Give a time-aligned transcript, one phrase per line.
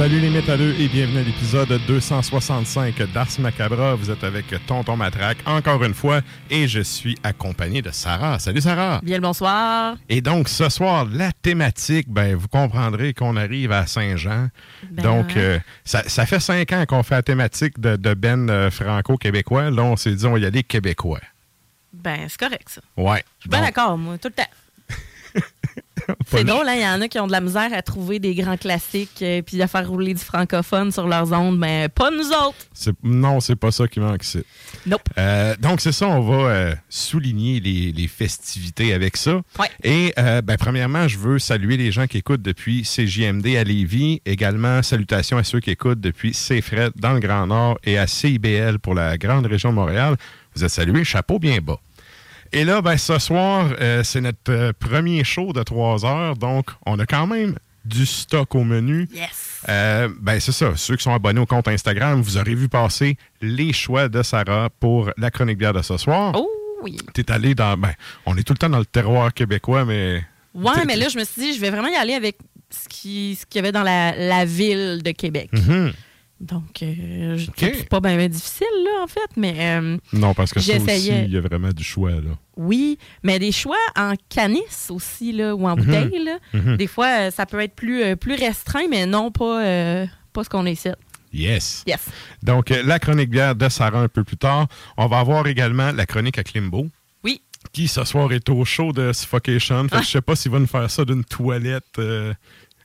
[0.00, 3.94] Salut les métalleux et bienvenue à l'épisode 265 d'Ars Macabra.
[3.96, 8.38] Vous êtes avec Tonton Matraque encore une fois et je suis accompagné de Sarah.
[8.38, 9.00] Salut Sarah.
[9.02, 9.98] Bien le bonsoir.
[10.08, 14.48] Et donc ce soir, la thématique, ben vous comprendrez qu'on arrive à Saint-Jean.
[14.90, 18.48] Ben donc euh, ça, ça fait cinq ans qu'on fait la thématique de, de Ben
[18.48, 19.70] euh, franco-québécois.
[19.70, 21.20] Là, on s'est dit on y aller québécois.
[21.92, 22.80] Ben, c'est correct, ça.
[22.96, 23.22] Ouais.
[23.38, 24.50] Je suis bien d'accord, moi, tout le temps.
[26.26, 26.74] C'est le- drôle, hein?
[26.76, 29.42] Il y en a qui ont de la misère à trouver des grands classiques euh,
[29.42, 32.94] puis à faire rouler du francophone sur leurs ondes, mais pas nous autres.
[33.02, 34.42] Non, c'est pas ça qui manque ici.
[34.86, 35.02] Nope.
[35.18, 39.40] Euh, donc, c'est ça, on va euh, souligner les, les festivités avec ça.
[39.58, 39.68] Ouais.
[39.84, 44.20] Et, ben, premièrement, je veux saluer les gens qui écoutent depuis CJMD à Lévis.
[44.26, 48.78] Également, salutations à ceux qui écoutent depuis CFRED dans le Grand Nord et à CIBL
[48.78, 50.16] pour la grande région de Montréal.
[50.54, 51.78] Vous êtes salués, chapeau bien bas.
[52.52, 56.66] Et là, ben, ce soir, euh, c'est notre euh, premier show de trois heures, donc
[56.86, 59.08] on a quand même du stock au menu.
[59.14, 59.62] Yes.
[59.68, 60.72] Euh, ben, c'est ça.
[60.76, 64.68] Ceux qui sont abonnés au compte Instagram, vous aurez vu passer les choix de Sarah
[64.80, 66.32] pour la chronique bière de ce soir.
[66.34, 66.48] Oh
[66.82, 66.96] oui.
[67.14, 67.76] T'es allé dans.
[67.76, 67.92] Ben,
[68.26, 70.24] on est tout le temps dans le terroir québécois, mais.
[70.54, 72.36] Ouais, mais là, je me suis dit, je vais vraiment y aller avec
[72.70, 75.48] ce qui- ce qu'il y avait dans la, la ville de Québec.
[75.52, 75.92] Mhm.
[76.40, 80.76] Donc, euh, je pas bien difficile, là, en fait, mais euh, Non, parce que ça
[80.76, 82.30] aussi, il y a vraiment du choix, là.
[82.56, 82.98] oui.
[83.22, 85.62] Mais des choix en canis aussi, là, Mhm.
[85.62, 86.76] ou en bouteille, là.
[86.76, 90.42] Des fois, euh, ça peut être plus, euh, plus restreint, mais non pas, euh, pas
[90.44, 90.88] ce qu'on ici.
[91.32, 91.84] Yes.
[91.86, 92.08] Yes.
[92.42, 94.66] Donc, la chronique bière de Sarah un peu plus tard.
[94.96, 96.88] On va avoir également la chronique à Klimbo.
[97.22, 97.42] Oui.
[97.72, 99.86] qui ce soir est au show de Suffocation.
[99.88, 102.32] Fait que je sais pas s'il va nous faire ça d'une toilette euh,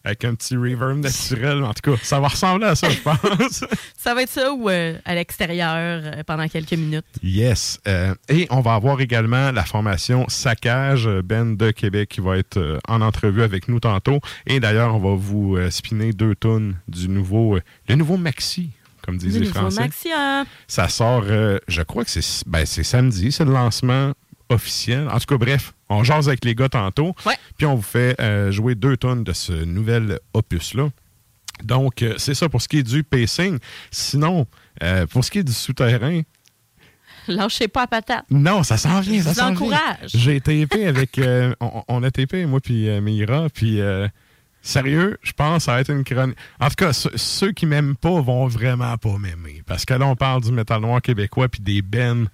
[0.06, 1.64] avec un petit reverb naturel.
[1.64, 3.66] En tout cas, ça va ressembler à ça, je pense.
[3.98, 7.06] Ça va être ça ou euh, à l'extérieur euh, pendant quelques minutes?
[7.24, 7.80] yes.
[7.88, 12.80] Euh, et on va avoir également la formation Saccage, Ben de Québec, qui va être
[12.88, 14.20] en entrevue avec nous tantôt.
[14.46, 17.58] Et d'ailleurs, on va vous spinner deux tonnes du nouveau,
[17.90, 18.70] le nouveau Maxi,
[19.06, 19.82] comme disent les nouveau Français.
[19.82, 20.46] Maxi, hein?
[20.68, 24.14] Ça sort, euh, je crois que c'est ben, c'est samedi, c'est le lancement
[24.50, 25.08] officiel.
[25.10, 27.16] En tout cas, bref, on jase avec les gars tantôt.
[27.26, 27.38] Ouais.
[27.58, 30.90] Puis on vous fait euh, jouer deux tonnes de ce nouvel opus-là.
[31.64, 33.60] Donc, euh, c'est ça pour ce qui est du pacing.
[33.92, 34.46] Sinon,
[34.84, 36.22] euh, pour ce qui est du souterrain,
[37.28, 38.26] Lâchez pas à patate.
[38.30, 39.20] non, ça s'en vient.
[39.24, 39.80] Ça s'en vient.
[40.06, 41.20] J'ai tapé avec.
[41.60, 43.80] on, on a tapé, moi, puis Mira, puis.
[44.62, 46.36] Sérieux, je pense que ça va être une chronique.
[46.60, 49.62] En tout cas, ceux, ceux qui m'aiment pas vont vraiment pas m'aimer.
[49.68, 52.30] Parce que là, on parle du métal noir québécois puis des bennes.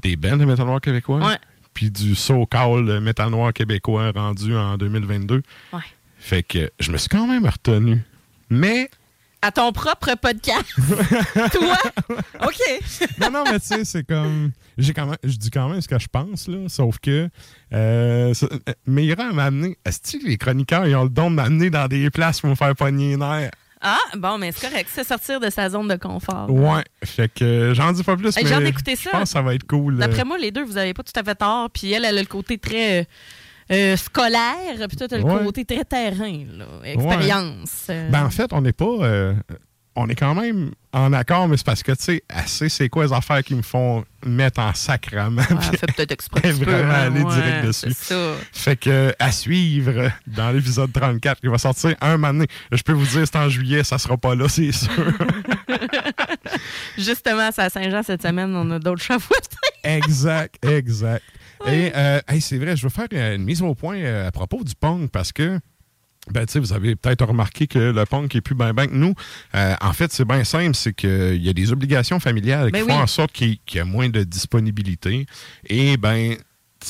[0.00, 1.18] Des bennes de métal noir québécois.
[1.26, 1.38] Ouais.
[1.74, 5.42] Puis du so-called métal noir québécois rendu en 2022.
[5.72, 5.80] Ouais.
[6.18, 8.02] Fait que je me suis quand même retenu.
[8.50, 8.90] Mais,
[9.42, 10.64] À ton propre podcast.
[11.52, 11.78] Toi?
[12.42, 12.60] OK.
[13.20, 14.50] non, non, mais tu sais, c'est comme.
[14.76, 16.68] J'ai quand même, je dis quand même ce que je pense, là.
[16.68, 17.28] Sauf que.
[17.72, 19.76] Euh, euh, Mira m'a amené.
[19.84, 22.54] Est-ce que les chroniqueurs, ils ont le don de m'amener dans des places pour me
[22.56, 23.50] faire pogner les nerfs?
[23.80, 24.90] Ah, bon, mais c'est correct.
[24.92, 26.50] C'est sortir de sa zone de confort.
[26.50, 26.82] Ouais.
[27.04, 28.36] Fait que euh, j'en dis pas plus.
[28.36, 29.02] Hey, mais j'ai hâte d'écouter ça.
[29.04, 29.94] Je pense que ça va être cool.
[29.94, 29.98] euh.
[29.98, 31.70] D'après moi, les deux, vous n'avez pas tout à fait tort.
[31.70, 33.06] Puis elle, elle a le côté très
[33.70, 35.44] euh, scolaire, puis toi, tu as le Ouais.
[35.44, 36.64] côté très terrain, là.
[36.84, 37.86] expérience.
[38.10, 38.84] Ben, en fait, on n'est pas.
[38.86, 39.34] euh,
[40.00, 43.04] on est quand même en accord, mais c'est parce que, tu sais, assez, c'est quoi
[43.04, 45.38] les affaires qui me font mettre en sacrament?
[45.50, 46.40] ouais, fait peut-être exprès.
[46.40, 47.92] petit peu, Vraiment hein, aller ouais, direct dessus.
[47.92, 48.32] c'est ça.
[48.52, 52.46] Fait que, à suivre dans l'épisode 34 qui va sortir un moment donné.
[52.70, 54.88] Je peux vous dire, c'est en juillet, ça sera pas là, c'est sûr.
[56.96, 59.56] Justement, c'est à Saint-Jean cette semaine, on a d'autres chats fouettés.
[59.82, 61.24] exact, exact.
[61.66, 64.62] Et, euh, hey, c'est vrai, je veux faire une mise au point euh, à propos
[64.62, 65.58] du punk parce que.
[66.32, 69.14] Ben, vous avez peut-être remarqué que le punk est plus ben ben que nous.
[69.54, 72.86] Euh, en fait, c'est bien simple, c'est qu'il y a des obligations familiales Ben qui
[72.86, 72.92] oui.
[72.92, 75.26] font en sorte qu'il y a moins de disponibilité.
[75.66, 76.36] Et ben,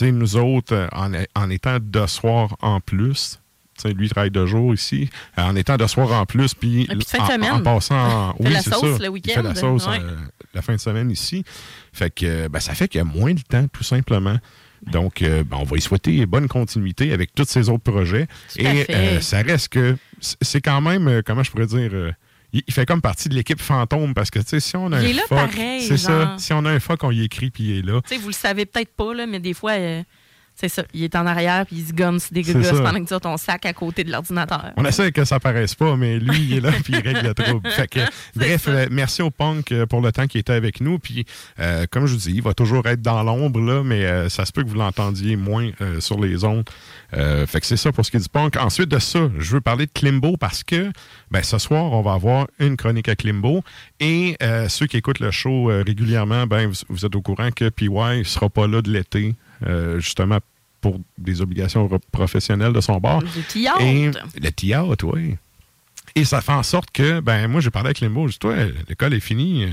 [0.03, 3.41] nous autres, euh, en, en étant de soir en plus,
[3.85, 5.09] lui il travaille de jour ici,
[5.39, 6.89] euh, en étant de soir en plus, puis
[7.19, 9.09] en, passant, oui, la c'est sauce ça.
[9.09, 10.01] le Il fait la sauce Ouais.
[10.03, 10.17] euh,
[10.55, 11.45] la fin de semaine ici.
[11.93, 14.37] Fait que ben, ça fait qu'il y a moins de temps, tout simplement.
[14.87, 18.27] Donc, euh, ben, on va y souhaiter bonne continuité avec tous ces autres projets.
[18.53, 22.13] Tout Et euh, ça reste que c'est quand même, euh, comment je pourrais dire, euh,
[22.53, 25.07] il fait comme partie de l'équipe fantôme parce que, tu sais, si on a Il
[25.07, 26.37] un est là fuck, pareil, c'est ça.
[26.39, 28.01] Si on a un fuck, on y écrit puis il est là.
[28.07, 29.73] Tu sais, vous le savez peut-être pas, là, mais des fois,
[30.61, 30.83] c'est ça.
[30.93, 32.73] Il est en arrière, puis il se gonne des ça.
[32.83, 34.73] pendant que tu as ton sac à côté de l'ordinateur.
[34.77, 37.35] On essaie que ça paraisse pas, mais lui, il est là puis il règle le
[37.35, 37.71] trouble.
[37.71, 38.01] Fait que,
[38.37, 38.71] bref, ça.
[38.73, 40.99] euh, merci au punk euh, pour le temps qu'il était avec nous.
[40.99, 41.27] Puis,
[41.61, 44.45] euh, comme je vous dis, il va toujours être dans l'ombre, là, mais euh, ça
[44.45, 46.69] se peut que vous l'entendiez moins euh, sur les ondes.
[47.13, 48.57] Fait que c'est ça pour ce qui est du punk.
[48.57, 50.91] Ensuite de ça, je veux parler de Klimbo parce que
[51.31, 53.63] ben, ce soir, on va avoir une chronique à Klimbo.
[54.01, 54.37] Et
[54.69, 58.51] ceux qui écoutent le show régulièrement, ben, vous, vous êtes au courant que PY sera
[58.51, 59.35] pas là de l'été,
[59.99, 60.39] justement
[60.81, 63.23] pour des obligations professionnelles de son bord.
[63.23, 65.37] Le théâtre, oui.
[66.15, 68.27] Et ça fait en sorte que, ben, moi, j'ai parlé avec Limbo.
[68.27, 68.55] J'ai dit, toi,
[68.89, 69.69] l'école est finie.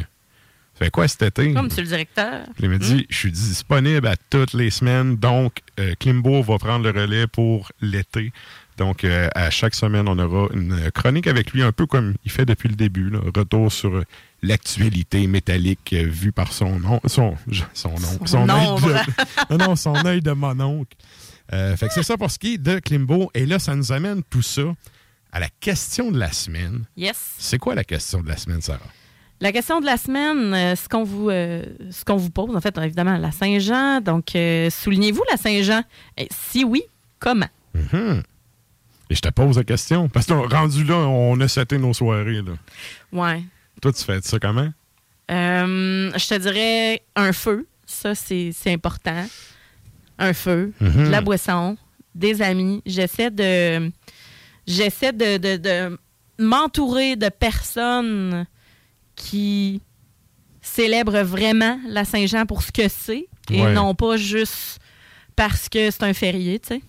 [0.77, 1.53] Ça fait quoi cet été?
[1.53, 2.45] Comme monsieur le directeur.
[2.59, 5.15] Il m'a dit, je suis disponible à toutes les semaines.
[5.15, 8.33] Donc, euh, Klimbo va prendre le relais pour l'été.
[8.77, 12.31] Donc, euh, à chaque semaine, on aura une chronique avec lui, un peu comme il
[12.31, 13.09] fait depuis le début.
[13.09, 13.19] là.
[13.33, 14.03] Retour sur euh,
[14.45, 16.99] l'actualité métallique euh, vue par son nom.
[17.05, 17.35] Son,
[17.73, 18.25] son nom.
[18.25, 18.87] Son ombre.
[18.87, 20.95] de, non, non, son œil de mon oncle.
[21.53, 23.29] Euh, fait que c'est ça pour ce qui est de Klimbo.
[23.33, 24.63] Et là, ça nous amène tout ça
[25.31, 26.85] à la question de la semaine.
[26.95, 27.17] Yes.
[27.37, 28.79] C'est quoi la question de la semaine, Sarah?
[29.41, 32.61] La question de la semaine, euh, ce qu'on vous, euh, ce qu'on vous pose, en
[32.61, 33.99] fait, évidemment, la Saint-Jean.
[34.01, 35.83] Donc, soulignez-vous la Saint-Jean?
[36.31, 36.83] Si oui,
[37.19, 37.49] comment?
[37.73, 38.23] Mhm.
[39.09, 40.09] Et je te pose la question.
[40.09, 42.41] Parce que rendu là, on a seté nos soirées.
[42.41, 42.53] Là.
[43.11, 43.43] Ouais.
[43.81, 44.69] Toi, tu fais ça comment?
[45.31, 47.67] Euh, je te dirais un feu.
[47.85, 49.25] Ça, c'est important.
[50.17, 51.05] Un feu, Mhm.
[51.05, 51.77] de la boisson,
[52.13, 52.81] des amis.
[52.85, 53.91] J'essaie de.
[54.65, 55.99] J'essaie de, de- de
[56.39, 58.45] m'entourer de personnes
[59.15, 59.81] qui
[60.61, 63.73] célèbrent vraiment la Saint-Jean pour ce que c'est et Ouais.
[63.73, 64.79] non pas juste
[65.35, 66.81] parce que c'est un férié, tu sais.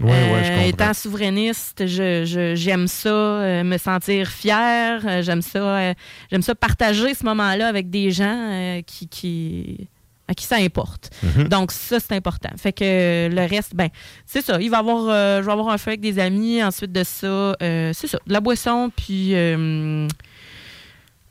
[0.00, 0.68] Ouais, je Euh, comprends.
[0.68, 5.00] étant souverainiste, je- je- j'aime ça, euh, me sentir fier.
[5.06, 5.92] euh, j'aime ça,
[6.30, 9.88] j'aime ça partager ce moment-là avec des gens qui, qui,
[10.28, 11.10] à qui ça importe.
[11.22, 11.48] Mhm.
[11.48, 12.48] Donc ça, c'est important.
[12.56, 13.88] Fait que euh, le reste, ben,
[14.24, 14.58] c'est ça.
[14.60, 16.62] Il va avoir, euh, je vais avoir un feu avec des amis.
[16.64, 19.32] Ensuite de ça, euh, c'est ça, de la boisson, puis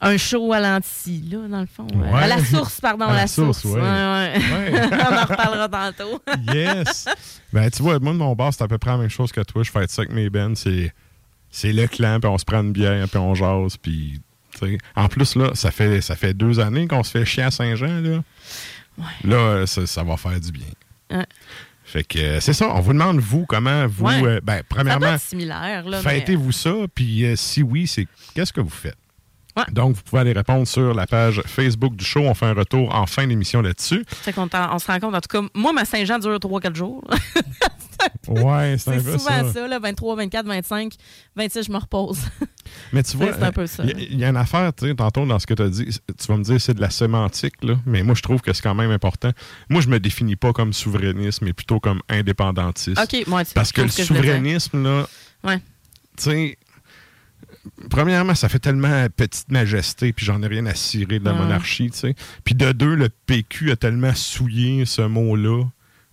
[0.01, 1.87] un show à l'anti, là, dans le fond.
[1.93, 2.09] Ouais.
[2.23, 3.75] À la source, pardon, À la la source, source.
[3.75, 3.81] ouais.
[3.81, 4.33] Ouais.
[4.91, 6.21] On en reparlera tantôt.
[6.53, 7.05] Yes!
[7.53, 9.41] Ben, tu vois, moi, de mon bar, c'est à peu près la même chose que
[9.41, 9.63] toi.
[9.63, 10.55] Je fais ça avec mes bennes.
[10.55, 10.91] C'est,
[11.49, 14.19] c'est le clan, puis on se prend une bière, puis on jase, puis...
[14.95, 18.01] En plus, là, ça fait, ça fait deux années qu'on se fait chier à Saint-Jean,
[18.01, 18.19] là.
[19.23, 20.67] Là, euh, ça, ça va faire du bien.
[21.09, 21.25] Ouais.
[21.83, 22.67] Fait que euh, c'est ça.
[22.69, 24.07] On vous demande, vous, comment vous...
[24.07, 26.01] Euh, ben, Ça doit premièrement, être similaire, là.
[26.03, 28.97] mais- fêtez-vous ça, puis euh, si oui, c'est qu'est-ce que vous faites?
[29.57, 29.63] Ouais.
[29.71, 32.21] Donc, vous pouvez aller répondre sur la page Facebook du show.
[32.21, 34.05] On fait un retour en fin d'émission là-dessus.
[34.33, 37.03] T'en- on se rend compte, en tout cas, moi, ma Saint-Jean dure 3-4 jours.
[38.27, 39.53] Ouais, c'est un C'est souvent ça.
[39.53, 40.93] ça, là, 23, 24, 25,
[41.35, 42.19] 26, je me repose.
[42.93, 45.37] Mais tu vois, il y, a- il y a une affaire, tu sais, tantôt dans
[45.37, 48.01] ce que tu as dit, tu vas me dire c'est de la sémantique, là, mais
[48.03, 49.31] moi je trouve que c'est quand même important.
[49.69, 52.99] Moi, je me définis pas comme souverainiste, mais plutôt comme indépendantiste.
[52.99, 55.07] OK, moi, tu Parce que tu le souverainisme, là,
[55.43, 55.57] Ouais.
[56.17, 56.57] tu sais,
[57.89, 61.91] premièrement, ça fait tellement petite majesté, puis j'en ai rien à cirer de la monarchie,
[61.91, 62.15] tu sais.
[62.43, 65.63] Puis de deux, le PQ a tellement souillé ce mot-là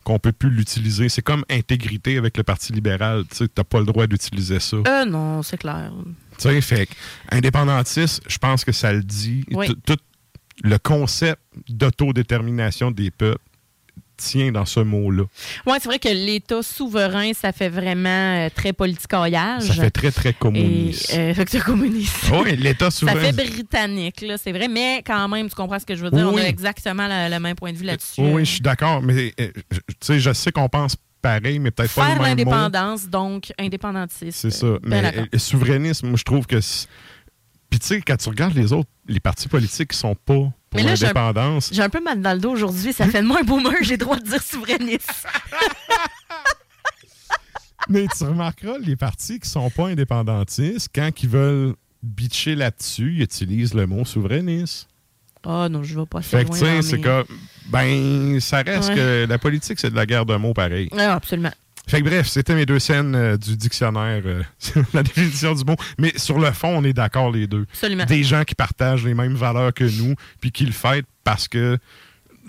[0.04, 1.08] qu'on peut plus l'utiliser.
[1.08, 4.78] C'est comme intégrité avec le Parti libéral, tu sais, t'as pas le droit d'utiliser ça.
[4.86, 5.92] Euh, non, c'est clair.
[6.38, 6.88] Tu sais, fait
[7.30, 9.44] indépendantiste, je pense que ça le dit.
[9.50, 9.68] Oui.
[9.84, 9.96] Tout
[10.64, 13.42] le concept d'autodétermination des peuples
[14.18, 15.24] tient dans ce mot-là.
[15.66, 18.08] Oui, c'est vrai que l'État souverain, ça fait vraiment
[18.46, 19.62] euh, très politicoyage.
[19.62, 21.14] Ça fait très, très Et, communiste.
[21.14, 22.30] euh, fait que c'est communiste.
[22.44, 23.20] oui, l'État Ça souverain.
[23.20, 26.26] fait britannique, là, c'est vrai, mais quand même, tu comprends ce que je veux dire.
[26.28, 26.40] Oui.
[26.42, 28.20] On a exactement le, le même point de vue là-dessus.
[28.20, 31.94] Oui, je suis d'accord, mais euh, tu sais, je sais qu'on pense pareil, mais peut-être
[31.94, 34.38] pas le même l'indépendance, donc indépendantiste.
[34.38, 34.66] C'est ça.
[34.82, 36.58] Mais le souverainisme, moi, je trouve que.
[37.70, 40.80] Puis, tu sais, quand tu regardes les autres, les partis politiques qui sont pas pour
[40.80, 42.92] j'ai un- l'indépendance, J'ai un peu mal dans le dos aujourd'hui.
[42.92, 43.72] Ça fait de moi un boomer.
[43.82, 45.10] J'ai le droit de dire souverainiste.
[47.88, 53.22] Mais tu remarqueras, les partis qui sont pas indépendantistes, quand ils veulent bitcher là-dessus, ils
[53.22, 54.88] utilisent le mot souverainiste.
[55.46, 57.24] Ah non, je vais pas assez Fait que, tu sais, c'est comme.
[57.70, 58.94] Ben, ça reste Ouais.
[58.96, 60.88] que la politique, c'est de la guerre de mots pareil.
[60.98, 61.52] Ah, absolument.
[61.88, 64.42] Fait que bref, c'était mes deux scènes euh, du dictionnaire, euh,
[64.94, 65.76] la définition du mot.
[65.98, 67.66] Mais sur le fond, on est d'accord les deux.
[67.72, 68.04] Absolument.
[68.04, 71.78] Des gens qui partagent les mêmes valeurs que nous, puis qui le fêtent parce que.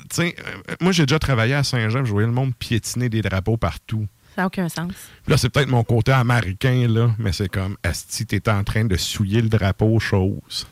[0.09, 0.35] Tu sais,
[0.69, 4.07] euh, moi, j'ai déjà travaillé à Saint-Jean, je voyais le monde piétiner des drapeaux partout.
[4.35, 4.91] Ça n'a aucun sens.
[5.27, 8.95] Là, c'est peut-être mon côté américain, là, mais c'est comme, Asti, t'es en train de
[8.95, 10.67] souiller le drapeau, chose.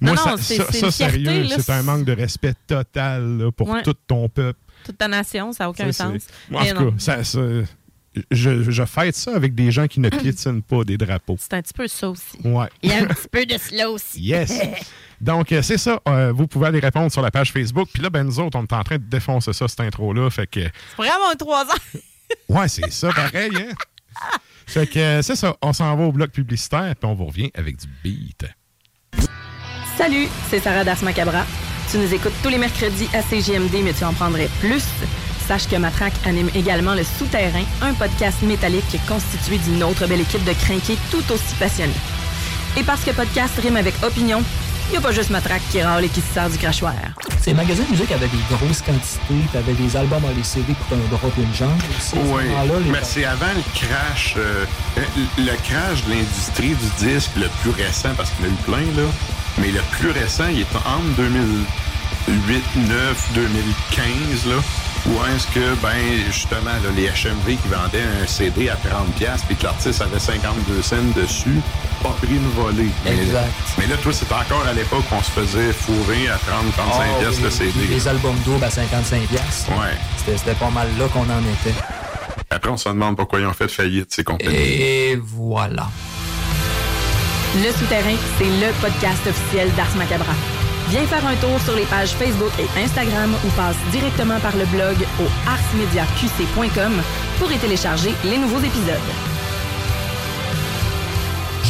[0.00, 3.52] Non, Moi, non, ça, ça, ça, fierté, sérieux, c'est un manque de respect total là,
[3.52, 3.82] pour Ouais.
[3.82, 4.58] tout ton peuple.
[4.84, 6.26] Toute ta nation, ça n'a aucun sens.
[6.52, 7.22] En tout cas, ça-
[8.30, 11.36] je, je fête ça avec des gens qui ne piétinent pas des drapeaux.
[11.38, 12.38] c'est un petit peu ça aussi.
[12.44, 12.68] Ouais.
[12.82, 14.20] Il y a un petit peu de cela aussi.
[14.30, 14.52] Yes.
[15.20, 16.00] Donc, euh, c'est ça.
[16.08, 17.88] Euh, vous pouvez aller répondre sur la page Facebook.
[17.92, 20.30] Puis là, ben, nous autres, on est en train de défoncer ça, cette intro-là.
[20.30, 21.98] Fait que, C'est vraiment un trois ans.
[22.48, 23.74] ouais, c'est ça, pareil, hein?
[24.66, 25.56] Fait que, euh, c'est ça.
[25.62, 28.46] On s'en va au bloc publicitaire, puis on vous revient avec du beat.
[29.98, 31.44] Salut, c'est Sarah Das Macabra.
[31.90, 34.84] Tu nous écoutes tous les mercredis à CGMD, mais tu en prendrais plus.
[35.50, 40.44] Sache que Matraque anime également Le Souterrain, un podcast métallique constitué d'une autre belle équipe
[40.44, 41.92] de crinqués tout aussi passionnés.
[42.76, 44.44] Et parce que podcast rime avec opinion,
[44.86, 46.94] il n'y a pas juste Matraque qui râle et qui se sert du crachoir.
[47.40, 50.96] Ces magasins de musique avaient des grosses quantités, t'avais des albums à les CD pour
[50.96, 52.14] un drop une jambe aussi.
[52.26, 52.44] Oui,
[52.88, 54.64] mais c'est avant le crash, euh,
[55.36, 58.62] le crash de l'industrie du disque le plus récent, parce qu'il y en a eu
[58.62, 59.08] plein, là,
[59.58, 61.64] mais le plus récent, il est en 2000.
[62.28, 64.56] 8, 9, 2015, là,
[65.06, 65.96] où est-ce que, ben,
[66.26, 70.96] justement, les HMV qui vendaient un CD à 30$ puis que l'artiste avait 52 cents
[71.16, 71.60] dessus,
[72.02, 72.90] pas pris une volée.
[73.06, 73.48] Exact.
[73.78, 76.76] Mais, mais là, toi, c'était encore à l'époque qu'on se faisait fourrer à 30, 35$
[76.78, 77.72] ah, le CD.
[77.88, 79.20] Les albums doubles à 55$.
[79.70, 80.36] Ouais.
[80.36, 81.76] C'était pas mal là qu'on en était.
[82.50, 84.54] Après, on se demande pourquoi ils ont fait faillite, ces compagnies.
[84.54, 85.88] Et voilà.
[87.56, 90.34] Le Souterrain, c'est le podcast officiel d'Ars Macabra.
[90.88, 94.64] Viens faire un tour sur les pages Facebook et Instagram ou passe directement par le
[94.66, 96.92] blog au arsmediaqc.com
[97.38, 98.96] pour y télécharger les nouveaux épisodes.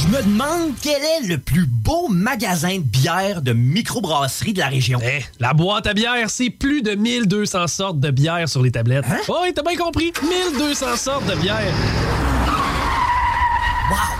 [0.02, 4.69] Je me demande quel est le plus beau magasin de bière de microbrasserie de la
[4.69, 4.99] région.
[5.05, 9.05] Eh, la boîte à bière, c'est plus de 1200 sortes de bière sur les tablettes.
[9.11, 9.19] Hein?
[9.29, 10.12] Oh, oui, t'as bien compris.
[10.57, 11.61] 1200 sortes de bière.
[13.90, 14.20] Wow!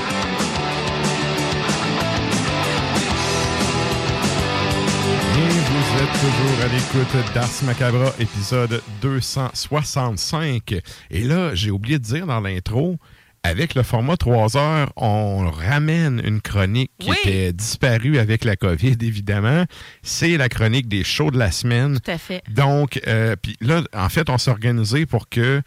[6.01, 10.75] Êtes toujours à l'écoute d'Ars Macabra, épisode 265.
[11.11, 12.97] Et là, j'ai oublié de dire dans l'intro,
[13.43, 17.17] avec le format 3 heures, on ramène une chronique qui Oui.
[17.23, 19.65] était disparue avec la COVID, évidemment.
[20.01, 21.99] C'est la chronique des shows de la semaine.
[21.99, 22.43] Tout à fait.
[22.49, 25.61] Donc, euh, puis là, en fait, on s'est organisé pour que,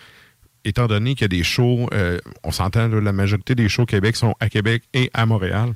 [0.64, 3.86] étant donné qu'il y a des shows, euh, on s'entend, la majorité des shows au
[3.86, 5.74] Québec sont à Québec et à Montréal.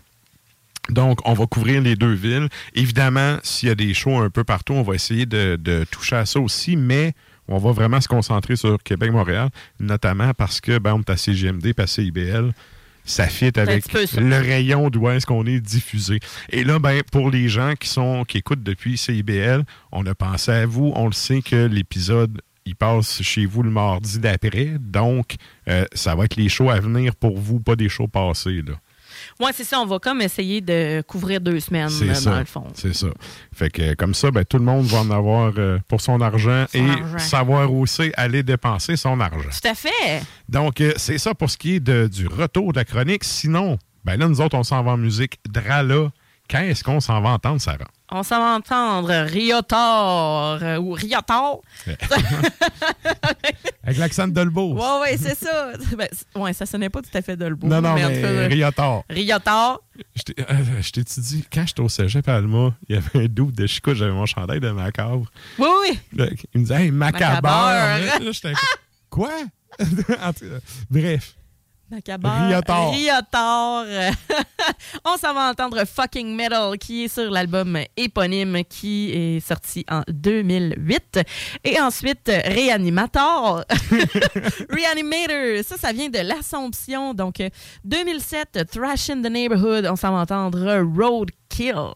[0.90, 2.48] Donc, on va couvrir les deux villes.
[2.74, 6.16] Évidemment, s'il y a des shows un peu partout, on va essayer de, de toucher
[6.16, 7.14] à ça aussi, mais
[7.48, 9.48] on va vraiment se concentrer sur Québec-Montréal,
[9.80, 12.52] notamment parce que, ben, on est à CGMD, pas CIBL.
[13.04, 14.20] Ça fit avec peu ça.
[14.20, 16.20] le rayon d'où est-ce qu'on est diffusé.
[16.50, 20.50] Et là, ben, pour les gens qui sont qui écoutent depuis CIBL, on a pensé
[20.50, 20.92] à vous.
[20.94, 24.76] On le sait que l'épisode, il passe chez vous le mardi d'après.
[24.78, 25.36] Donc,
[25.68, 28.60] euh, ça va être les shows à venir pour vous, pas des shows passés.
[28.60, 28.74] Là.
[29.40, 29.80] Ouais, c'est ça.
[29.80, 32.30] On va comme essayer de couvrir deux semaines, C'est euh, ça.
[32.30, 32.64] dans le fond.
[32.74, 33.08] C'est ça.
[33.54, 36.66] Fait que comme ça, ben, tout le monde va en avoir euh, pour son argent
[36.72, 37.18] Son et argent.
[37.18, 39.48] savoir aussi aller dépenser son argent.
[39.50, 40.22] Tout à fait.
[40.48, 43.24] Donc, euh, c'est ça pour ce qui est de- du retour de la chronique.
[43.24, 45.38] Sinon, ben là, nous autres, on s'en va en musique.
[45.48, 46.10] Drala,
[46.50, 47.78] quand est-ce qu'on s'en va entendre, Sarah?
[48.10, 51.60] On s'en va entendre Riotor euh, ou Riotor.
[53.84, 54.74] Avec l'accent de Dolbeau.
[54.74, 55.72] Ouais, ouais, c'est ça.
[55.96, 57.66] Ben, ouais, ça sonnait pas tout à fait de le beau.
[57.66, 59.04] Non, non, mais, euh, Riotor.
[59.10, 59.82] Riotor.
[60.14, 63.24] Je t'ai euh, je t'ai-tu dit, quand j'étais au cégep à Alma, il y avait
[63.24, 65.26] un doute de Chico, j'avais mon chandail de macabre.
[65.58, 65.98] Oui, oui.
[66.16, 67.42] Là, il me disait, hey, macabre.
[67.42, 68.24] Macabre.
[68.44, 68.52] Là,
[69.10, 69.30] quoi?
[70.90, 71.37] Bref.
[71.90, 72.28] Macabre.
[75.04, 80.02] On s'en va entendre Fucking Metal qui est sur l'album éponyme qui est sorti en
[80.08, 81.20] 2008.
[81.64, 83.64] Et ensuite, Reanimator.
[84.70, 85.64] Reanimator.
[85.64, 87.14] Ça, ça vient de l'Assomption.
[87.14, 87.48] Donc, euh,
[87.84, 89.86] 2007, Thrash in the Neighborhood.
[89.90, 91.92] On s'en va entendre Roadkill.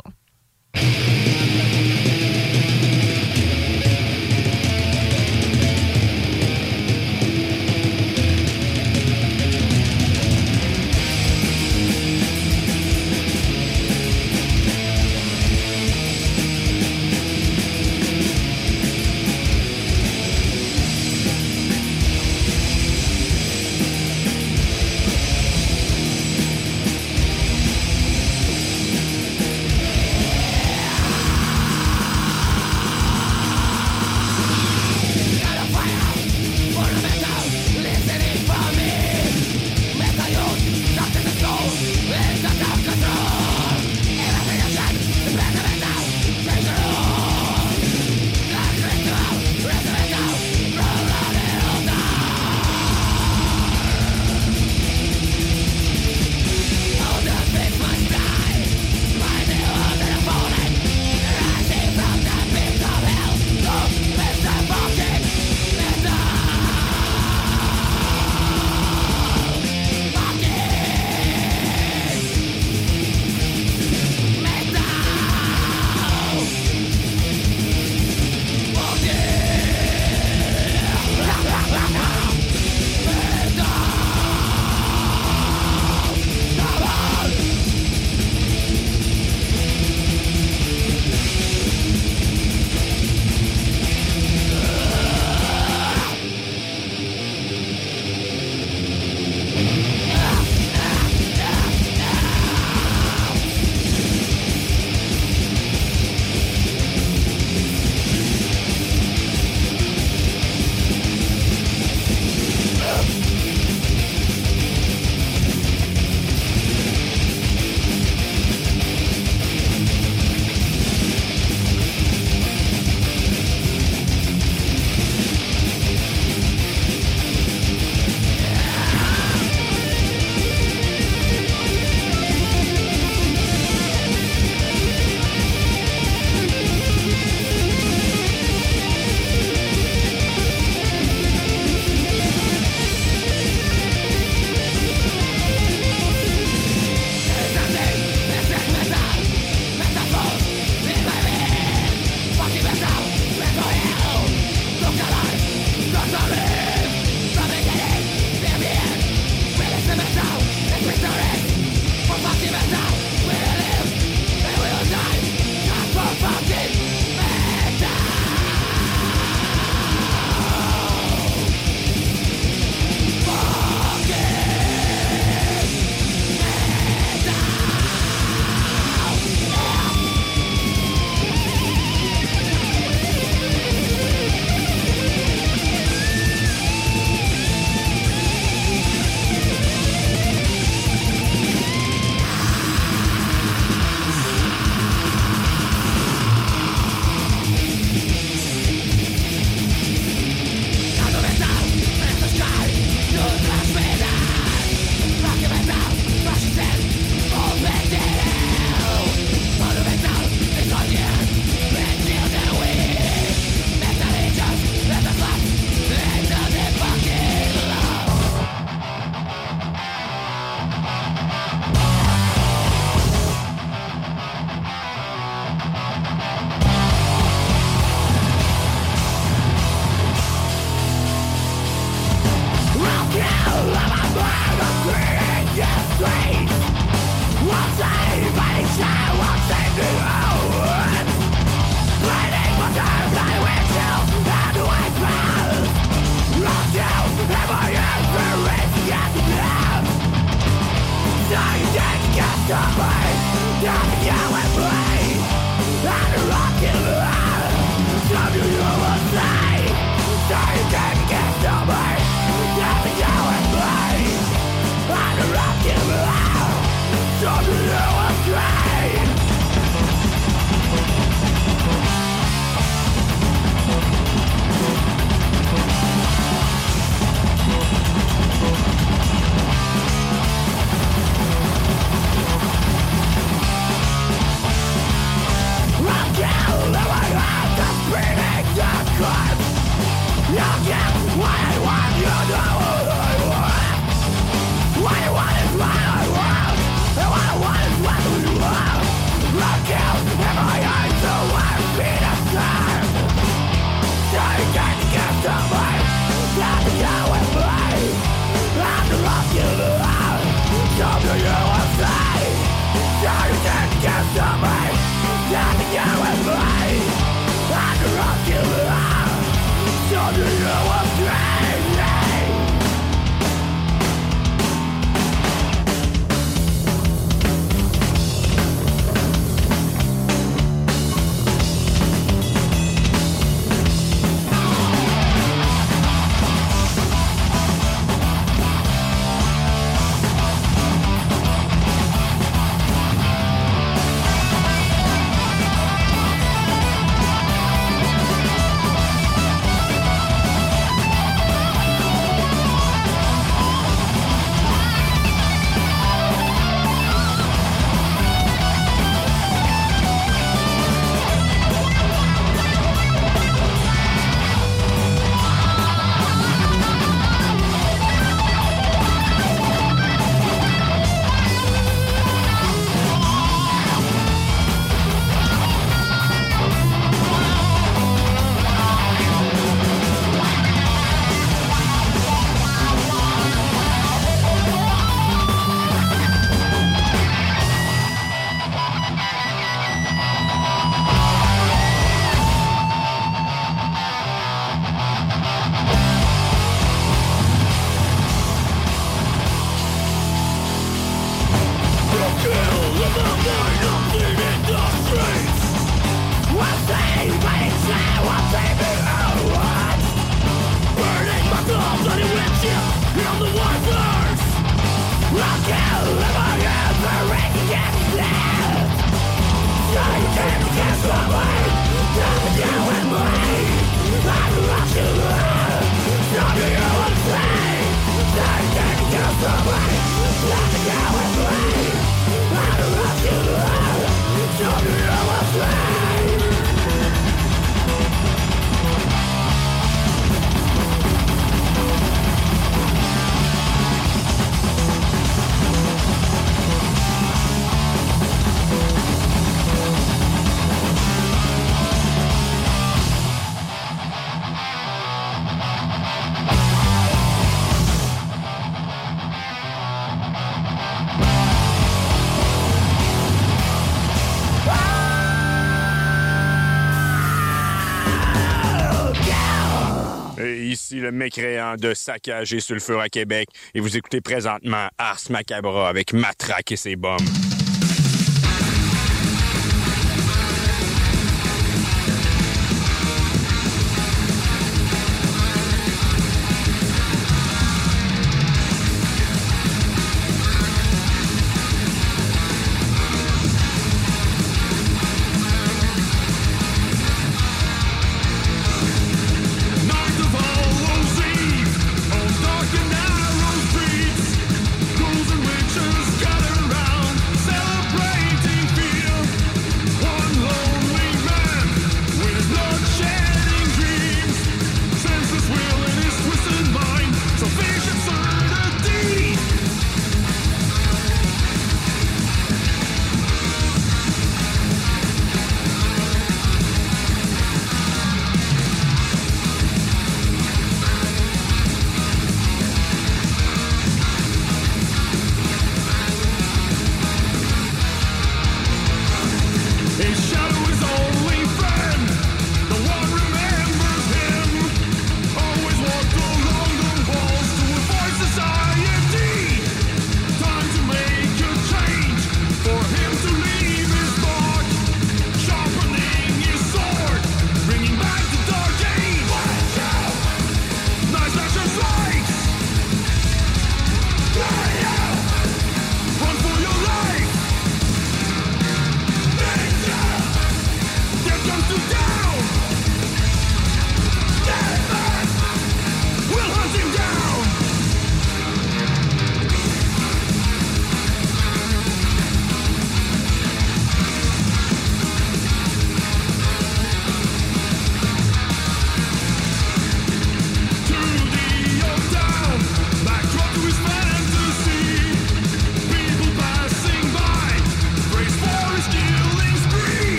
[470.82, 473.28] Le mécréant de saccage et sulfure à Québec.
[473.54, 477.41] Et vous écoutez présentement Ars Macabra avec Matraque et ses bombes.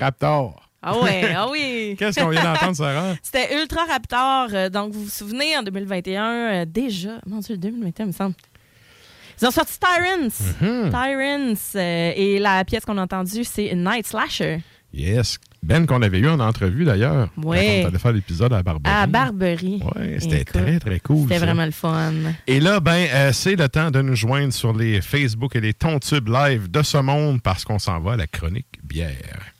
[0.00, 0.68] Raptors.
[0.82, 1.94] Ah ouais, ah oui.
[1.98, 3.14] Qu'est-ce qu'on vient d'entendre, Sarah?
[3.22, 4.48] C'était Ultra Raptor.
[4.54, 8.34] euh, donc, vous vous souvenez, en 2021, euh, déjà, mon Dieu, 2021, il me semble.
[9.40, 10.44] Ils ont sorti Tyrants.
[10.60, 10.90] Mhm.
[10.90, 11.76] Tyrants.
[11.76, 14.60] euh, et la pièce qu'on a entendue, c'est Night Slasher.
[14.92, 15.38] Yes.
[15.62, 17.28] Ben qu'on avait eu en entrevue d'ailleurs.
[17.36, 18.94] Quand on allait faire l'épisode à Barberie.
[18.94, 19.82] À Barberie.
[19.94, 21.22] Ouais, c'était très, très cool.
[21.28, 22.12] C'était vraiment le fun.
[22.46, 25.74] Et là, ben, euh, c'est le temps de nous joindre sur les Facebook et les
[25.74, 29.52] Tontubes live de ce monde parce qu'on s'en va à la chronique bière.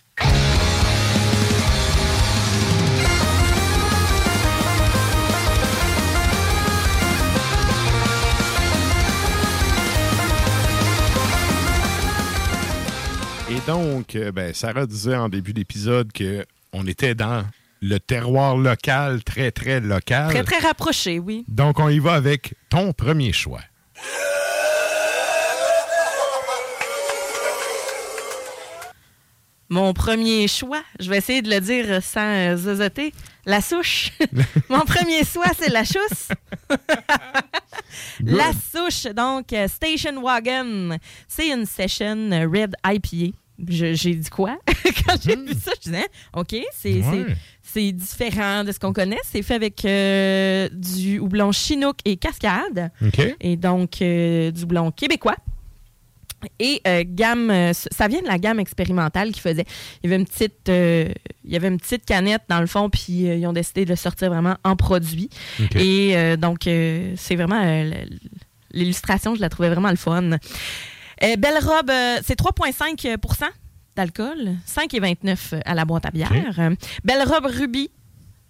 [13.51, 17.45] Et donc, euh, ben, Sarah disait en début d'épisode que on était dans
[17.83, 20.31] le terroir local, très, très local.
[20.31, 21.45] Très, très rapproché, oui.
[21.49, 23.61] Donc, on y va avec ton premier choix.
[29.73, 33.13] Mon premier choix, je vais essayer de le dire sans euh, zozoter,
[33.47, 34.11] la souche.
[34.69, 36.29] Mon premier choix, c'est la chousse.
[38.21, 40.99] la souche, donc euh, Station Wagon.
[41.29, 43.37] C'est une session euh, Red IPA.
[43.69, 44.57] J'ai dit quoi?
[45.07, 47.03] Quand j'ai vu ça, je disais, OK, c'est
[47.75, 47.93] Ouais.
[47.93, 49.19] différent de ce qu'on connaît.
[49.31, 52.91] C'est fait avec euh, du houblon Chinook et Cascade.
[53.41, 55.37] Et donc, euh, du houblon québécois.
[56.59, 59.65] Et euh, gamme, euh, ça vient de la gamme expérimentale qu'ils faisaient.
[60.03, 61.09] Il y avait une petite, euh,
[61.45, 63.97] il y avait une petite canette dans le fond, puis ils ont décidé de le
[63.97, 65.31] sortir vraiment en produit.
[65.75, 67.85] Et donc, c'est vraiment
[68.73, 70.31] l'illustration, je la trouvais vraiment le fun.
[71.21, 71.91] Belle robe,
[72.23, 73.45] c'est 3,5%
[73.97, 76.71] d'alcool, 5,29 à la boîte à bière.
[77.05, 77.91] Belle robe rubis,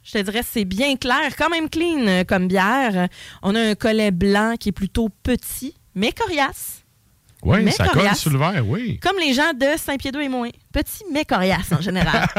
[0.02, 3.08] je te dirais, c'est bien clair, quand même clean comme bière.
[3.42, 6.79] On a un collet blanc qui est plutôt petit, mais coriace.
[7.42, 8.98] Oui, Mais ça colle sur le verre, oui.
[9.00, 10.50] Comme les gens de Saint-Pied-deux et moins.
[10.72, 12.26] Petit, mais coriace en général.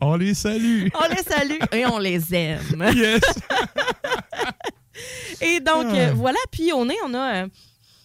[0.00, 0.88] On les salue.
[0.94, 2.60] on les salue et on les aime.
[2.94, 3.20] Yes.
[5.40, 5.94] et donc, Ah.
[5.96, 6.38] euh, voilà.
[6.50, 7.48] Puis on est, on a, euh,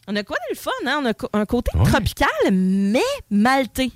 [0.08, 1.02] on a quoi de le fun, hein?
[1.04, 1.86] On a un côté Ouais.
[1.86, 3.92] tropical, mais maltais.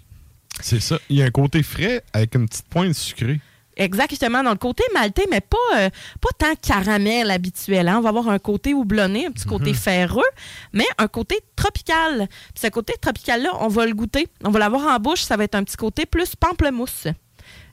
[0.62, 0.98] C'est ça.
[1.10, 3.40] Il y a un côté frais avec une petite pointe sucrée.
[3.78, 5.90] Exactement, dans le côté maltais, mais pas, euh,
[6.22, 7.88] pas tant caramel habituel.
[7.90, 7.98] hein.
[7.98, 9.76] On va avoir un côté houblonné, un petit côté Mhm.
[9.76, 10.24] ferreux,
[10.72, 12.28] mais un côté tropical.
[12.54, 14.28] Puis ce côté tropical-là, on va le goûter.
[14.44, 17.08] On va l'avoir en bouche, ça va être un petit côté plus pamplemousse.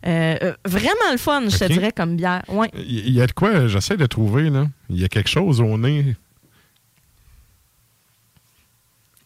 [0.04, 2.42] Euh, euh, vraiment le fun, je te dirais, comme bière.
[2.48, 2.68] Ouais.
[2.74, 4.66] Il y a de quoi, j'essaie de trouver, là.
[4.90, 6.16] Il y a quelque chose au nez.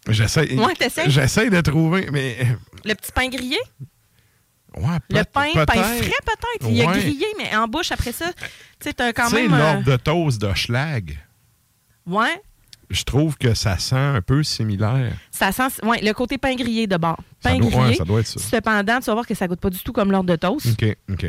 [0.09, 0.55] J'essaie.
[0.55, 0.75] Ouais,
[1.51, 2.37] de trouver, mais.
[2.85, 3.59] Le petit pain grillé,
[4.77, 6.69] Ouais, le pain, pain frais peut-être.
[6.71, 6.99] Il est Ouais.
[6.99, 8.45] grillé, mais en bouche après ça, tu
[8.81, 9.55] sais, t'as quand Tu sais, même.
[9.55, 11.19] euh, l'ordre de toast de Schlag,
[12.07, 12.41] Ouais.
[12.91, 15.12] je trouve que ça sent un peu similaire.
[15.31, 17.19] Ça sent, ouais, le côté pain grillé de bord.
[17.43, 17.85] Ça Pain doit- grillé.
[17.85, 18.41] ouais, ça doit être ça.
[18.41, 20.67] Cependant, tu vas voir que ça goûte pas du tout comme l'ordre de toast.
[20.67, 21.27] OK, OK.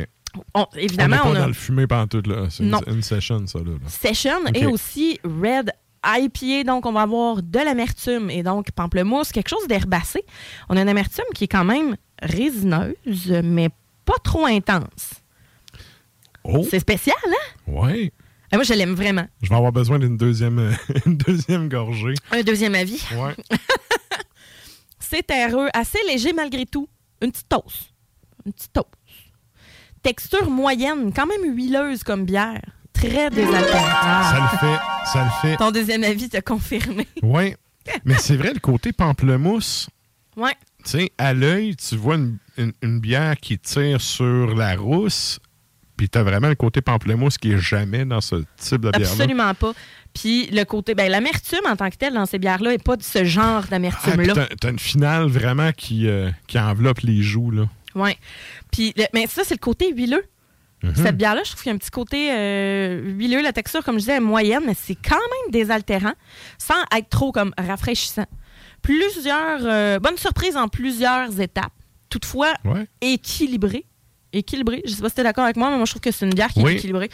[0.54, 2.46] On- évidemment, on n'est pas a dans le fumé pantoute, là.
[2.50, 2.80] C'est une, Non.
[2.86, 3.72] une session, ça, là.
[3.88, 5.72] session et aussi red
[6.04, 6.64] IPA.
[6.64, 10.22] Donc, on va avoir de l'amertume et donc pamplemousse, quelque chose d'herbacé.
[10.68, 13.70] On a une amertume qui est quand même résineuse, mais
[14.04, 15.10] pas trop intense.
[16.44, 16.66] Oh!
[16.68, 17.62] C'est spécial, hein?
[17.66, 18.12] Ouais.
[18.50, 19.26] Ah, moi, je l'aime vraiment.
[19.42, 20.74] Je vais avoir besoin d'une deuxième,
[21.06, 22.14] une deuxième gorgée.
[22.30, 23.02] Un deuxième avis.
[23.14, 23.36] Ouais.
[24.98, 26.88] C'est terreux, assez léger malgré tout.
[27.20, 27.92] Une petite toast.
[28.46, 28.86] Une petite toast.
[30.02, 32.62] Texture moyenne, quand même huileuse comme bière.
[32.92, 33.72] Très désaltérante.
[33.72, 34.80] Ça le fait,
[35.12, 35.56] ça le fait.
[35.56, 37.06] Ton deuxième avis t'a confirmé.
[37.22, 37.54] Oui.
[38.04, 39.88] Mais c'est vrai, le côté pamplemousse,
[40.36, 40.54] Ouais.
[40.84, 45.38] Tu sais, à l'œil, tu vois une, une- une bière qui tire sur la rousse,
[45.96, 49.08] puis tu as vraiment le côté pamplemousse qui est jamais dans ce type de bière-là.
[49.10, 49.72] Absolument pas.
[50.14, 53.02] Puis le côté, ben l'amertume en tant que telle dans ces bières-là n'est pas de
[53.02, 54.32] ce genre Ah, d'amertume-là.
[54.34, 57.68] t'as, t'as une finale vraiment qui, euh, qui enveloppe les joues, là.
[57.94, 58.16] ouais.
[58.72, 60.24] Puis, mais ça, c'est le côté huileux.
[60.84, 60.94] Mhm.
[60.94, 63.42] Cette bière-là, je trouve qu'il y a un petit côté euh, huileux.
[63.42, 66.12] La texture, comme je disais, est moyenne, mais c'est quand même désaltérant,
[66.56, 68.26] sans être trop comme rafraîchissant.
[68.82, 71.72] Plusieurs, euh, bonne surprise en plusieurs étapes.
[72.10, 72.86] Toutefois, Ouais.
[73.00, 73.84] équilibré.
[74.32, 74.82] Équilibré.
[74.86, 76.24] Je sais pas si tu es d'accord avec moi, mais moi, je trouve que c'est
[76.26, 76.72] une bière qui Oui.
[76.72, 77.10] est équilibrée.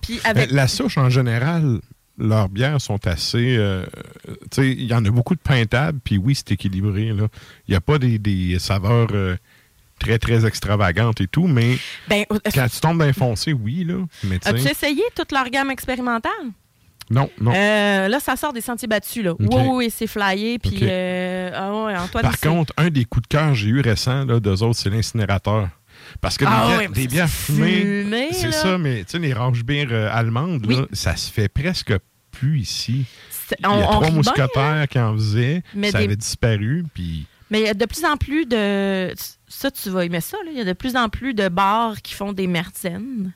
[0.00, 1.80] Puis avec La souche, en général,
[2.18, 3.56] leurs bières sont assez.
[3.56, 3.84] euh,
[4.26, 7.06] tu sais, il y en a beaucoup de pintables, puis oui, c'est équilibré.
[7.06, 7.28] Il
[7.68, 9.36] n'y a pas des, des saveurs euh,
[9.98, 13.84] très, très extravagantes et tout, mais Ben, euh, quand tu tombes dans les foncés, oui,
[13.84, 14.04] là.
[14.24, 16.32] Mais As-tu essayé toute leur gamme expérimentale?
[17.10, 17.52] Non, non.
[17.54, 19.22] Euh, là, ça sort des sentiers battus.
[19.24, 19.34] Là.
[19.38, 20.58] Oui, oui, oui, c'est flyé.
[20.58, 24.24] Puis, euh, ah Antoine, Par contre, un des coups de cœur que j'ai eu récent,
[24.24, 25.68] là, d'eux autres, c'est l'incinérateur.
[26.20, 29.32] Parce que Ah des, ouais, bières, des fumées, fumé, c'est ça, mais tu sais, les
[29.32, 30.76] range bières allemandes, Oui.
[30.76, 31.92] là, ça se fait presque
[32.30, 33.04] plus ici.
[33.30, 35.62] C'est- Il y a on- on trois bien, mousquetaires qui en faisaient.
[35.74, 36.84] Mais ça des- avait disparu.
[36.94, 39.12] Puis Mais il y a de plus en plus de.
[39.46, 40.50] Ça, tu vas aimer ça, là.
[40.52, 43.32] Il y a de plus en plus de bars qui font des mertzennes.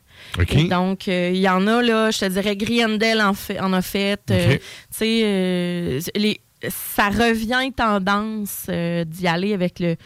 [0.50, 3.72] Et donc, euh, il y en a, là, je te dirais, Griendel en, fait, en
[3.72, 4.20] a fait.
[4.31, 4.59] euh, OK.
[4.59, 9.96] tu sais, euh, les- ça revient tendance d'y aller avec le,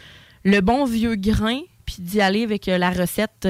[0.45, 3.49] le bon vieux grain, puis d'y aller avec la recette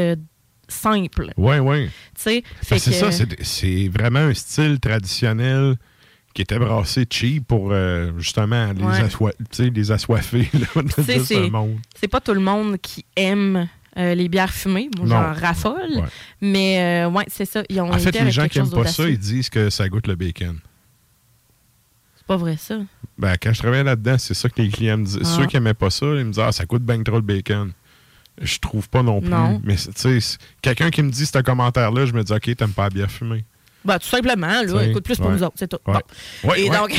[0.69, 1.33] simple.
[1.37, 1.89] Oui, oui.
[2.17, 2.45] C'est
[2.79, 5.75] ça, c'est- vraiment un style traditionnel
[6.33, 9.03] qui était brassé cheap pour euh, justement les, Ouais.
[9.03, 10.91] assoi- tu sais, les assoiffés là, de,
[11.25, 11.79] ce monde.
[11.99, 13.69] C'est pas tout le monde qui aime
[13.99, 14.89] euh, les bières fumées.
[14.97, 15.97] Moi, j'en raffole.
[15.97, 16.05] Ouais.
[16.41, 17.63] Mais, euh, ouais, c'est ça.
[17.69, 20.07] Ils ont En fait, les gens qui n'aiment pas ça, ils disent que ça goûte
[20.07, 20.59] le bacon.
[22.17, 22.79] C'est pas vrai, ça.
[23.19, 25.21] Ben, quand je travaillais là-dedans, c'est ça que les clients me disaient.
[25.25, 25.37] Ah.
[25.37, 27.73] Ceux qui n'aimaient pas ça, ils me disaient Ah, ça coûte bien trop le bacon.
[28.41, 29.29] Je trouve pas non plus.
[29.29, 29.61] Non.
[29.65, 32.85] Mais tu sais, quelqu'un qui me dit ce commentaire-là, je me dis OK, t'aimes pas
[32.85, 33.45] la bière fumée.
[33.85, 35.37] Ben, tout simplement, là, T'sais, écoute plus pour ouais.
[35.37, 35.79] nous autres, c'est tout.
[35.87, 35.99] Ouais.
[36.45, 36.51] Bon.
[36.51, 36.91] Ouais, Et donc.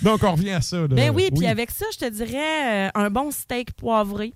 [0.02, 0.78] Donc, on revient à ça.
[0.78, 0.88] là.
[0.88, 4.32] Ben oui, puis avec ça, je te dirais euh, un bon steak poivré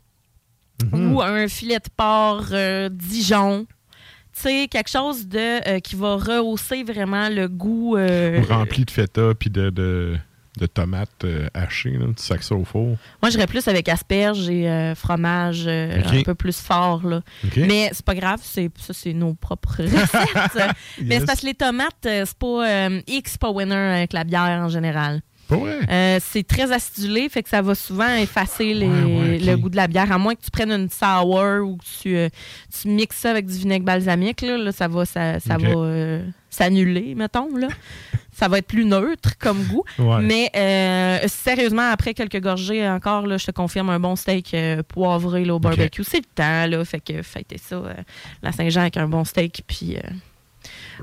[0.92, 1.12] Mhm.
[1.14, 3.66] ou un filet de porc euh, Dijon.
[4.34, 7.96] Tu sais, quelque chose de euh, qui va rehausser vraiment le goût.
[7.96, 10.16] euh, Rempli de feta puis de, de,
[10.58, 11.92] de tomates hachées.
[11.92, 12.06] Là.
[12.16, 12.96] Tu sacs ça au four.
[13.22, 17.06] Moi, j'irais plus avec asperges et fromage un peu plus fort.
[17.06, 17.20] Là.
[17.56, 20.74] Mais c'est pas grave, c'est, ça, c'est nos propres recettes.
[21.00, 24.68] Mais c'est parce que les tomates, c'est pas X, pas winner avec la bière en
[24.68, 25.22] général.
[25.53, 29.47] Euh, c'est très acidulé, fait que ça va souvent effacer les- ouais, ok.
[29.47, 32.16] le goût de la bière, à moins que tu prennes une sour ou que tu,
[32.16, 32.28] euh,
[32.80, 34.40] tu mixes ça avec du vinaigre balsamique.
[34.42, 35.62] Là, là, ça va, ça, ça Ok.
[35.62, 37.55] va euh, s'annuler, mettons.
[37.57, 37.68] Là.
[38.32, 39.84] ça va être plus neutre comme goût.
[39.99, 40.20] Ouais.
[40.20, 40.51] Mais
[41.28, 44.57] sérieusement, après quelques gorgées encore, là, je te confirme un bon steak
[44.88, 46.03] poivré là, au barbecue.
[46.05, 47.80] C'est le temps, là, fait que fêtez ça,
[48.42, 49.97] la Saint-Jean avec un bon steak, puis...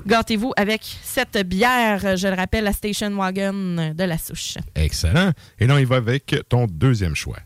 [0.06, 4.58] Gâtez-vous avec cette bière, je le rappelle, la Station Wagon de la souche.
[4.74, 5.32] Excellent.
[5.58, 7.38] Et là, on y va avec ton deuxième choix.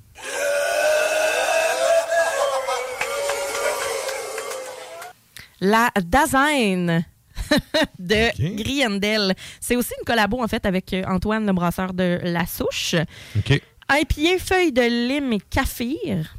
[5.61, 7.03] La Dasein
[7.99, 9.35] de Griendel.
[9.61, 12.95] C'est aussi une collabo, en fait, avec euh, Antoine, le brasseur de La Souche.
[13.37, 13.61] OK.
[13.91, 16.35] IPA, feuille de lime et kaffir.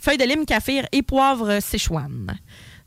[0.00, 2.38] Feuille de lime, kaffir et poivre Sichuan.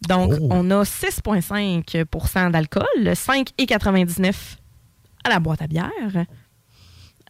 [0.08, 0.48] Donc, Oh.
[0.52, 2.86] on a 6,5% d'alcool,
[3.16, 4.58] 5,99
[5.24, 5.92] à la boîte à bière.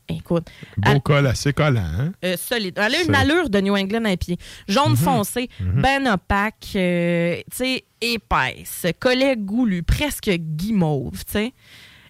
[0.07, 0.47] Écoute,
[0.77, 1.81] Beau col assez collant.
[1.81, 2.11] Hein?
[2.23, 2.75] euh, solide.
[2.77, 4.37] Elle a une allure de New England à pied.
[4.67, 4.97] Jaune Mhm.
[4.97, 5.81] foncé, Mhm.
[5.81, 11.53] ben opaque, euh, tu sais, épaisse, collet goulu, presque guimauve, tu sais.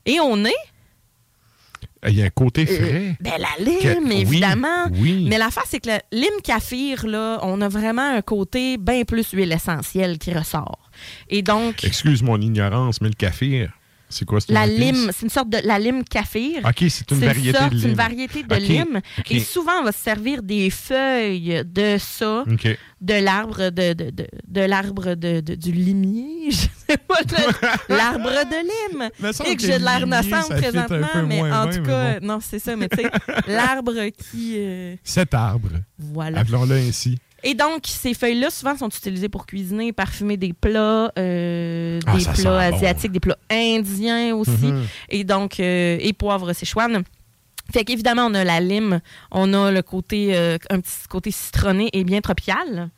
[0.06, 0.52] Et on est,
[2.08, 3.18] Il y a un côté euh, frais.
[3.20, 4.86] ben la lime, Que- évidemment.
[4.94, 5.26] oui.
[5.30, 9.30] Mais l'affaire, c'est que le lime kaffir, là, on a vraiment un côté bien plus
[9.32, 10.90] huile essentielle qui ressort.
[11.30, 13.68] Et donc, Excuse mon ignorance, mais le café,
[14.10, 14.40] c'est quoi?
[14.50, 16.60] la lime, c'est une sorte de la lime kaffir.
[16.66, 17.98] OK, c'est une variété sorte- de C'est une lime.
[17.98, 19.02] variété de lime.
[19.30, 22.44] Et souvent, on va se servir des feuilles de ça,
[23.02, 26.26] de l'arbre de, de, de, de l'arbre de, du limier.
[26.52, 26.56] Je
[26.92, 27.20] sais pas,
[27.90, 29.10] l'arbre de lime.
[29.20, 32.28] Me semble Et que j'ai de l'air un présentement, mais en tout mais cas, bon.
[32.28, 32.76] non, c'est ça.
[32.76, 33.10] Mais tu sais,
[33.48, 34.56] l'arbre qui.
[34.58, 35.70] euh, Cet arbre.
[35.98, 36.40] Voilà.
[36.40, 37.18] Appelons-le ainsi.
[37.48, 42.24] Et donc, ces feuilles-là, souvent, sont utilisées pour cuisiner, parfumer des plats, euh, Ah, des
[42.26, 42.76] plats bon.
[42.76, 44.66] asiatiques, des plats indiens aussi.
[44.66, 44.84] Mhm.
[45.10, 47.04] Et donc, euh, et poivre Sichuan.
[47.72, 51.90] Fait qu'évidemment, on a la lime, on a le côté, euh, un petit côté citronné
[51.94, 52.90] et bien tropical.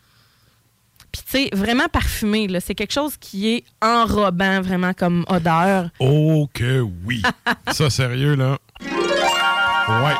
[1.12, 2.62] Puis, tu sais, vraiment parfumé, là.
[2.62, 5.89] C'est quelque chose qui est enrobant, vraiment, comme odeur.
[6.00, 7.22] Oh que oui.
[7.72, 8.58] ça, sérieux, là?
[8.82, 10.16] Ouais.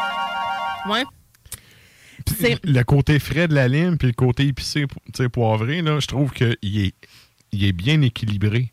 [0.92, 1.04] Ouais.
[2.64, 6.08] Le côté frais de la lime puis le côté épicé, tu sais, poivré, là, je
[6.08, 6.94] trouve qu'il est,
[7.52, 8.72] il est bien équilibré.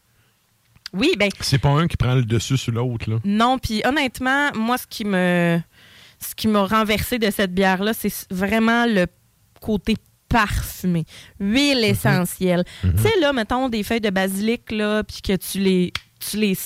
[0.92, 3.16] Oui, ben C'est pas un qui prend le dessus sur l'autre, là.
[3.24, 5.60] Non, puis honnêtement, moi, ce qui me
[6.20, 9.06] ce qui m'a renversé de cette bière-là, c'est vraiment le
[9.60, 9.96] côté
[10.28, 11.04] parfumé.
[11.38, 12.64] Huile essentielle.
[12.82, 12.94] Mhm.
[12.96, 15.92] Tu sais, là, mettons des feuilles de basilic, là, puis que tu les
[16.30, 16.56] tu les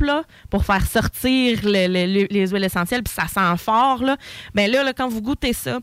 [0.00, 4.16] là, pour faire sortir le- le- le- les huiles essentielles, puis ça sent fort, là.
[4.54, 5.80] Ben là, là, quand vous goûtez ça,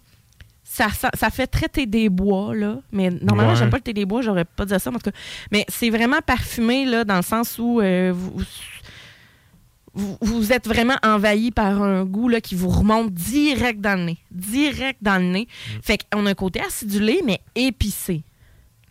[0.67, 2.79] ça, ça fait très thé des bois, là.
[2.91, 3.57] Mais normalement, Ouais.
[3.57, 5.17] j'aime pas le thé des bois, j'aurais pas dit ça, mais en tout cas.
[5.51, 8.41] Mais c'est vraiment parfumé, là, dans le sens où euh, vous,
[9.93, 14.05] vous, vous êtes vraiment envahi par un goût là, qui vous remonte direct dans le
[14.05, 14.17] nez.
[14.31, 15.47] Direct dans le nez.
[15.81, 18.23] Fait qu'on a un côté acidulé, mais épicé.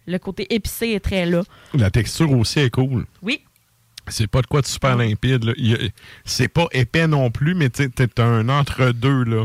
[0.07, 1.43] Le côté épicé est très là.
[1.75, 3.05] La texture aussi est cool.
[3.22, 3.41] Oui.
[4.09, 5.45] C'est pas de quoi de super limpide.
[5.45, 5.53] là.
[6.25, 7.89] C'est pas épais non plus, mais t'es
[8.20, 9.45] un entre-deux, là.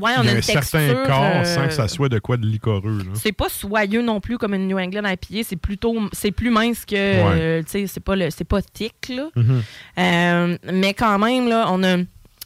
[0.00, 2.36] Ouais, on a a une un certain corps euh, sans que ça soit de quoi
[2.36, 3.02] de licoreux.
[3.14, 6.84] C'est pas soyeux non plus comme une New England IPA, c'est plutôt c'est plus mince
[6.84, 9.28] que euh, tu sais c'est pas le c'est pas thick là.
[9.36, 9.62] Mhm.
[9.98, 11.96] Euh, mais quand même là, on a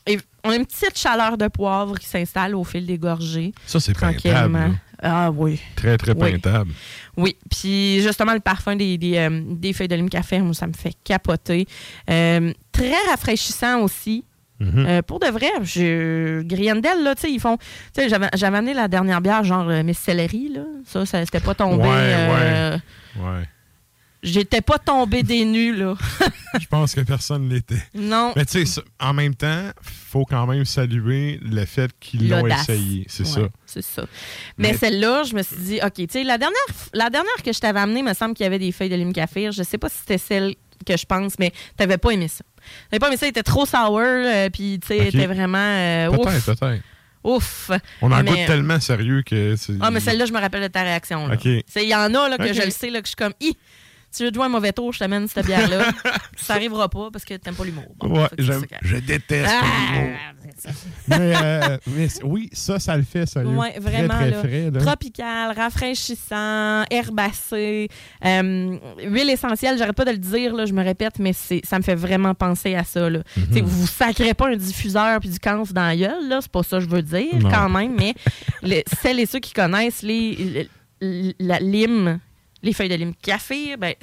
[0.07, 3.53] et- on a une petite chaleur de poivre qui s'installe au fil des gorgées.
[3.67, 4.71] Ça, c'est tranquillement.
[5.01, 5.61] Ah oui.
[5.77, 6.73] Très, très peintable.
[7.17, 10.67] Oui, puis justement, le parfum des, des, euh, des feuilles de lime café, moi, ça
[10.67, 11.67] me fait capoter.
[12.11, 14.25] Euh, très rafraîchissant aussi.
[14.63, 14.87] Mhm.
[14.87, 17.57] Euh, pour de vrai, je, Griendel, là, tu sais, ils font.
[17.57, 20.63] Tu sais, j'avais amené la dernière bière, genre euh, Miss Celery, là.
[20.87, 21.83] Ça, ça c'était pas tombé.
[21.83, 22.79] Ouais, euh,
[23.19, 23.49] Ouais.
[24.23, 25.95] J'étais pas tombé des nues, là.
[26.61, 27.83] Je pense que personne l'était.
[27.93, 28.33] Non.
[28.37, 33.05] Mais tu sais, en même temps, faut quand même saluer le fait qu'ils l'ont essayé.
[33.09, 33.41] C'est Ouais, ça.
[33.67, 34.03] C'est ça.
[34.59, 36.57] Mais, Mais- celle-là, je me suis dit, OK, tu sais, la dernière,
[36.95, 39.13] la dernière que je t'avais amenée, me semble qu'il y avait des feuilles de lime
[39.13, 39.51] café.
[39.51, 40.55] Je sais pas si c'était celle
[40.87, 42.45] que je pense, mais t'avais pas aimé ça.
[42.91, 45.15] T'avais pas aimé ça, il était trop sour, euh, puis tu sais, Ok.
[45.15, 45.59] était vraiment.
[45.59, 46.27] euh, ouf.
[46.45, 46.83] Peut-être, peut-être.
[47.25, 47.71] Ouf.
[48.01, 49.55] On en Mais- goûte tellement sérieux que.
[49.57, 51.29] c'est- Ah, mais celle-là, je me rappelle de ta réaction.
[51.29, 51.35] là.
[51.35, 51.45] OK.
[51.45, 53.57] Il y en a là, que je le sais, là, que je suis comme, Hi,
[54.15, 55.85] tu veux te jouer un mauvais tour, je t'amène cette bière-là.
[56.37, 57.85] ça arrivera pas parce que t'aimes pas l'humour.
[57.99, 59.63] Bon, Ouais, ça je déteste Ah,
[59.95, 60.17] l'humour.
[60.59, 60.71] ça.
[61.09, 63.49] mais, euh, mais oui, ça, ça le fait, sérieux.
[63.57, 64.09] Oui, vraiment.
[64.15, 64.39] Très, très là.
[64.39, 64.71] frais.
[64.71, 64.81] Là.
[64.81, 67.89] Tropical, rafraîchissant, herbacé.
[68.25, 71.79] euh, huile essentielle, j'arrête pas de le dire, là, je me répète, mais c'est, ça
[71.79, 73.09] me fait vraiment penser à ça.
[73.09, 73.21] Là.
[73.35, 76.51] Tu sais, Vous sacrez pas un diffuseur puis du camphre dans la gueule, là, c'est
[76.51, 77.51] pas ça que je veux dire Non.
[77.51, 78.15] quand même, mais
[78.63, 80.69] les- celles et ceux qui connaissent les,
[81.01, 82.19] le- la lime,
[82.63, 83.95] les feuilles de lime café, ben,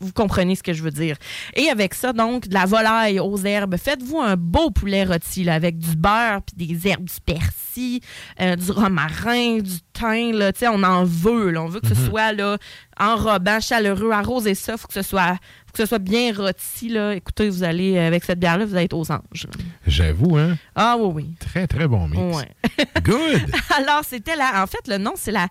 [0.00, 1.16] vous comprenez ce que je veux dire.
[1.56, 3.76] Et avec ça, donc, de la volaille aux herbes.
[3.76, 8.00] Faites-vous un beau poulet rôti là, avec du beurre, puis des herbes, du persil,
[8.40, 10.38] euh, du romarin, du thym.
[10.38, 11.50] Là, Tu sais, on en veut.
[11.50, 11.62] là.
[11.64, 12.06] On veut que ce Mhm.
[12.10, 12.58] soit là,
[13.00, 14.74] enrobant, chaleureux, arrosé ça.
[14.74, 15.36] Il faut que ce soit
[15.66, 16.88] faut que ce soit bien rôti.
[16.90, 17.14] Là.
[17.16, 19.48] Écoutez, vous allez, avec cette bière-là, vous allez être aux anges.
[19.84, 20.56] J'avoue, hein?
[20.76, 21.34] Ah oui, oui.
[21.40, 22.36] Très, très bon mix.
[22.36, 22.48] Ouais.
[23.02, 23.50] Good!
[23.76, 24.62] Alors, c'était la.
[24.62, 25.48] En fait, le nom, c'est la.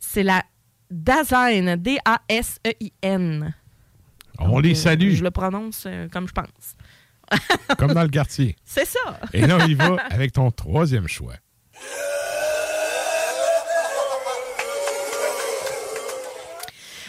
[0.00, 0.42] C'est la
[0.90, 1.76] Dasein.
[1.76, 3.54] D-A-S-E-I-N.
[4.38, 6.76] On les Euh, salue, Je le prononce euh, comme je pense.
[7.78, 8.56] comme dans le quartier.
[8.64, 9.20] C'est ça.
[9.32, 11.34] Et là, on y va avec ton troisième choix.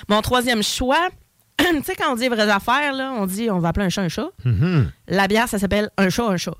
[0.08, 1.10] Mon troisième choix,
[1.58, 4.04] tu sais, quand on dit vraies affaires, là, on dit on va appeler un chat
[4.04, 4.30] un chat.
[4.44, 4.92] Mhm.
[5.08, 6.56] La bière, ça s'appelle un chat un chat.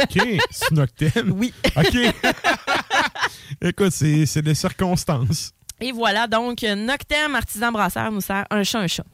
[0.00, 1.24] OK, c'est.
[1.26, 1.52] Oui.
[1.76, 1.96] OK.
[3.62, 5.52] Écoute, c'est des circonstances.
[5.80, 9.04] Et voilà, donc, Noctem Artisan Brasseur nous sert un chat un chat.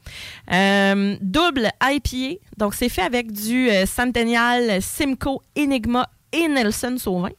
[0.51, 2.39] Euh, double IPA.
[2.57, 7.29] Donc, c'est fait avec du euh, Centennial, Simcoe, Enigma et Nelson Sauvin.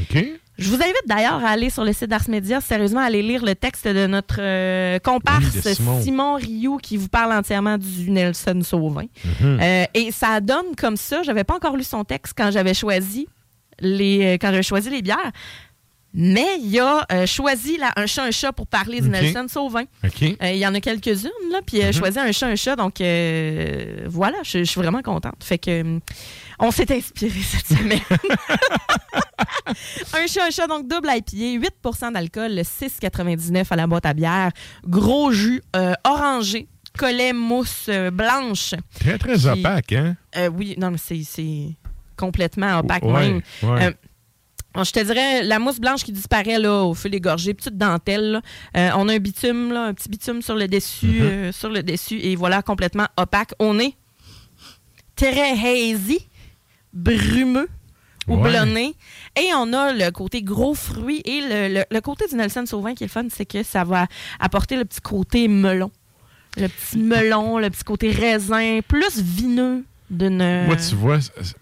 [0.00, 0.24] OK.
[0.58, 3.44] Je vous invite d'ailleurs à aller sur le site d'Ars Media, sérieusement, à aller lire
[3.44, 6.02] le texte de notre euh, comparse Oui, Simon.
[6.02, 6.34] Simon.
[6.34, 9.04] Rioux qui vous parle entièrement du Nelson Sauvin.
[9.40, 9.60] Mhm.
[9.62, 11.22] Euh, et ça donne comme ça.
[11.22, 13.28] J'avais pas encore lu son texte quand j'avais choisi
[13.80, 15.30] les quand j'avais choisi les bières.
[16.14, 19.08] Mais il a euh, choisi là, un chat un chat pour parler OK.
[19.08, 19.84] Nelson Sauvin.
[20.04, 21.92] Euh, Il y en a quelques-unes, là, puis il a Mhm.
[21.92, 22.76] choisi un chat, un chat.
[22.76, 25.44] Donc, euh, voilà, je je suis vraiment contente.
[25.44, 25.98] Fait que, euh,
[26.58, 28.00] on s'est inspiré cette semaine.
[30.14, 34.50] un chat, un chat, donc double IPA, 8% d'alcool, 6,99 à la boîte à bière,
[34.84, 38.74] gros jus euh, orangé, collet mousse euh, blanche.
[38.98, 40.16] Très, très opaque, hein?
[40.36, 41.76] Euh, oui, non, mais c'est- c'est
[42.16, 43.40] complètement opaque Ouais, même.
[43.62, 43.94] ouais.
[44.78, 47.76] Bon, je te dirais, la mousse blanche qui disparaît là, au fil des gorgées, petite
[47.76, 48.30] dentelle.
[48.30, 48.40] là.
[48.76, 51.20] Euh, on a un bitume, là, un petit bitume sur le dessus, Mhm.
[51.22, 53.50] euh, sur le dessus, et voilà, complètement opaque.
[53.58, 53.94] On est
[55.16, 56.28] très hazy,
[56.92, 57.68] brumeux,
[58.28, 58.34] Ouais.
[58.36, 58.94] houblonné.
[59.36, 61.22] Et on a le côté gros fruit.
[61.24, 63.82] Et le, le- le côté du Nelson Sauvin qui est le fun, c'est que ça
[63.82, 64.06] va
[64.38, 65.90] apporter le petit côté melon.
[66.56, 70.66] Le petit melon, le petit côté raisin, plus vineux d'une.
[70.66, 71.18] Moi, tu vois,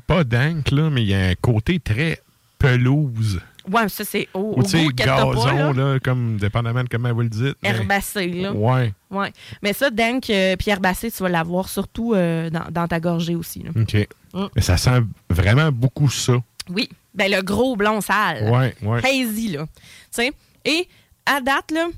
[0.07, 2.21] pas dank, là, mais il y a un côté très
[2.59, 3.41] pelouse.
[3.71, 5.73] Ouais, ça, c'est au, Ou tu sais, pas, gazon, là.
[5.73, 7.57] là, comme dépendamment de comment vous le dites.
[7.63, 8.53] mais- Herbacé, là.
[8.53, 8.93] Ouais.
[9.11, 9.33] Ouais.
[9.61, 13.35] Mais ça, Dank, euh, puis herbacé, tu vas l'avoir surtout euh, dans, dans ta gorgée
[13.35, 13.65] aussi.
[13.65, 13.71] là.
[13.75, 14.07] OK.
[14.35, 14.47] Mm.
[14.55, 16.35] Mais ça sent vraiment beaucoup ça.
[16.71, 16.89] Oui.
[17.15, 18.49] Ben, le gros blond sale.
[18.51, 19.01] Ouais, ouais.
[19.05, 19.67] Hazy, là.
[19.67, 19.83] Tu
[20.23, 20.33] sais?
[20.65, 20.89] Et
[21.25, 21.89] à date, là,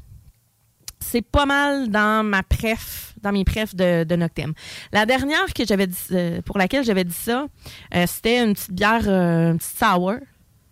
[1.00, 4.52] c'est pas mal dans ma préf, dans mes préfs de, de Noctem.
[4.92, 7.46] La dernière que j'avais dit, euh, pour laquelle j'avais dit ça,
[7.94, 10.14] euh, c'était une petite bière, une petite sour.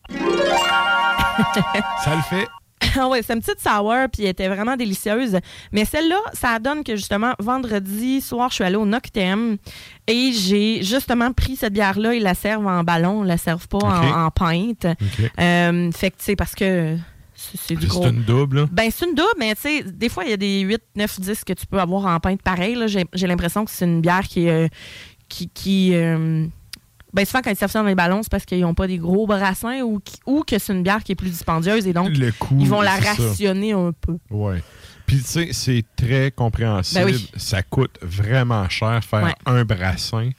[2.05, 2.47] Ça le fait.
[2.99, 5.39] Ah ouais, c'est une petite sour, puis elle était vraiment délicieuse.
[5.73, 9.57] Mais celle-là, ça donne que justement, vendredi soir, je suis allée au Noctem
[10.07, 12.15] et j'ai justement pris cette bière-là.
[12.15, 14.87] Ils la servent en ballon, ils la servent pas en, en pinte.
[15.41, 16.97] Euh, fait que, tu sais, parce que
[17.35, 18.67] c'est du C'est une double, là.
[18.71, 21.21] Ben, c'est une double, mais tu sais, des fois, il y a des 8, 9,
[21.21, 22.75] 10 que tu peux avoir en pinte pareil.
[22.77, 22.87] là.
[22.87, 24.69] J'ai j'ai l'impression que c'est une bière qui, euh,
[25.29, 26.47] qui, qui, euh,
[27.15, 28.99] Ben, souvent, quand ils servent ça dans les ballons, c'est parce qu'ils n'ont pas des
[28.99, 32.11] gros brassins ou, qui- ou que c'est une bière qui est plus dispendieuse et donc
[32.17, 33.15] Le ils vont la ça.
[33.15, 34.17] rationner un peu.
[34.31, 34.63] Ouais.
[35.07, 37.05] Puis, tu sais, c'est très compréhensible.
[37.05, 37.31] Ben oui.
[37.37, 39.35] Ça coûte vraiment cher faire Ouais.
[39.47, 40.31] un brassin.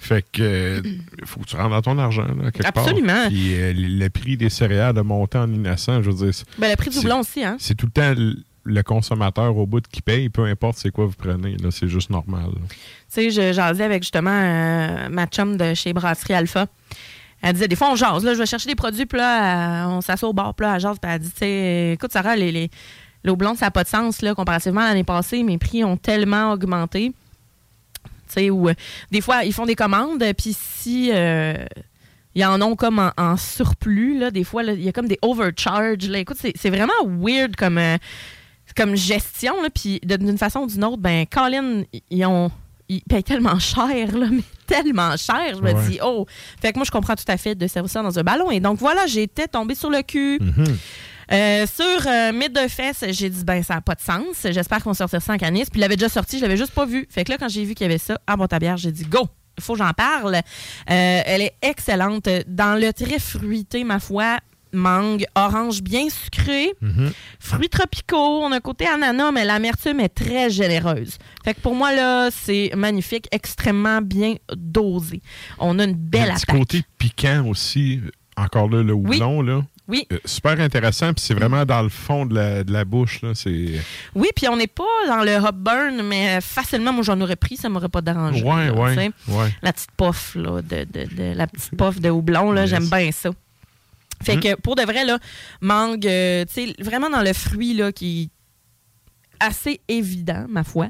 [0.00, 2.84] Fait que il faut que tu rentres dans ton argent, là, quelque part.
[2.86, 3.26] Absolument.
[3.28, 6.02] Puis euh, le prix des céréales a monté en innocent.
[6.02, 7.56] Je veux dire, Ben, le prix du houblon aussi, hein?
[7.58, 8.14] C'est tout le temps
[8.68, 11.56] le, consommateur au bout qui paye, peu importe c'est quoi vous prenez.
[11.56, 12.50] là, C'est juste normal.
[12.54, 12.76] Tu
[13.08, 16.66] sais, je jasais avec justement euh, ma chum de chez Brasserie Alpha.
[17.40, 18.24] Elle disait, des fois, on jase.
[18.24, 20.98] Là, je vais chercher des produits, là, euh, on s'assoit au bar, là, elle jase,
[21.00, 22.70] puis elle dit, tu sais, écoute, Sarah, les, les,
[23.22, 25.42] le houblon, ça n'a pas de sens, là, comparativement à l'année passée.
[25.42, 27.12] Mes prix ont tellement augmenté.
[28.04, 28.74] Tu sais, où euh,
[29.10, 31.10] des fois, ils font des commandes, puis si.
[32.34, 36.08] ils en ont comme en, surplus, là, des fois, il y a comme des overcharges.
[36.08, 36.18] Là.
[36.18, 37.78] Écoute, c'est vraiment weird comme,
[38.78, 39.60] comme gestion.
[39.62, 42.50] là, Puis d'une façon ou d'une autre, ben, Colin, ils ont.
[42.90, 45.54] Ils payent tellement cher, là, mais tellement cher.
[45.54, 45.88] Je me Ouais.
[45.88, 46.24] dis, oh.
[46.62, 48.50] Fait que moi, je comprends tout à fait de servir ça dans un ballon.
[48.50, 50.40] Et donc, voilà, j'étais tombée sur le cul.
[51.30, 54.46] Euh, sur euh, Mythe de fesses, j'ai dit, ben, ça n'a pas de sens.
[54.50, 55.64] J'espère qu'on sortir ça en canis.
[55.64, 57.06] Puis, il l'avait déjà sorti, je l'avais juste pas vu.
[57.10, 58.92] Fait que là, quand j'ai vu qu'il y avait ça à boîte à bière, j'ai
[58.92, 59.28] dit, go!
[59.58, 60.36] Il faut que j'en parle.
[60.36, 60.40] Euh,
[60.88, 62.28] elle est excellente.
[62.46, 64.38] Dans le très fruité, ma foi,
[64.72, 66.72] mangue, orange bien sucré,
[67.40, 71.18] fruits tropicaux, on a un côté ananas, mais l'amertume est très généreuse.
[71.44, 75.20] Fait que pour moi, là, c'est magnifique, extrêmement bien dosé.
[75.58, 78.00] On a une belle un petit côté piquant aussi.
[78.36, 79.62] Encore là, le houblon, là.
[79.88, 80.06] Oui.
[80.12, 83.22] Euh, super intéressant, puis c'est vraiment dans le fond de la, de la bouche.
[83.22, 83.32] Là.
[84.14, 87.56] Oui, puis on n'est pas dans le hop burn, mais facilement, moi, j'en aurais pris,
[87.56, 88.44] ça m'aurait pas dérangé.
[88.44, 89.10] Ouais, là, ouais.
[89.62, 92.70] La petite puff, là, de, de- de- la petite puff de houblon, là, Yes.
[92.70, 93.30] j'aime bien ça.
[94.22, 94.40] Fait Mm.
[94.40, 95.18] que, pour de vrai, là,
[95.60, 98.22] mangue, euh, tu sais, vraiment dans le fruit, là, qui
[99.40, 100.88] est assez évident, ma foi.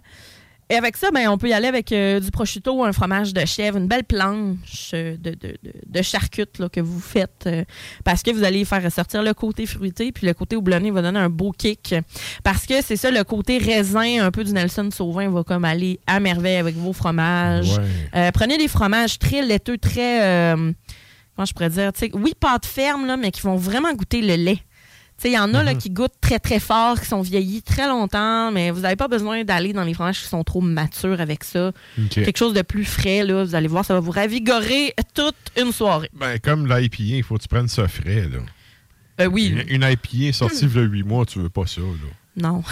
[0.70, 3.42] Et avec ça, ben, on peut y aller avec euh, du prosciutto, un fromage de
[3.46, 7.64] chèvre, une belle planche euh, de, de, de, de charcute là, que vous faites euh,
[8.04, 11.20] parce que vous allez faire ressortir le côté fruité, puis le côté houblonné va donner
[11.20, 11.94] un beau kick.
[12.44, 16.00] Parce que c'est ça, le côté raisin un peu du Nelson Sauvin va comme aller
[16.06, 17.78] à merveille avec vos fromages.
[17.78, 17.84] Ouais.
[18.16, 20.54] Euh, prenez des fromages très laiteux, très.
[21.38, 21.92] Comment je pourrais dire?
[21.92, 24.56] tu sais, oui, pâte ferme, là, mais qui vont vraiment goûter le lait.
[24.56, 27.62] Tu sais, Il y en a là, qui goûtent très, très fort, qui sont vieillis
[27.62, 31.20] très longtemps, mais vous n'avez pas besoin d'aller dans les fromages qui sont trop matures
[31.20, 31.70] avec ça.
[32.10, 35.70] Quelque chose de plus frais, là, vous allez voir, ça va vous ravigorer toute une
[35.72, 36.10] soirée.
[36.12, 38.28] Ben, comme l'IPA, il faut que tu prennes ça frais.
[38.28, 38.38] Là.
[39.20, 39.46] Euh, oui.
[39.68, 41.80] Une, une IPA sortie il y a 8 mois, tu veux pas ça.
[41.80, 41.86] Là.
[42.40, 42.62] Non.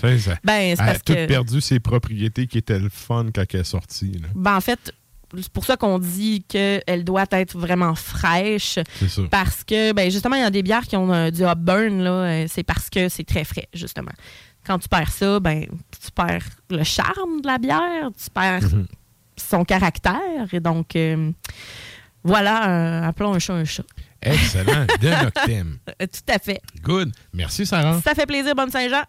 [0.00, 3.26] Ça- Ben, c'est elle a parce tout que- perdu ses propriétés qui étaient le fun
[3.32, 4.10] quand elle est sortie.
[4.20, 4.26] Là.
[4.34, 4.92] Ben, en fait,
[5.40, 8.78] c'est pour ça qu'on dit qu'elle doit être vraiment fraîche.
[8.98, 9.22] C'est ça.
[9.30, 12.02] Parce que, ben, justement, il y a des bières qui ont euh, du hop burn,
[12.02, 12.10] là.
[12.10, 14.12] euh, c'est parce que c'est très frais, justement.
[14.66, 18.86] Quand tu perds ça, ben, tu perds le charme de la bière, tu perds Mhm.
[19.36, 20.20] son caractère.
[20.52, 21.30] Et donc, euh,
[22.22, 23.82] voilà, euh, appelons un chat un chat.
[24.20, 24.86] Excellent.
[25.00, 25.78] De Noctem.
[25.98, 26.60] Tout à fait.
[26.82, 27.12] Good.
[27.32, 28.00] Merci, Sarah.
[28.02, 29.02] Ça fait plaisir, bonne Saint-Jean.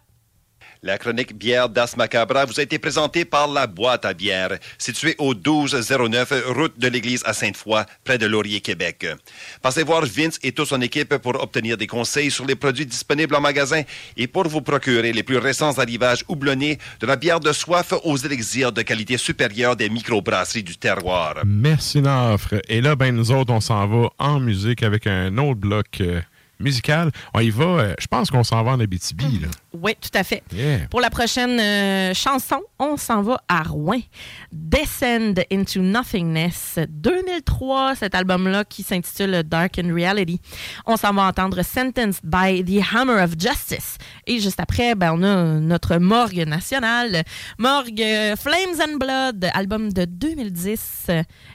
[0.86, 5.14] La chronique bière d'As Macabra vous a été présentée par La Boîte à bière, située
[5.16, 9.06] au 1209 route de l'église à Sainte-Foy, près de Laurier, Québec.
[9.62, 13.34] Passez voir Vince et toute son équipe pour obtenir des conseils sur les produits disponibles
[13.34, 13.80] en magasin
[14.18, 18.18] et pour vous procurer les plus récents arrivages houblonnés de la bière de soif aux
[18.18, 21.36] élixirs de qualité supérieure des microbrasseries du terroir.
[21.46, 22.56] Merci, Nafre.
[22.68, 26.20] Et là, ben, nous autres, on s'en va en musique avec un autre bloc euh,
[26.58, 27.10] musical.
[27.34, 29.40] On y va, euh, je pense qu'on s'en va en Abitibi.
[29.40, 29.48] Là.
[29.72, 30.42] Oui, tout à fait.
[30.52, 30.86] Yeah.
[30.88, 34.00] Pour la prochaine euh, chanson, on s'en va à Rouen.
[34.52, 40.40] Descend into Nothingness 2003, cet album-là qui s'intitule Dark and Reality.
[40.86, 43.98] On s'en va entendre Sentenced by the Hammer of Justice.
[44.26, 47.24] Et juste après, ben, on a notre morgue nationale,
[47.58, 51.10] Morgue euh, Flames and Blood, album de 2010.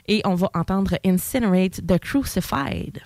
[0.08, 3.00] Et on va entendre Incinerate the Crucified.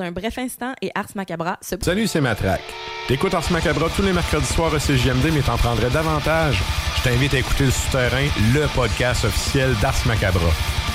[0.00, 1.76] Un bref instant et Ars Macabra se...
[1.80, 2.62] Salut, c'est Matraque.
[3.06, 6.62] T'écoutes Ars Macabra tous les mercredis soirs à CGMD, mais t'en prendrais davantage.
[6.96, 10.50] Je t'invite à écouter Le Souterrain, le podcast officiel d'Ars Macabra.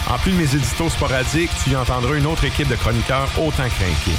[0.09, 3.69] En plus de mes éditos sporadiques, tu y entendras une autre équipe de chroniqueurs autant
[3.69, 4.17] crinqués.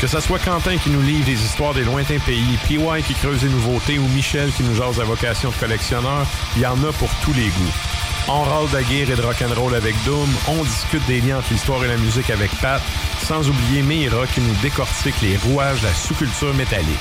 [0.00, 3.40] Que ce soit Quentin qui nous livre des histoires des lointains pays, PY qui creuse
[3.40, 6.26] des nouveautés ou Michel qui nous jase la vocation de collectionneur,
[6.56, 7.97] il y en a pour tous les goûts.
[8.30, 11.82] On râle de guerre et de rock'n'roll avec Doom, on discute des liens entre l'histoire
[11.82, 12.82] et la musique avec Pat,
[13.22, 16.98] sans oublier Meira qui nous décortique les rouages de la sous-culture métallique.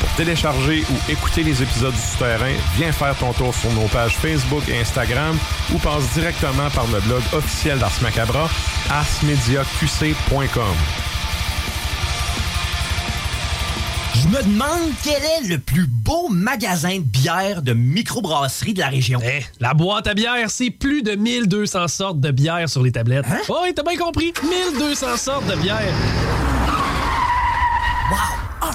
[0.00, 4.16] Pour télécharger ou écouter les épisodes du Souterrain, viens faire ton tour sur nos pages
[4.16, 5.38] Facebook et Instagram
[5.72, 8.50] ou passe directement par le blog officiel d'Ars Macabra,
[8.90, 11.09] arsmediaqc.com.
[14.22, 18.88] Je me demande quel est le plus beau magasin de bière de microbrasserie de la
[18.88, 19.18] région.
[19.24, 23.24] Eh, la boîte à bière, c'est plus de 1200 sortes de bière sur les tablettes.
[23.30, 23.40] Hein?
[23.48, 24.34] Oh, oui, t'as bien compris.
[24.76, 25.94] 1200 sortes de bière.
[28.10, 28.39] Wow!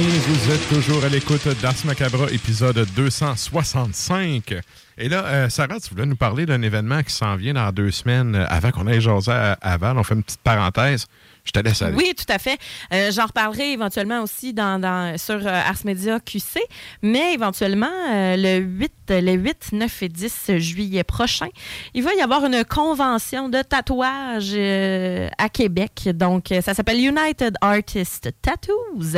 [0.00, 4.54] Vous êtes toujours à l'écoute d'Ars Macabra, épisode 265.
[4.96, 7.90] Et là, euh, Sarah, tu voulais nous parler d'un événement qui s'en vient dans deux
[7.90, 9.98] semaines euh, avant qu'on aille jaser à, Val.
[9.98, 11.06] On fait une petite parenthèse.
[11.44, 11.96] Je te laisse aller.
[11.96, 12.58] Oui, tout à fait.
[12.92, 16.60] Euh, J'en reparlerai éventuellement aussi dans, sur Ars Media QC,
[17.02, 21.48] mais éventuellement, le 8, le 8, 9 et 10 juillet prochain,
[21.94, 26.08] il va y avoir une convention de tatouage euh, à Québec.
[26.14, 29.16] Donc, euh, ça s'appelle United Artist Tattoos.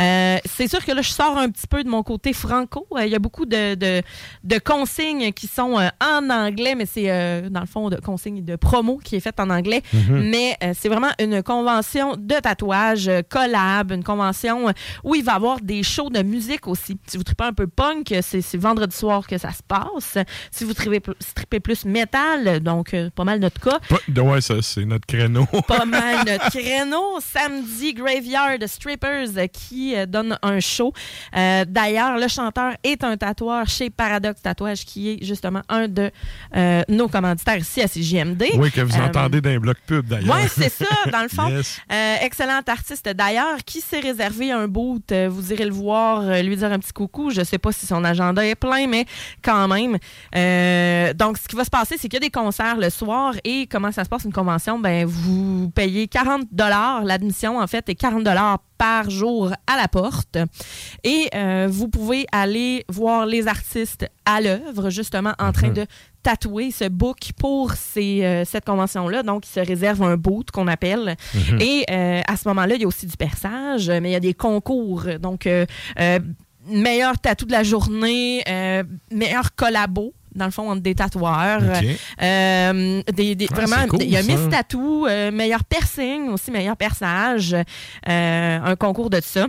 [0.00, 2.86] Euh, C'est sûr que là, je sors un petit peu de mon côté franco.
[2.96, 4.02] Euh, Il y a beaucoup de, de,
[4.44, 8.44] de consignes qui sont euh, en anglais, mais c'est euh, dans le fond de consignes
[8.44, 9.82] de promo qui est faite en anglais.
[9.92, 10.28] Mhm.
[10.30, 14.72] Mais euh, c'est vraiment une convention de tatouage euh, collab, une convention euh,
[15.04, 16.96] où il va y avoir des shows de musique aussi.
[17.06, 20.18] Si vous tripez un peu punk, euh, c'est vendredi soir que ça se passe.
[20.50, 21.00] Si vous tripez,
[21.34, 23.78] tripez plus métal, donc euh, pas mal notre cas.
[24.20, 25.46] Ouais, ça, c'est notre créneau.
[25.68, 27.18] Pas mal notre créneau.
[27.20, 30.92] Samedi, Graveyard Strippers euh, qui euh, donne un show.
[31.36, 36.10] Euh, D'ailleurs, le chanteur est un tatoueur chez Paradox Tatouage qui est justement un de
[36.88, 38.44] nos commanditaires ici à CJMD.
[38.54, 40.36] Oui, que vous entendez d'un bloc pub, d'ailleurs.
[40.36, 41.44] oui, c'est ça, dans le fond.
[41.54, 41.78] Yes.
[42.22, 45.12] Excellent artiste d'ailleurs, qui s'est réservé un boot.
[45.12, 47.30] Vous irez le voir, lui dire un petit coucou.
[47.30, 49.03] Je sais pas si son agenda est plein, mais
[49.42, 49.98] quand même.
[50.36, 53.34] Euh, donc, ce qui va se passer, c'est qu'il y a des concerts le soir
[53.44, 54.78] et comment ça se passe une convention?
[54.78, 56.42] Ben, vous payez 40
[57.04, 58.24] L'admission, en fait, est 40
[58.78, 60.36] par jour à la porte.
[61.04, 65.74] Et euh, vous pouvez aller voir les artistes à l'œuvre, justement, en train Mhm.
[65.74, 65.86] de
[66.22, 69.22] tatouer ce book pour ces, euh, cette convention-là.
[69.22, 71.16] Donc, il se réserve un boot qu'on appelle.
[71.34, 71.60] Mhm.
[71.60, 74.20] Et euh, à ce moment-là, il y a aussi du perçage, mais il y a
[74.20, 75.04] des concours.
[75.20, 75.46] Donc,
[76.66, 81.62] meilleur tatou de la journée, euh, meilleur collabo dans le fond, entre des tatoueurs.
[82.22, 84.22] Euh, des, des- Ah, vraiment, cool, il y a.
[84.22, 89.46] Miss Tattoo, euh, meilleur piercing aussi, meilleur perçage, euh, un concours de ça.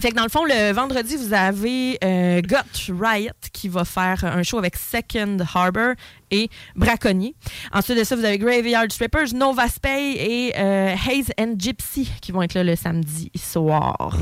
[0.00, 1.98] Fait que dans le fond, le vendredi, vous avez
[2.42, 5.94] Gut Riot qui va faire un show avec Second Harbor
[6.32, 7.34] et Braconnier.
[7.72, 12.32] Ensuite de ça, vous avez Graveyard Strippers, Nova Spay et euh, Haze and Gypsy qui
[12.32, 14.18] vont être là le samedi soir.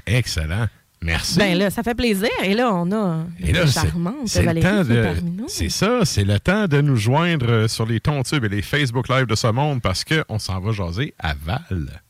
[0.05, 0.67] Excellent.
[1.01, 1.37] Merci.
[1.37, 2.29] Ben là, ça fait plaisir.
[2.43, 4.95] Et là, on a et charmante Valérie
[5.47, 9.07] C'est ça, c'est le temps de nous joindre euh, sur les Tontubes et les Facebook
[9.09, 12.01] Live de ce monde parce qu'on s'en va jaser à Val.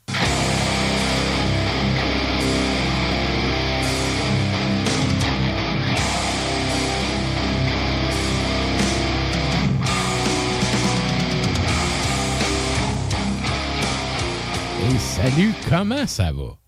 [14.89, 16.66] Et salut, comment ça va?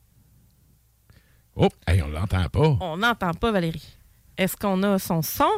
[1.62, 2.78] Oh, hey, on l'entend pas.
[2.80, 3.86] On n'entend pas, Valérie.
[4.38, 5.50] Est-ce qu'on a son son?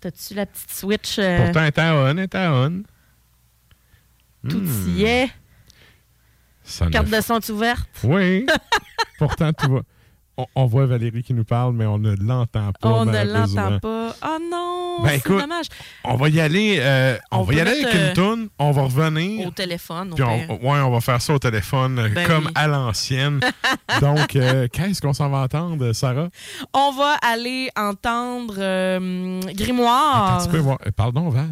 [0.00, 1.18] T'as-tu la petite switch?
[1.20, 2.82] euh, Pourtant, elle est à on, elle est à on.
[4.48, 5.30] tout Hmm, y est.
[6.64, 7.88] ça Carte de son est ouverte.
[8.02, 8.44] Oui.
[9.18, 9.80] Pourtant, tout va.
[10.40, 12.88] On, on voit Valérie qui nous parle, mais on ne l'entend pas.
[12.88, 14.14] On ne l'entend pas.
[14.24, 15.66] Oh non, Ben, c'est dommage.
[16.04, 18.70] On va y aller, euh, on, On va y aller avec euh, une toune, on
[18.70, 19.46] va revenir.
[19.46, 20.38] Au téléphone, Puis on,
[20.68, 22.52] ouais, on va faire ça au téléphone euh, Ben comme oui.
[22.54, 23.40] à l'ancienne.
[24.00, 26.28] Donc, euh, qu'est-ce qu'on s'en va entendre, Sarah?
[26.72, 30.36] On va aller entendre euh, Grimoire.
[30.36, 30.78] Attends, tu peux voir.
[30.86, 31.48] Euh, Pardon, Val?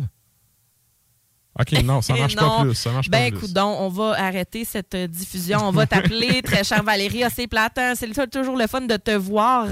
[1.60, 2.58] OK, non, ça marche Non.
[2.58, 2.74] pas plus.
[2.74, 3.36] Ça marche ben, pas plus.
[3.38, 5.58] écoute donc, on va arrêter cette euh, diffusion.
[5.62, 7.24] On va t'appeler, très chère Valérie.
[7.24, 7.94] Ah, c'est plate, hein?
[7.96, 9.66] c'est toujours le fun de te voir.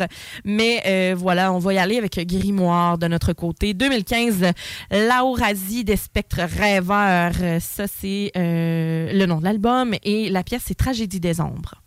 [0.44, 3.72] Mais euh, voilà, on va y aller avec Grimoire de notre côté.
[3.74, 4.52] 2015,
[4.90, 7.34] Laurasie des spectres rêveurs.
[7.60, 9.94] Ça, c'est euh, le nom de l'album.
[10.02, 11.82] Et la pièce, c'est Tragédie des ombres.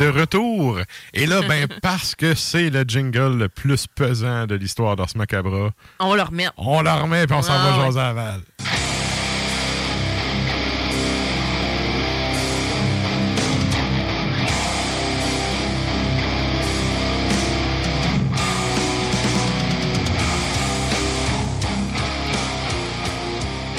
[0.00, 0.78] De retour.
[1.12, 5.70] Et là, ben, parce que c'est le jingle le plus pesant de l'histoire d'Ars Macabra,
[5.98, 6.46] On le remet.
[6.56, 7.84] on le remet puis on s'en Ah va ouais.
[7.86, 8.40] jaser à Val.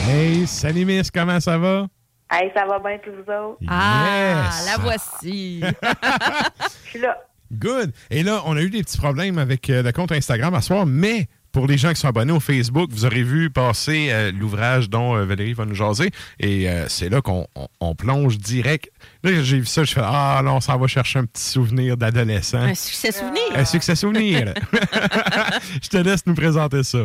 [0.08, 1.88] Hey, salut Miss, comment ça va?
[2.32, 3.58] Hey, ça va bien tous vous autres?
[3.68, 4.66] Ah, Yes.
[4.66, 5.62] la voici.
[6.86, 7.18] Je suis là.
[7.52, 7.92] Good.
[8.10, 10.86] Et là, on a eu des petits problèmes avec euh, le compte Instagram à soir,
[10.86, 14.90] mais pour les gens qui sont abonnés au Facebook, vous aurez vu passer euh, l'ouvrage
[14.90, 16.10] dont euh, Valérie va nous jaser.
[16.40, 18.90] Et euh, c'est là qu'on on- on plonge direct.
[19.24, 21.98] Là, j'ai vu ça, je fais Ah, là, on s'en va chercher un petit souvenir
[21.98, 22.60] d'adolescent.
[22.60, 23.44] Un succès souvenir.
[23.54, 24.54] Un succès souvenir.
[25.84, 27.00] je te laisse nous présenter ça.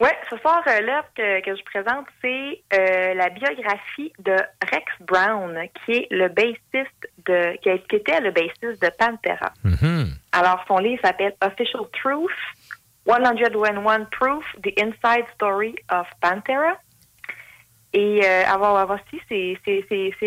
[0.00, 4.32] Oui, ce soir, euh, l'œuvre que, que je présente, c'est euh, la biographie de
[4.72, 9.52] Rex Brown, qui est le bassiste de, qui, a- qui était le bassiste de Pantera.
[10.32, 12.30] Alors, son livre s'appelle Official Truth,
[13.06, 16.76] 101 Proof, The Inside Story of Pantera.
[17.92, 19.56] Et euh, avoir voici, c'est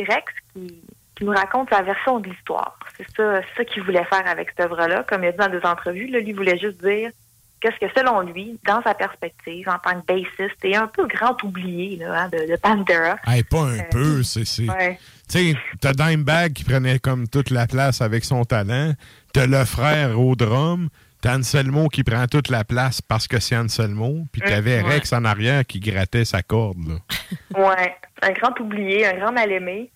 [0.09, 0.81] Rex qui,
[1.15, 2.79] qui nous raconte sa version de l'histoire.
[2.95, 5.03] C'est ça, c'est ça qu'il voulait faire avec cette œuvre-là.
[5.03, 7.11] Comme il a dit dans des entrevues, là, lui voulait juste dire
[7.61, 11.41] qu'est-ce que, selon lui, dans sa perspective, en tant que bassiste, et un peu grand
[11.43, 13.17] oublié là, hein, de, de Pantera.
[13.25, 14.45] Hey, pas un peu, c'est.
[14.45, 14.99] c'est- Ouais.
[15.29, 18.93] Tu sais, t'as Dimebag qui prenait comme toute la place avec son talent.
[19.33, 20.87] T'as le frère au drum.
[21.19, 24.25] T'as Anselmo qui prend toute la place parce que c'est Anselmo.
[24.31, 24.93] Puis t'avais Ouais.
[24.93, 26.77] Rex en arrière qui grattait sa corde.
[26.87, 26.95] Là.
[27.69, 29.91] Ouais, un grand oublié, un grand mal-aimé.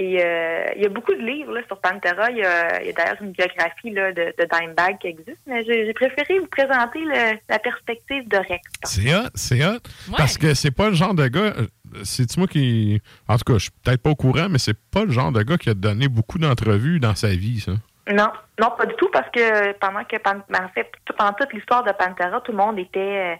[0.00, 2.30] Et euh, il y a beaucoup de livres là, sur Pantera.
[2.30, 5.92] Il y a, d'ailleurs une biographie là, de, de Dimebag qui existe, mais j'ai j'ai
[5.92, 8.62] préféré vous présenter le- la perspective de Rex.
[8.84, 9.80] C'est hot, c'est hot.
[10.16, 11.52] Parce que c'est pas le genre de gars.
[11.58, 11.66] euh,
[12.04, 13.02] C'est-tu moi qui.
[13.26, 15.42] En tout cas, je suis peut-être pas au courant, mais c'est pas le genre de
[15.42, 17.72] gars qui a donné beaucoup d'entrevues dans sa vie, ça.
[18.12, 18.30] Non,
[18.60, 21.90] non, pas du tout, parce que pendant que ben, en fait, pendant toute l'histoire de
[21.92, 23.34] Pantera, tout le monde était euh,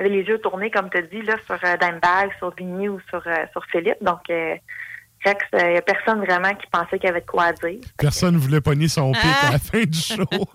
[0.00, 2.98] avait les yeux tournés, comme tu as dit, là, sur euh, Dimebag, sur Vinny ou
[3.08, 4.02] sur, euh, sur Philippe.
[4.02, 4.28] Donc
[5.26, 7.52] euh, Rex, il n'y a personne vraiment qui pensait qu'il y avait de quoi à
[7.52, 7.80] dire.
[7.98, 10.24] Personne ne voulait pogner son pic à la fin du show.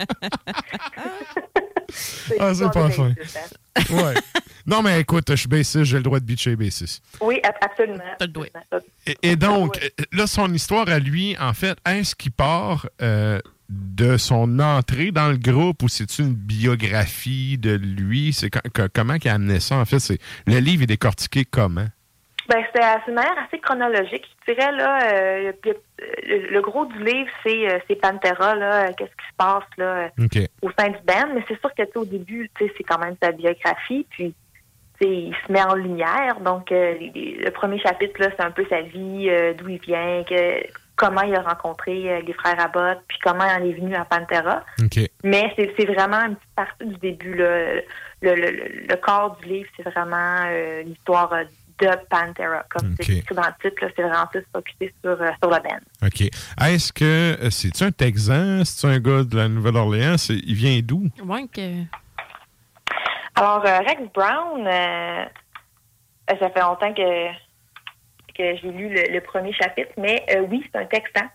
[2.39, 3.13] ah, c'est pas fin.
[3.89, 4.13] Ouais.
[4.65, 7.03] Non, mais écoute, je suis bassiste, j'ai le droit de bitcher bassiste.
[7.21, 7.99] Oui, ab- absolument.
[9.05, 13.39] Et, et donc, euh, là, son histoire à lui, en fait, est-ce qu'il part euh,
[13.67, 18.31] de son entrée dans le groupe ou c'est une biographie de lui?
[18.31, 19.75] C'est co- co- comment qu'il a amené ça?
[19.75, 21.87] En fait, c'est le livre est décortiqué comment?
[22.47, 24.25] Ben, c'est une manière assez chronologique.
[24.47, 25.51] Je dirais, là, euh,
[26.27, 30.09] le, gros du livre, c'est euh, c'est Pantera, là, euh, qu'est-ce qui se passe, là,
[30.19, 31.33] euh, au sein du band.
[31.33, 34.35] Mais c'est sûr que, au début, tu sais, c'est quand même sa biographie, puis,
[35.01, 36.39] il se met en lumière.
[36.41, 40.23] Donc, euh, le premier chapitre, là, c'est un peu sa vie, euh, d'où il vient,
[40.23, 40.63] que,
[40.95, 44.63] comment il a rencontré les frères Abbott, puis comment il est venu à Pantera.
[45.23, 47.33] Mais c'est c'est vraiment une petite partie du début.
[47.33, 47.81] Là.
[48.21, 50.45] Le, le, le, le corps du livre, c'est vraiment
[50.85, 51.33] l'histoire
[51.79, 52.63] de Pantera.
[52.69, 55.57] Comme c'est écrit dans le titre, là, c'est vraiment plus focusé sur, euh, sur le
[55.61, 55.79] band.
[56.05, 56.21] OK.
[56.65, 58.63] Est-ce que euh, c'est-tu un Texan?
[58.63, 60.15] C'est-tu un gars de la Nouvelle-Orléans?
[60.29, 61.03] Il vient d'où?
[61.23, 61.83] Ouais, que...
[63.35, 65.25] Alors, euh, Rex Brown, euh,
[66.29, 67.27] ça fait longtemps que,
[68.37, 71.25] que j'ai lu le, le premier chapitre, mais euh, oui, c'est un Texan.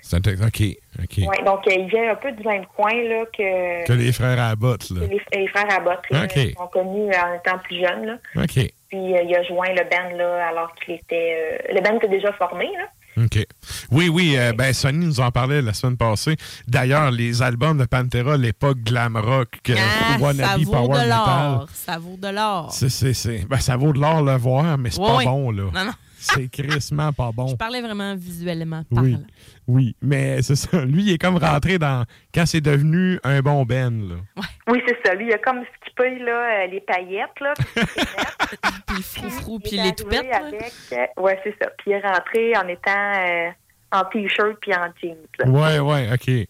[0.00, 0.46] C'est un Texan.
[0.46, 0.62] OK.
[1.02, 1.18] OK.
[1.28, 4.38] Ouais, donc, euh, il vient un peu du même coin là, que, Que les frères
[4.40, 5.06] Abbott, là.
[5.06, 6.28] les, les frères Abbott là, OK.
[6.28, 8.06] qui sont connus en étant plus jeunes.
[8.06, 8.18] Là.
[8.42, 8.58] OK.
[8.94, 11.58] Puis euh, il a joint le band là, alors qu'il était.
[11.68, 12.66] euh, le band était déjà formé.
[12.78, 13.24] Là.
[13.24, 13.44] OK.
[13.90, 16.36] Oui, oui, euh, ben Sonny nous en parlait la semaine passée.
[16.68, 21.66] D'ailleurs, les albums de Pantera, l'époque glam rock, que Ah, ça vaut power de l'or.
[21.72, 22.68] Ça vaut de l'or.
[22.72, 25.64] c'est, c'est, c'est- ben, ça vaut de l'or le voir, mais c'est pas bon, là.
[25.74, 25.92] Non, non.
[26.24, 27.46] C'est crissement pas bon.
[27.48, 29.26] Je parlais vraiment visuellement Oui, parlant.
[29.68, 30.84] oui, mais c'est ça.
[30.84, 34.08] Lui, il est comme rentré dans quand c'est devenu un bon Ben.
[34.08, 34.42] Là.
[34.68, 35.14] Oui, c'est ça.
[35.14, 37.38] Lui, il a comme skippé là, euh, les paillettes.
[37.40, 40.32] Là, puis le froufrou, puis Il est les toupettes.
[40.32, 41.70] Avec, euh, ouais, c'est ça.
[41.78, 43.50] Puis il est rentré en étant euh,
[43.92, 45.16] en T-shirt puis en jeans.
[45.38, 45.48] là.
[45.48, 46.48] Ouais, ouais, OK.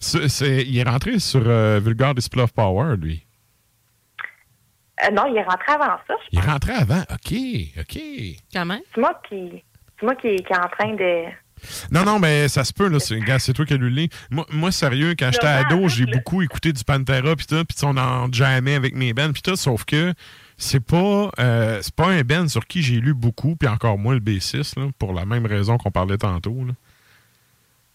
[0.00, 3.26] C'est- c'est- il est rentré sur euh, Vulgar Display of Power, lui.
[5.04, 6.14] Euh, non, il est rentré avant ça.
[6.32, 7.02] Il est rentré avant.
[7.10, 7.34] OK,
[7.78, 8.02] OK.
[8.52, 8.80] Quand même.
[8.94, 9.62] C'est moi qui,
[9.98, 11.24] c'est moi qui, qui est en train de.
[11.90, 12.98] Non, non, mais ça se peut, là.
[13.00, 14.16] C'est, gars, c'est toi qui as lu le livre.
[14.30, 17.96] Moi, moi, sérieux, quand j'étais ado, j'ai beaucoup écouté du Pantera, puis tout, puis on
[17.96, 20.12] en jamais avec mes bands, puis tout, sauf que
[20.56, 24.14] c'est pas, euh, c'est pas un band sur qui j'ai lu beaucoup, puis encore moins
[24.14, 26.74] le B6, là, pour la même raison qu'on parlait tantôt, là.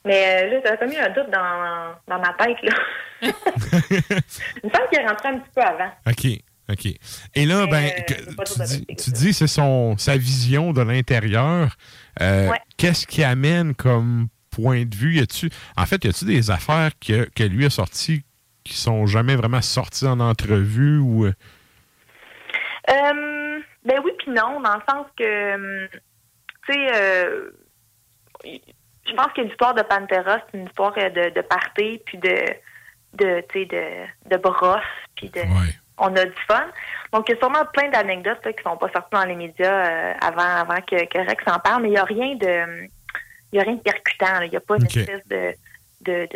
[0.06, 2.58] Mais euh, là, comme eu un doute dans, dans ma tête.
[2.62, 2.74] Là.
[3.22, 5.92] il me semble qu'il est rentré un petit peu avant.
[6.08, 6.44] OK.
[6.70, 6.86] OK.
[7.36, 8.14] Et là, ben, euh, que-
[8.46, 11.76] tu, dis, tu dis c'est son sa vision de l'intérieur.
[12.22, 12.60] Euh, Ouais.
[12.78, 15.16] Qu'est-ce qui amène comme point de vue?
[15.16, 18.24] Y a-tu, en fait, y a-tu des affaires que, que lui a sorties
[18.64, 21.26] qui sont jamais vraiment sorties en entrevue ou.
[21.26, 21.34] euh,
[23.86, 25.88] ben oui, puis non, dans le sens que, hum,
[26.66, 27.50] tu sais, euh,
[28.46, 32.36] je pense que l'histoire de Pantera, c'est une histoire de, de party, puis de,
[33.16, 34.82] de tu sais, de, de brosse,
[35.16, 35.42] puis de...
[36.06, 36.66] On a du fun.
[37.12, 39.86] Donc, il y a sûrement plein d'anecdotes là, qui sont pas sorties dans les médias
[39.88, 42.88] euh, avant, avant que, que Rex en parle, mais il n'y a rien de...
[43.52, 44.40] Il y a rien de percutant.
[44.40, 44.46] là.
[44.46, 45.54] Il n'y a pas une espèce de
[46.06, 46.28] de-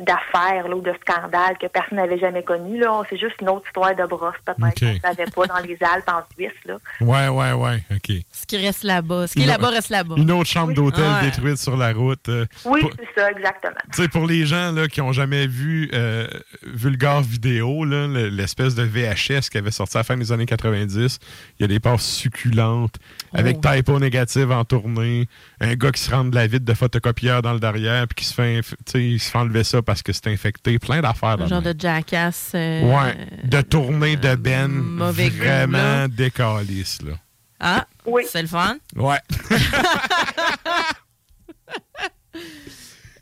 [0.00, 2.78] d'affaires ou de scandales que personne n'avait jamais connu.
[2.78, 3.02] Là.
[3.10, 6.08] C'est juste une autre histoire de brosse, peut-être, qu'on ne savait pas dans les Alpes
[6.08, 6.50] en Suisse.
[6.66, 6.76] Là.
[7.00, 8.16] Ouais, ouais, ouais, OK.
[8.32, 9.26] Ce qui reste là-bas.
[9.26, 10.14] Ce qui est là-bas reste là-bas.
[10.16, 11.22] Une autre chambre d'hôtel Ouais.
[11.22, 12.28] détruite sur la route.
[12.28, 13.74] euh, Oui, pour- c'est ça, exactement.
[13.92, 16.26] Tu sais, pour les gens là, qui n'ont jamais vu euh,
[16.62, 21.18] Vulgar Vidéo, l'espèce de VHS qui avait sorti à la fin des années 90,
[21.58, 22.96] il y a des passes succulentes
[23.32, 23.68] avec Oh.
[23.74, 25.28] typo négative en tournée,
[25.60, 28.24] un gars qui se rend de la vitre de photocopieur dans le derrière puis qui
[28.24, 31.00] se fait, inf- tu sais, il se fait enlever ça parce que c'est infecté, plein
[31.00, 31.40] d'affaires.
[31.40, 32.52] Un genre de jackass.
[32.54, 33.14] euh, Ouais,
[33.44, 37.12] de tournée de Ben mauvais goût, vraiment décalisse, là.
[37.60, 37.86] Ah,
[38.26, 38.76] c'est le fun.
[38.96, 39.18] Ouais.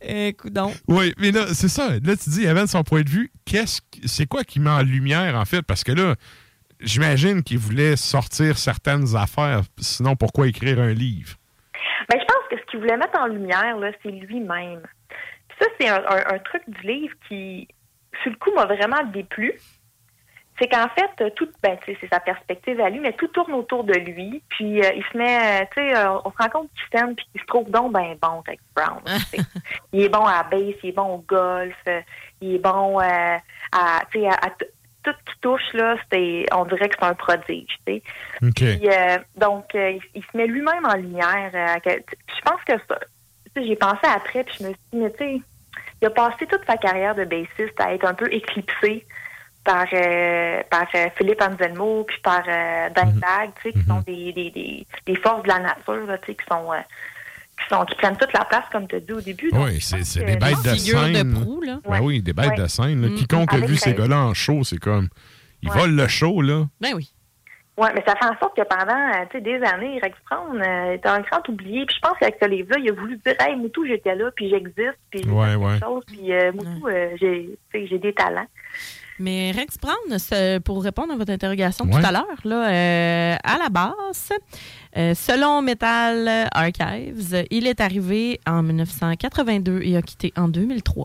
[0.03, 0.75] Écoute donc.
[0.89, 1.91] Oui, mais là, c'est ça.
[2.03, 4.83] Là, tu dis, Evan, son point de vue, qu'est-ce que- c'est quoi qui met en
[4.83, 5.61] lumière, en fait?
[5.63, 6.15] Parce que là,
[6.81, 9.61] j'imagine qu'il voulait sortir certaines affaires.
[9.79, 11.37] Sinon, pourquoi écrire un livre?
[12.09, 14.81] Ben, je pense que ce qu'il voulait mettre en lumière, là, c'est lui-même.
[15.61, 17.69] Ça, c'est un, un- un truc du livre qui,
[18.23, 19.53] sur le coup, m'a vraiment déplu.
[20.59, 23.29] C'est qu'en fait, euh, tout, ben, tu sais, c'est sa perspective à lui, mais tout
[23.29, 24.43] tourne autour de lui.
[24.51, 27.15] Puis euh, il se met, euh, tu sais, euh, on se rend compte qu'il s'aime
[27.15, 29.01] puis qu'il se trouve donc ben bon, Rex Brown.
[29.95, 32.01] il est bon à la base, il est bon au golf, euh,
[32.43, 33.37] il est bon euh,
[33.73, 34.67] à, tu sais, à, à tout
[35.07, 38.03] ce qui touche là, c'est, on dirait que c'est un prodige, tu sais.
[38.43, 38.53] OK.
[38.53, 41.51] Puis, euh, donc, euh, il, il se met lui-même en lumière.
[41.55, 42.05] euh, à quel-
[42.37, 42.99] je pense que ça,
[43.55, 45.41] tu sais, j'ai pensé après, puis je me suis dit, mais tu sais,
[46.03, 49.07] il a passé toute sa carrière de bassiste à être un peu éclipsé
[49.65, 54.01] par, euh, par euh, Philippe Anselmo, puis par euh, Dan Bag, tu sais, qui sont
[54.07, 56.73] des, des, des, des forces de la nature, là, tu sais, qui sont...
[56.73, 56.77] euh,
[57.61, 59.51] qui, sont, qui prennent toute la place, comme tu as dit au début.
[59.51, 61.35] Donc, Oui, c'est des bêtes de scène.
[61.43, 61.79] proue, là.
[61.87, 62.57] Ben oui, des bêtes Ouais.
[62.57, 63.03] de scène.
[63.03, 63.09] là.
[63.09, 63.15] Mm.
[63.17, 65.09] Quiconque a vu ces gars-là en show, c'est comme.
[65.63, 65.77] Ils Ouais.
[65.79, 66.65] volent le show, là.
[66.81, 67.13] Ben oui.
[67.79, 70.61] Oui, mais ça fait en sorte que pendant euh, tu sais, des années, Rex Brown
[70.61, 71.87] euh, était un grand oublié.
[71.87, 74.51] Puis je pense qu'avec ce livre-là, il a voulu dire Hey, Moutou, j'étais là, puis
[74.51, 75.73] j'existe, puis j'ai Ouais, fait ouais.
[75.79, 78.47] quelque chose, puis euh, Moutou, euh, j'ai tu sais, j'ai des talents.
[79.19, 82.01] Mais Rex Brown, pour répondre à votre interrogation Ouais.
[82.01, 84.31] tout à l'heure, là, euh, à la base,
[84.97, 91.05] euh, selon Metal Archives, il est arrivé en 1982 et a quitté en 2003.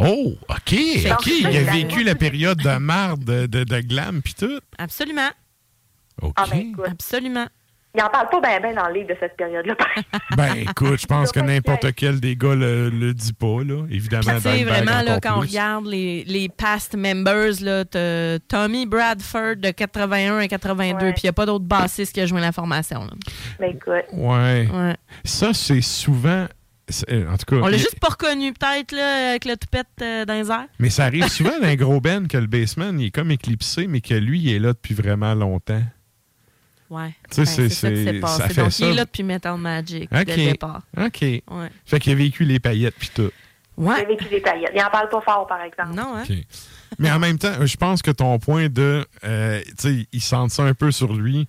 [0.00, 1.26] Oh, OK, OK.
[1.26, 4.60] Il a vécu la période de marde, de, de, de glam, puis tout.
[4.78, 5.30] Absolument.
[6.22, 6.32] OK.
[6.36, 6.84] Ah, ben, écoute.
[6.90, 7.46] Absolument.
[7.94, 9.74] Il en parle pas bien ben dans le livre de cette période-là.
[10.36, 13.84] Ben, écoute, je pense que n'importe quel des gars le, le dit pas, là.
[13.90, 17.84] Évidemment, Tu sais, Dimebag vraiment, là, quand on regarde les, les past members, là,
[18.46, 22.26] Tommy Bradford de 81 à 82, puis il n'y a pas d'autres bassistes qui a
[22.26, 23.00] joué la formation.
[23.00, 23.10] là.
[23.58, 24.04] Ben, écoute.
[24.12, 24.68] Ouais.
[24.72, 24.96] Ouais.
[25.24, 26.46] Ça, c'est souvent.
[26.88, 27.56] c'est- euh, En tout cas.
[27.62, 30.66] On l'a il- juste pas reconnu, peut-être, là, avec le toupette euh, dans les airs.
[30.78, 33.86] Mais ça arrive souvent dans un gros band que le bassman, il est comme éclipsé,
[33.88, 35.82] mais que lui, il est là depuis vraiment longtemps.
[36.90, 37.14] Ouais.
[37.30, 38.42] Tu sais, Ben, c'est- ça qui s'est c'est- passé.
[38.42, 38.86] ça fait Donc, ça.
[38.86, 40.24] il est là depuis Metal Magic, OK.
[40.24, 40.82] dès le départ.
[40.96, 41.20] OK.
[41.22, 41.42] Ouais.
[41.84, 43.30] Fait qu'il a vécu les paillettes puis tout.
[43.76, 43.94] Ouais.
[44.00, 44.72] Il a vécu des paillettes.
[44.74, 45.94] Il en parle pas fort, par exemple.
[45.94, 46.24] Non, hein?
[46.98, 49.06] Mais en même temps, je pense que ton point de.
[49.24, 51.46] euh, tu sais, il sent ça un peu sur lui.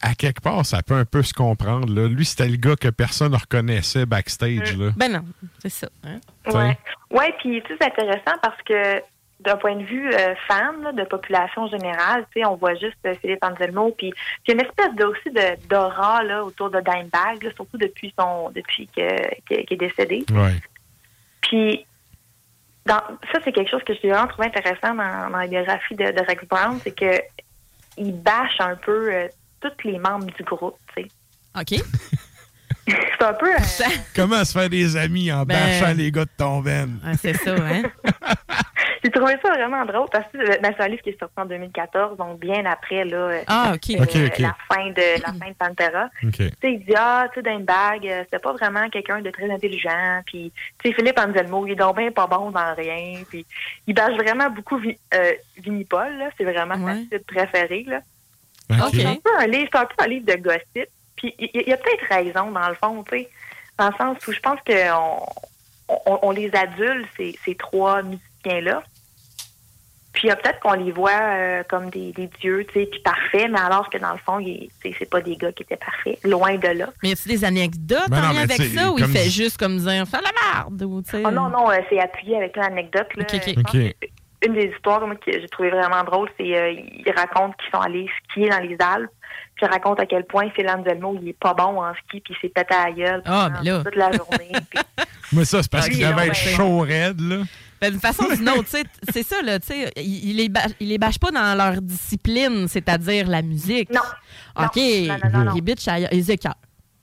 [0.00, 1.92] À quelque part, ça peut un peu se comprendre.
[1.92, 2.06] Là.
[2.06, 4.76] Lui, c'était le gars que personne ne reconnaissait backstage.
[4.76, 4.92] Là.
[4.96, 5.24] Ben non,
[5.60, 5.88] c'est ça.
[6.04, 6.20] hein?
[6.46, 6.78] Ouais.
[7.10, 9.02] Ouais, puis tu sais, c'est intéressant parce que
[9.40, 12.96] d'un point de vue euh, fan, là, de population générale, tu sais, on voit juste
[13.06, 16.44] euh, Philippe Anselmo, puis puis il y a une espèce de, aussi de d'aura là
[16.44, 20.24] autour de Dimebag, là, surtout depuis son depuis que- qu'il est décédé.
[20.32, 20.56] Ouais.
[21.40, 21.86] Puis
[22.84, 23.00] dans,
[23.32, 26.20] ça, c'est quelque chose que j'ai vraiment trouvé intéressant dans, dans la biographie de, de
[26.26, 27.20] Rex Brown, c'est que
[27.96, 29.28] il bâche un peu euh,
[29.60, 31.08] tous les membres du groupe, tu sais.
[31.60, 31.82] OK.
[32.88, 33.52] c'est un peu.
[33.52, 33.84] euh,
[34.14, 36.88] Comment se faire des amis en Ben- bâchant les gars de ton band?
[37.20, 37.82] c'est ça, hein?
[39.04, 41.34] J'ai trouvé ça vraiment drôle parce que euh, ben, c'est un livre qui est sorti
[41.36, 43.90] en 2014, donc bien après là, euh, Ah, OK.
[43.90, 44.38] euh, OK, OK.
[44.40, 46.08] la fin de la fin de Pantera.
[46.20, 49.48] Tu sais, il dit ah, tu sais, Dimebag, euh, c'était pas vraiment quelqu'un de très
[49.50, 50.20] intelligent.
[50.26, 50.52] Puis,
[50.82, 53.22] tu sais, Philippe Anselmo, il est donc bien pas bon dans rien.
[53.28, 53.46] Puis,
[53.86, 55.32] il bâche vraiment beaucoup Vi- euh,
[55.62, 56.30] Vinnie Paul, là.
[56.36, 58.00] C'est vraiment sa titre préférée, là.
[58.92, 60.88] C'est un peu un livre, c'est un peu un livre de gossip.
[61.18, 63.28] Puis il y, a peut-être raison dans le fond, tu sais,
[63.78, 65.26] dans le sens où je pense qu'on
[66.06, 68.82] on, on les adulte ces, ces trois musiciens-là.
[70.18, 73.60] Puis peut-être qu'on les voit euh, comme des, des dieux, tu sais, puis parfaits, mais
[73.60, 74.44] alors que dans le fond,
[74.82, 76.88] c'est pas des gars qui étaient parfaits, loin de là.
[77.02, 79.58] Mais y a-tu des anecdotes Ben en non, lien avec ça ou il fait juste
[79.58, 81.22] comme dire fais la merde ou tu sais?
[81.24, 83.06] Oh non, non, euh, c'est appuyé avec une anecdote.
[83.14, 83.24] Là.
[83.24, 83.94] Que
[84.44, 87.80] Une des histoires moi, que j'ai trouvé vraiment drôle, c'est euh, ils racontent qu'ils sont
[87.80, 89.10] allés skier dans les Alpes,
[89.54, 92.34] puis ils racontent à quel point Phil Anselmo, il est pas bon en ski, puis
[92.34, 93.82] il s'est pété à la gueule Ah, mais là.
[93.84, 94.52] toute la journée.
[94.70, 94.80] puis-
[95.32, 97.36] Mais ça, c'est parce Ah, qu'il non, être ben- chaud raide, là.
[97.80, 100.36] Ben, d'une façon ou d'une autre, tu sais, c'est ça, là, tu sais, il, il
[100.36, 103.90] les ba- il les bâche pas dans leur discipline, c'est-à-dire la musique.
[103.90, 104.00] Non.
[104.56, 104.76] OK.
[104.76, 105.54] Non, non, non, non.
[105.54, 106.54] Les bitches, ailleurs, ils écœurent,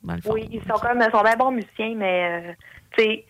[0.03, 0.33] dans le fond.
[0.33, 2.53] Oui, ils sont quand même ils sont bien bons musiciens, mais euh,
[2.97, 3.25] tu sais,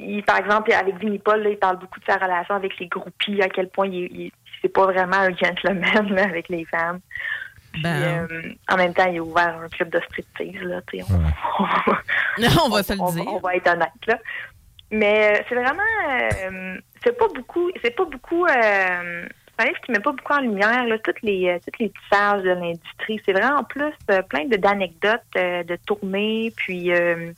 [0.00, 2.86] il- par exemple, avec Vinnie Paul, là, il parle beaucoup de sa relation avec les
[2.86, 4.32] groupies, à quel point il, il-
[4.62, 7.00] c'est pas vraiment un gentleman là, avec les femmes.
[7.78, 8.26] Puis, Ben.
[8.30, 10.80] euh, en même temps, il a ouvert un club de striptease, là.
[11.58, 13.24] On, on va se le on- dire.
[13.26, 14.18] On va être honnête, là.
[14.90, 19.26] Mais euh, c'est vraiment, euh, c'est pas beaucoup, c'est pas beaucoup, euh,
[19.58, 21.90] c'est un livre qui met pas beaucoup en lumière là, toutes les euh, toutes les
[21.90, 23.20] tissages de l'industrie.
[23.26, 27.32] C'est vraiment en plus euh, plein de d'anecdotes, euh, de tournées, puis euh,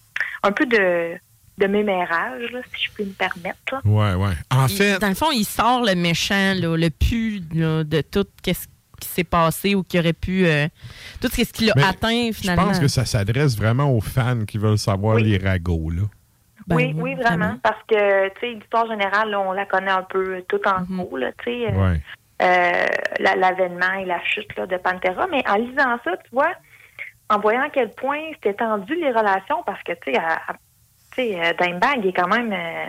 [0.44, 1.16] un peu de
[1.58, 3.58] de mémérage, là, si je peux me permettre.
[3.72, 3.80] là.
[3.84, 4.32] Ouais, ouais.
[4.50, 8.00] En Il- fait, dans le fond, il sort le méchant, là, le pu là, de
[8.00, 8.66] tout ce
[9.00, 10.46] qui s'est passé ou qui aurait pu.
[10.46, 10.68] euh,
[11.20, 12.66] tout ce qui l'a Mais atteint, je finalement.
[12.66, 16.02] pense que ça s'adresse vraiment aux fans qui veulent savoir les ragots, là.
[16.66, 20.02] Ben oui, oui, vraiment, parce que tu sais, l'histoire générale, là, on la connaît un
[20.04, 21.66] peu tout en gros, là, tu sais.
[21.72, 22.00] euh, Ouais.
[22.42, 22.86] euh,
[23.18, 25.26] la- l'avènement et la chute là, de Pantera.
[25.30, 26.52] Mais en lisant ça, tu vois,
[27.28, 30.12] en voyant à quel point c'était tendu les relations, parce que, tu
[31.16, 32.86] sais, Dimebag, il est quand même euh,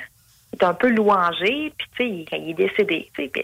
[0.53, 3.43] il est un peu louangé, puis, tu sais, il, il est décédé, tu sais, puis-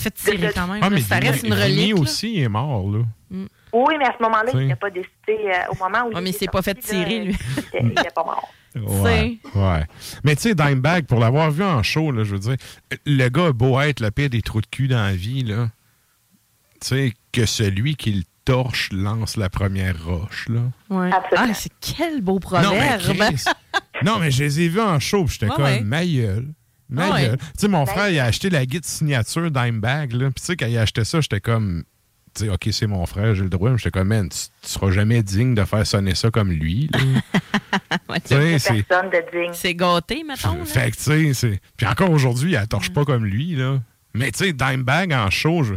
[0.00, 0.80] fait tirer quand même.
[0.82, 1.94] Ah, mais ça reste une Vinny relique.
[1.96, 2.00] là.
[2.00, 2.98] aussi est mort, là.
[3.74, 6.24] Oui, mais à ce moment-là, il n'a pas décidé, euh, au moment où Ouais, il
[6.24, 7.36] mais il est s'est pas fait tirer, lui.
[7.80, 8.52] il n'était pas mort.
[8.74, 9.84] Ouais, ouais.
[10.24, 12.56] Mais tu sais, Dimebag, pour l'avoir vu en show, là, je veux dire,
[13.04, 15.68] le gars a beau être le pire des trous de cul dans la vie, là.
[16.80, 20.60] Tu sais, que celui qui le torche lance la première roche, là.
[20.88, 21.10] Ouais.
[21.36, 23.02] Ah, c'est quel beau Non, mais proverbe.
[23.34, 23.44] Chris,
[24.04, 25.80] non, mais je les ai vus en show, puis j'étais Ouais, comme, ouais.
[25.82, 26.48] ma gueule.
[26.92, 27.22] Ma Ouais.
[27.22, 27.38] gueule.
[27.38, 30.26] Tu sais, mon frère, il a acheté la guide signature Dimebag, là.
[30.26, 31.84] Puis tu sais, quand il a acheté ça, j'étais comme,
[32.34, 34.68] tu sais, OK, c'est mon frère, j'ai le droit, mais j'étais comme, man, tu, tu
[34.68, 36.90] seras jamais digne de faire sonner ça comme lui.
[38.08, 38.18] Ouais,
[38.58, 39.52] c'est- Personne de digne.
[39.54, 40.54] C'est gâté, mettons.
[40.54, 40.64] là.
[40.64, 41.60] Fait que, tu sais, c'est.
[41.76, 43.80] Puis encore aujourd'hui, elle torche pas comme lui, là.
[44.14, 45.74] Mais, tu sais, Dimebag en show, je...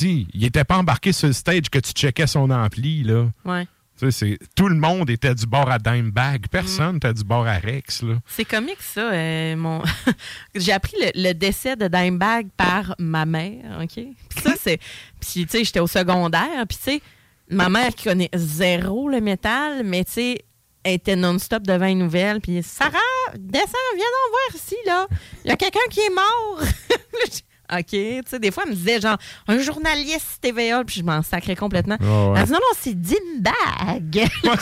[0.00, 3.26] il était pas embarqué sur le stage que tu checkais son ampli, là.
[3.44, 3.66] Ouais.
[4.00, 4.38] Tu sais, c'est.
[4.56, 6.46] Tout le monde était du bord à Dimebag.
[6.50, 8.02] Personne n'était du bord à Rex.
[8.26, 9.12] C'est comique, ça.
[9.12, 9.82] euh, mon...
[10.54, 13.92] J'ai appris le, le décès de Dimebag par ma mère, OK?
[13.94, 14.78] Puis ça, c'est...
[15.20, 17.02] Puis, tu sais, j'étais au secondaire, puis, tu sais,
[17.50, 20.44] ma mère qui connaît zéro le métal, mais, tu sais,
[20.82, 22.96] elle était non-stop devant les nouvelles, puis «Sarah,
[23.38, 23.66] descends,
[23.96, 25.06] viens donc voir ici, là.
[25.44, 26.60] Il y a quelqu'un qui est mort.»
[27.72, 29.16] OK, tu sais, des fois, elle me disait, genre,
[29.48, 31.96] un journaliste TVA, puis je m'en sacrais complètement.
[32.00, 32.38] Ouais.
[32.40, 34.28] Elle dit, non, non, c'est Dimebag.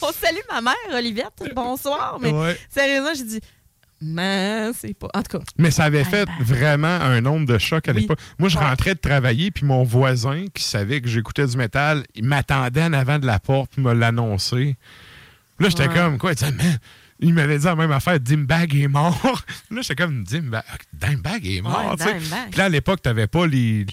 [0.00, 1.52] On salue ma mère, Olivette.
[1.54, 2.18] Bonsoir.
[2.20, 2.56] Mais Ouais.
[2.70, 3.40] sérieusement, j'ai dit,
[4.00, 5.08] mais c'est pas.
[5.12, 8.20] En tout cas, Mais ça avait fait vraiment un nombre de chocs à l'époque.
[8.38, 12.24] Moi, je rentrais de travailler, puis mon voisin, qui savait que j'écoutais du métal, il
[12.24, 14.76] m'attendait en avant de la porte, puis me l'annoncer.
[15.58, 15.94] Là, j'étais Ouais.
[15.94, 16.78] comme, quoi, il disait, Man,
[17.20, 19.42] il m'avait dit la même affaire, Dimbag est mort.
[19.70, 20.62] là, j'étais comme, Dimbag,
[20.92, 21.96] Dimbag est mort.
[21.98, 22.04] Ouais.
[22.18, 22.50] Dimebag.
[22.50, 23.86] Puis là, à l'époque, t'avais pas les.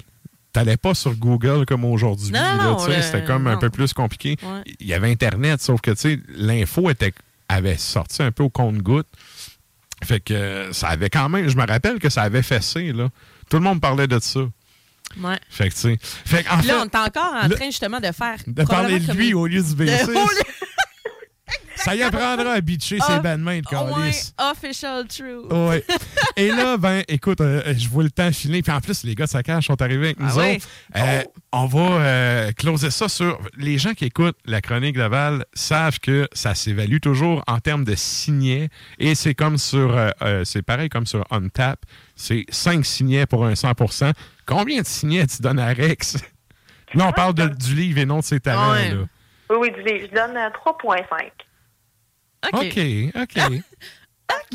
[0.53, 2.31] T'allais pas sur Google comme aujourd'hui.
[2.31, 4.37] Non, C'était comme un peu plus compliqué.
[4.41, 4.61] Ouais.
[4.79, 7.13] Il y avait Internet, sauf que tu sais, l'info était
[7.49, 9.07] avait sorti un peu au compte-goutte.
[10.03, 11.49] Fait que ça avait quand même.
[11.49, 13.09] Je me rappelle que ça avait fessé, là.
[13.49, 14.39] Tout le monde parlait de ça.
[15.21, 15.39] ouais.
[15.49, 15.97] Fait que, tu sais.
[16.01, 18.37] Fait Puis là, fait, on est encore en là, train justement de faire.
[18.47, 19.75] de parler de lui comme- au lieu du.
[19.75, 20.15] De- lieu-
[21.75, 24.33] Ça y apprendra à bitcher ses Ah, bandmates de calice.
[24.39, 25.45] official true.
[25.51, 25.83] Ouais.
[26.37, 28.61] Et là, ben, écoute, euh, je vois le temps filer.
[28.61, 30.55] Puis en plus, les gars de Saccage sont arrivés avec Ah nous ouais?
[30.57, 30.67] autres.
[30.95, 33.39] Euh, On va euh, closer ça sur.
[33.57, 37.95] Les gens qui écoutent la chronique Laval savent que ça s'évalue toujours en termes de
[37.95, 38.69] signets.
[38.99, 39.95] Et c'est comme sur.
[39.97, 41.79] euh, euh, c'est pareil comme sur Untap.
[42.15, 44.13] C'est 5 signets pour un 100%
[44.45, 46.17] Combien de signets tu donnes à Rex?
[46.93, 48.71] Là, on parle de- du livre et non de ses talents.
[48.71, 48.89] Ouais.
[48.91, 49.01] là.
[49.49, 50.07] Oui, oui, du livre.
[50.11, 51.29] Je donne euh, 3,5.
[52.53, 52.77] OK,
[53.21, 53.37] OK.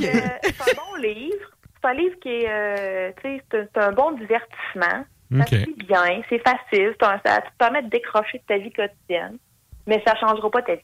[0.03, 1.47] Euh, c'est un bon livre.
[1.83, 5.05] C'est un livre qui est, euh, tu sais, c'est un- c'est un bon divertissement.
[5.33, 5.49] Ça OK.
[5.49, 8.73] se lit bien, c'est facile, c'est un- ça te permet de décrocher de ta vie
[8.73, 9.39] quotidienne,
[9.87, 10.81] mais ça ne changera pas ta vie.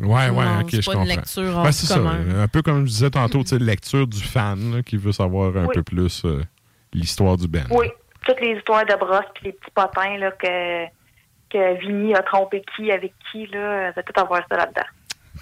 [0.00, 1.14] Ouais, ouais, Non, ok, c'est je pas une comprends.
[1.16, 1.98] lecture hors Ouais, c'est ça.
[1.98, 5.54] Un peu comme je disais tantôt, tu sais, lecture du fan là, qui veut savoir
[5.58, 5.74] un Oui.
[5.74, 6.42] peu plus euh,
[6.94, 7.66] l'histoire du Ben.
[7.70, 7.86] Oui,
[8.26, 10.86] toutes les histoires de brosse puis les petits potins là, que,
[11.50, 14.88] que Vinny a trompé qui avec qui, là, va tout avoir ça là-dedans.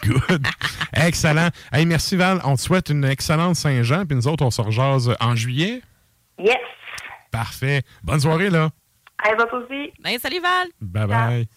[0.02, 0.46] Good.
[0.92, 1.48] Excellent.
[1.72, 2.40] Hey, merci Val.
[2.44, 4.04] On te souhaite une excellente Saint-Jean.
[4.06, 5.82] Puis nous autres, on se rejase en juillet.
[6.38, 6.56] Yes!
[7.30, 7.82] Parfait.
[8.02, 8.70] Bonne soirée, là.
[9.18, 9.92] Allez, va aussi.
[10.02, 10.68] Ben, salut Val!
[10.80, 11.48] Bye bye.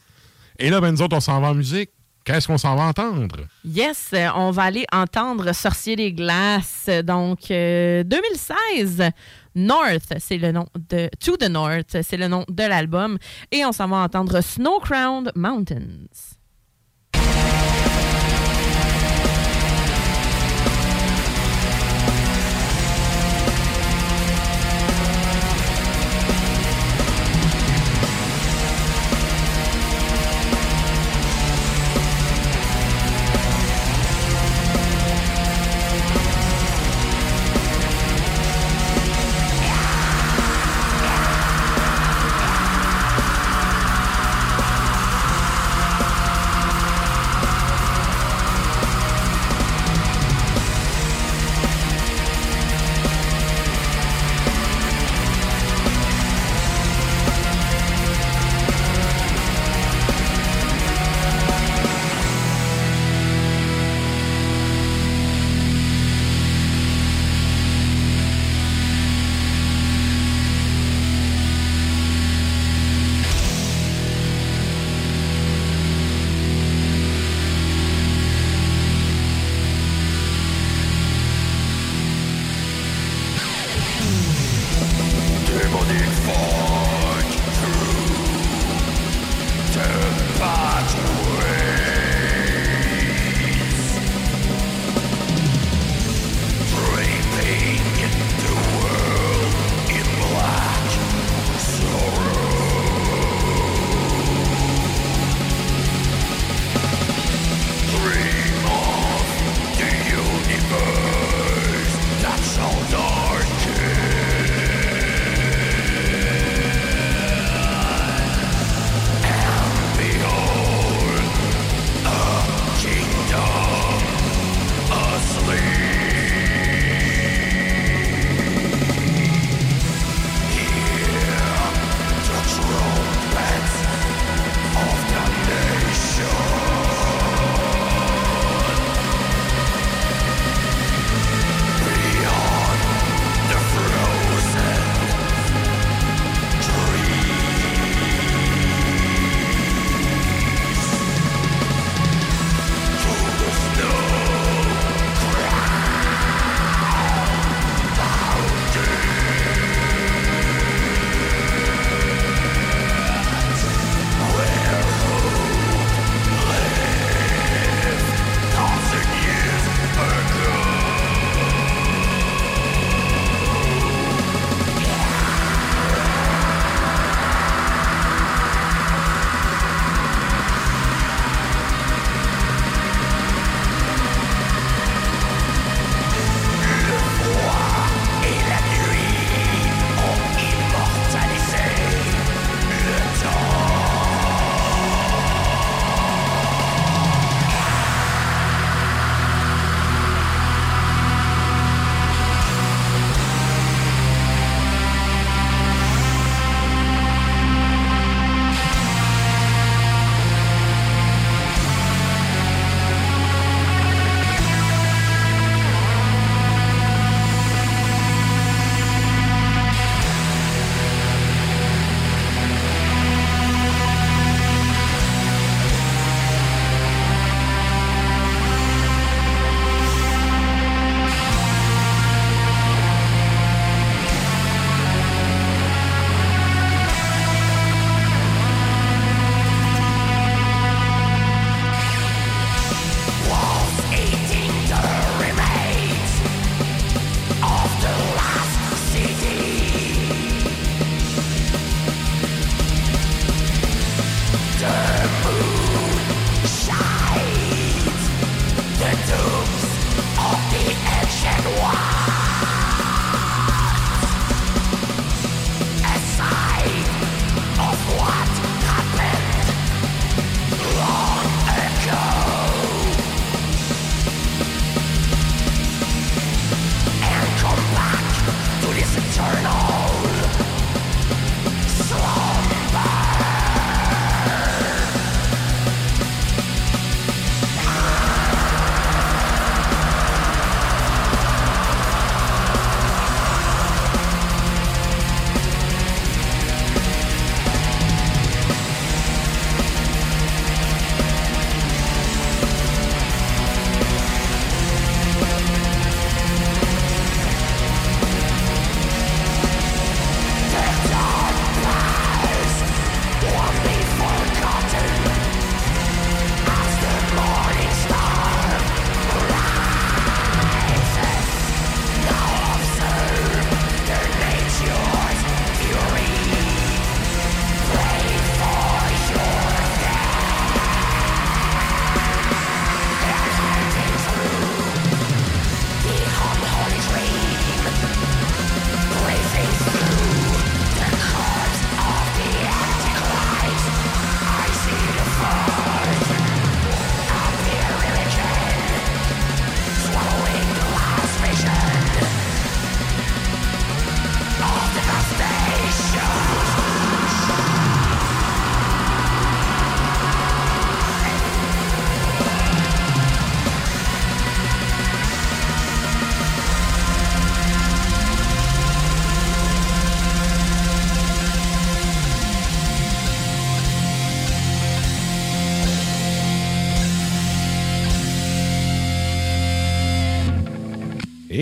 [0.58, 1.92] Et là, ben, nous autres, on s'en va en musique.
[2.24, 3.38] Qu'est-ce qu'on s'en va entendre?
[3.66, 6.88] Yes, euh, on va aller entendre Sorcier des glaces.
[7.04, 9.10] Donc, euh, 2016,
[9.56, 13.18] North, c'est le nom de To the North, c'est le nom de l'album.
[13.52, 16.08] Et on s'en va entendre Snow Crowned Mountains.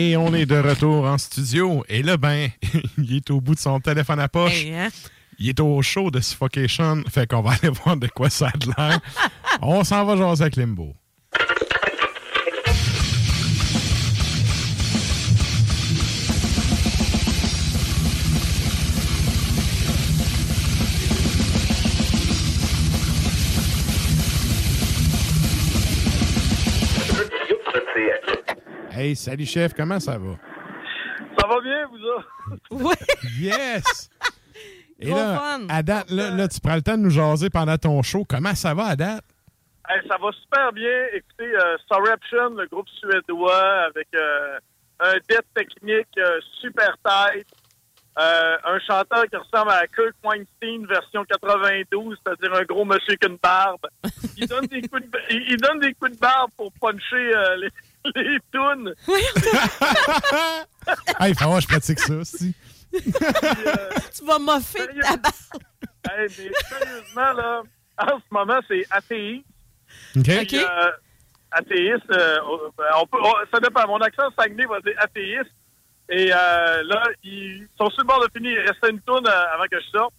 [0.02, 1.84] Et on est de retour en studio.
[1.90, 2.50] Et là, ben,
[2.98, 4.64] il est au bout de son téléphone à poche.
[4.64, 4.88] Hey, hein?
[5.38, 7.04] Il est au show de Suffocation.
[7.10, 9.02] Fait qu'on va aller voir de quoi ça a de l'air.
[9.62, 10.96] on s'en va jaser avec Limbo.
[29.00, 30.36] Hey, salut chef, comment ça va?
[31.40, 32.28] Ça va bien, vous autres?
[32.72, 32.96] Oui.
[33.40, 34.10] Yes!
[35.00, 35.68] Et Gros là, fun.
[35.70, 38.26] à date, là, là, tu prends le temps de nous jaser pendant ton show.
[38.30, 39.24] Comment ça va à date?
[39.88, 41.06] Hey, ça va super bien.
[41.14, 44.58] Écoutez, euh, Sorreption, le groupe suédois, avec euh,
[45.00, 47.48] un death technique euh, super tight.
[48.20, 53.26] Euh, un chanteur qui ressemble à Kirk Weinstein version 92, c'est-à-dire un gros monsieur avec
[53.26, 53.80] une barbe.
[54.38, 57.56] Il donne des coups de, il, il donne des coups de barbe pour puncher euh,
[57.58, 57.70] les,
[58.16, 58.94] les tunes.
[61.20, 62.54] hey, faut voir, je pratique ça aussi.
[62.92, 65.34] tu vas moffer ta barbe.
[66.10, 67.62] Hey, mais sérieusement, là,
[67.98, 69.44] en ce moment, c'est ATI.
[70.18, 70.24] OK.
[70.48, 70.92] Puis, euh,
[71.52, 72.38] athéiste, euh,
[72.98, 73.88] on peut, on- ça dépend.
[73.88, 75.52] Mon accent Saguenay va dire athéiste.
[76.12, 78.60] Et euh, là, ils sont sur le bord de finir.
[78.64, 80.14] Il restait une tourne euh, avant que je sorte.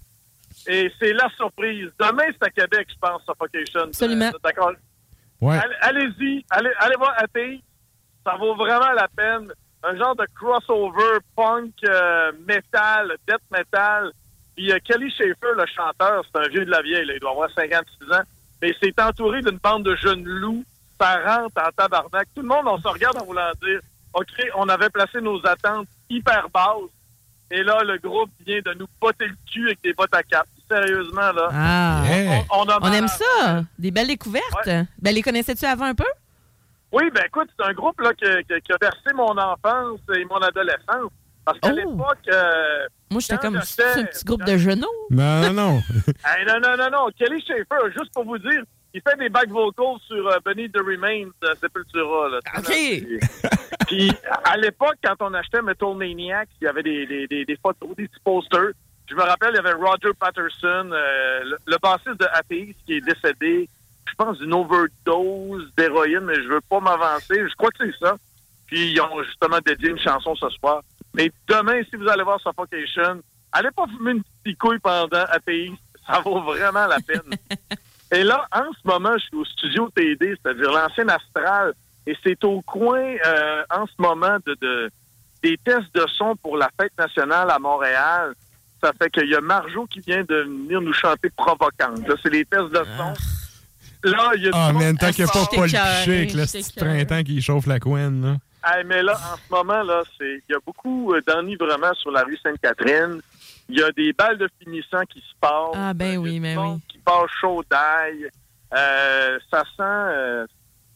[0.69, 1.89] Et c'est la surprise.
[1.99, 3.81] Demain, c'est à Québec, je pense, Suffocation.
[3.89, 4.27] Absolument.
[4.35, 4.73] Euh, D'accord.
[5.41, 5.59] Ouais.
[5.59, 6.45] Allez- Allez-y.
[6.51, 7.63] Allez, allez voir ATI.
[8.25, 9.51] Ça vaut vraiment la peine.
[9.83, 14.13] Un genre de crossover punk, euh, metal, death metal.
[14.55, 17.07] Puis euh, Kelly Schaefer, le chanteur, c'est un vieux de la vieille.
[17.07, 17.15] là.
[17.15, 18.23] Il doit avoir 56 ans.
[18.61, 20.65] Mais c'est entouré d'une bande de jeunes loups.
[21.01, 22.29] Ça rentre en tabarnak.
[22.35, 23.81] Tout le monde, on se regarde en voulant dire
[24.13, 24.27] OK,
[24.57, 26.91] on avait placé nos attentes hyper basses.
[27.51, 30.47] Et là, le groupe vient de nous botter le cul avec des bottes à cap.
[30.71, 31.49] Sérieusement, là.
[31.53, 32.03] Ah.
[32.53, 33.65] On, on a On aime ça.
[33.79, 34.69] Des belles découvertes.
[34.99, 36.05] Ben, les connaissais-tu avant un peu?
[36.93, 40.25] Oui, ben écoute, c'est un groupe là, qui, qui- qui a bercé mon enfance et
[40.25, 41.11] mon adolescence.
[41.45, 41.77] Parce qu'à Oh.
[41.77, 42.19] l'époque.
[42.33, 44.87] euh, Moi, j'étais comme c'est un petit groupe de genoux.
[45.11, 45.81] Non, non, non.
[46.27, 47.07] Hey, non, non, non, non.
[47.19, 48.63] Kelly Schaefer, juste pour vous dire,
[48.93, 52.29] il fait des back vocals sur euh, Beneath the Remains de Sepultura.
[52.29, 52.39] Là.
[52.59, 52.73] OK.
[53.87, 54.13] Puis,
[54.45, 57.89] à l'époque, quand on achetait Metal Maniac, il y avait des, des, des, des photos,
[57.97, 58.73] des petits posters.
[59.09, 62.95] Je me rappelle, il y avait Roger Patterson, euh, le, le bassiste de Atheist, qui
[62.95, 63.69] est décédé,
[64.09, 67.35] je pense, d'une overdose d'héroïne, mais je veux pas m'avancer.
[67.49, 68.17] Je crois que c'est ça.
[68.67, 70.83] Puis, ils ont justement dédié une chanson ce soir.
[71.15, 73.21] Mais demain, si vous allez voir Suffocation,
[73.53, 75.75] allez pas fumer une petite couille pendant Atheist.
[76.07, 77.23] Ça vaut vraiment la peine.
[78.13, 81.73] Et là, en ce moment, je suis au studio TD, c'est-à-dire l'ancien Astral,
[82.07, 84.91] et c'est au coin, euh, en ce moment, de, de-
[85.45, 88.35] des tests de son pour la fête nationale à Montréal.
[88.83, 92.07] Ça fait qu'il y a Marjo qui vient de venir nous chanter provocante.
[92.09, 93.13] Là, c'est les tests de son.
[94.05, 95.47] Là, il y a Ah, man, tant qui qu'il n'y a pas.
[95.53, 98.37] Paul Piché avec le petit printemps qui chauffe la couenne, là.
[98.63, 102.11] Hey, mais là, en ce moment, là, c'est il y a beaucoup euh, d'enivrement sur
[102.11, 103.21] la rue Sainte-Catherine.
[103.69, 105.75] Il y a des balles de finissant qui se passent.
[105.75, 106.81] Ah, ben oui, ben oui.
[106.89, 108.29] qui passent chaud d'ail.
[108.77, 110.47] Euh, ça sent euh,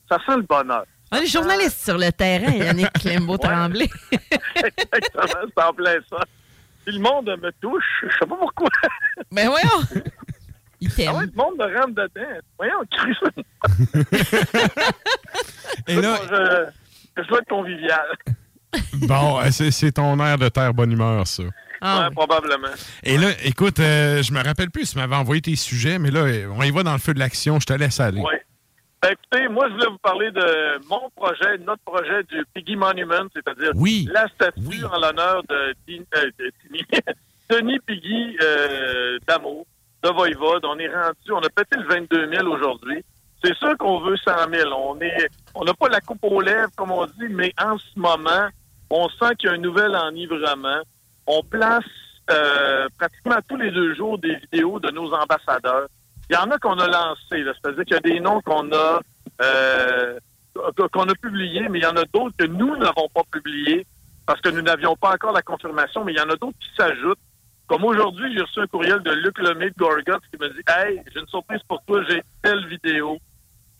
[0.08, 0.84] ça sent le bonheur.
[1.10, 3.88] On est journaliste sur le terrain, Yannick Clembeau-Tremblay.
[4.56, 6.18] Exactement, c'est en plein ça.
[6.84, 8.68] Puis le monde me touche, je sais pas pourquoi.
[9.32, 10.02] Ben voyons!
[10.84, 11.12] Il t'aime.
[11.14, 12.40] Ah ouais, le monde me rentre dedans.
[12.58, 13.16] Voyons, Chris.
[15.88, 16.16] Et là,
[17.16, 18.06] je, je être convivial.
[19.06, 21.42] bon, euh, c'est ton air de terre bonne humeur, ça.
[21.80, 22.68] Ah, ouais, probablement.
[23.02, 26.10] Et là, écoute, euh, je me rappelle plus si tu m'avais envoyé tes sujets, mais
[26.10, 27.60] là, euh, on y va dans le feu de l'action.
[27.60, 28.20] Je te laisse aller.
[28.20, 28.34] Oui.
[29.02, 33.24] Ben, écoutez, moi, je voulais vous parler de mon projet, notre projet du Piggy Monument,
[33.34, 34.08] c'est-à-dire Oui.
[34.12, 36.86] la statue en l'honneur de, euh, Denis-
[37.50, 39.66] Denis Piggy euh, d'Amour,
[40.04, 40.64] de Voivode.
[40.64, 43.02] On est rendu, on a pété le 22 000 aujourd'hui.
[43.42, 44.70] C'est sûr qu'on veut 100 000.
[44.72, 44.98] On
[45.54, 48.48] on n'a pas la coupe aux lèvres, comme on dit, mais en ce moment,
[48.90, 50.80] on sent qu'il y a un nouvel enivrement.
[51.26, 51.84] On place
[52.30, 55.88] euh, pratiquement tous les deux jours des vidéos de nos ambassadeurs.
[56.30, 59.00] Il y en a qu'on a lancés, c'est-à-dire qu'il y a des noms qu'on a
[59.42, 60.18] euh,
[60.92, 63.84] qu'on a publiés, mais il y en a d'autres que nous n'avons pas publiés
[64.24, 66.70] parce que nous n'avions pas encore la confirmation, mais il y en a d'autres qui
[66.76, 67.18] s'ajoutent.
[67.66, 71.00] Comme aujourd'hui, j'ai reçu un courriel de Luc Lemay de Gorgot qui me dit Hey,
[71.12, 73.18] j'ai une surprise pour toi, j'ai telle vidéo.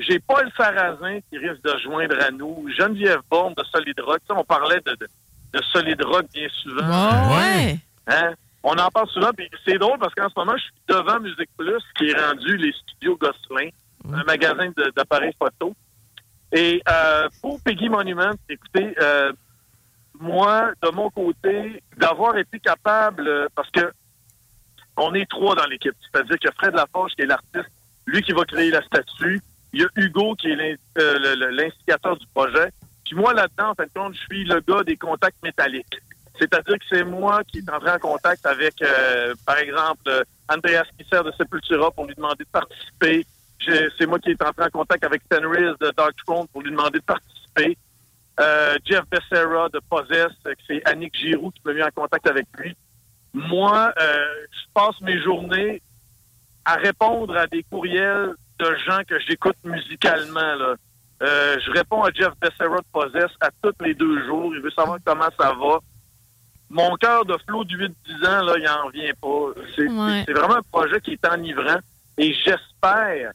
[0.01, 4.19] J'ai Paul Sarrazin qui risque de joindre à nous, Geneviève Bourne de Solid Rock.
[4.21, 5.07] Tu sais, on parlait de, de,
[5.53, 6.83] de Solid Rock bien souvent.
[6.91, 7.79] Ah ouais.
[8.09, 8.33] Hein?
[8.63, 11.51] On en parle souvent, puis c'est drôle parce qu'en ce moment, je suis devant Musique
[11.57, 13.69] Plus, qui est rendu les studios Gosselin,
[14.13, 15.75] un magasin de- d'appareils photo.
[16.51, 19.33] Et euh, pour Peggy Monument, écoutez, euh,
[20.21, 23.93] moi, de mon côté, d'avoir été capable, euh, parce que
[24.97, 27.71] on est trois dans l'équipe, c'est-à-dire a Fred Laforge qui est l'artiste,
[28.07, 29.41] lui qui va créer la statue,
[29.73, 32.71] il y a Hugo qui est euh, l'instigateur du projet,
[33.05, 35.99] Puis moi, là-dedans, en fin de compte, je suis le gars des contacts métalliques.
[36.39, 41.23] C'est-à-dire que c'est moi qui est entré en contact avec, euh, par exemple, Andreas Kisser
[41.25, 43.27] de Sepultura pour lui demander de participer.
[43.99, 46.99] C'est moi qui est entré en contact avec Fenris de Dark Throne pour lui demander
[46.99, 47.77] de participer.
[48.41, 52.47] Euh, Jeff Becerra de Possess, euh, c'est Annick Giroux qui m'a mis en contact avec
[52.59, 52.75] lui.
[53.33, 55.81] Moi, euh, je passe mes journées
[56.65, 60.55] à répondre à des courriels de gens que j'écoute musicalement.
[60.57, 60.75] Là.
[61.23, 64.53] Euh, je réponds à Jeff Becerra de Possess à tous les deux jours.
[64.55, 65.79] Il veut savoir comment ça va.
[66.71, 69.61] Mon cœur de flot de 8-10 ans, là, il n'en revient pas.
[69.77, 70.25] C'est Ouais.
[70.27, 71.79] c'est vraiment un projet qui est enivrant
[72.19, 73.33] et j'espère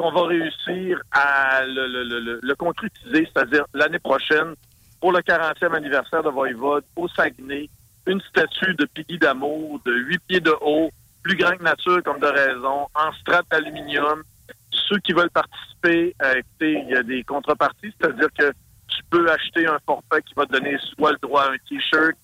[0.00, 4.54] qu'on va réussir à le, concrétiser, c'est-à-dire l'année prochaine,
[4.98, 7.68] pour le 40e anniversaire de Voivode, au Saguenay,
[8.06, 10.90] une statue de Piggy d'amour de 8 pieds de haut,
[11.22, 14.22] plus grand que nature comme de raison, en strate d'aluminium.
[14.70, 18.52] Ceux qui veulent participer, euh, il y a des contreparties, c'est-à-dire que
[18.88, 22.16] tu peux acheter un forfait qui va te donner soit le droit à un T-shirt,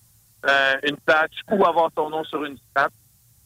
[0.49, 2.93] euh, une patch ou avoir ton nom sur une strate.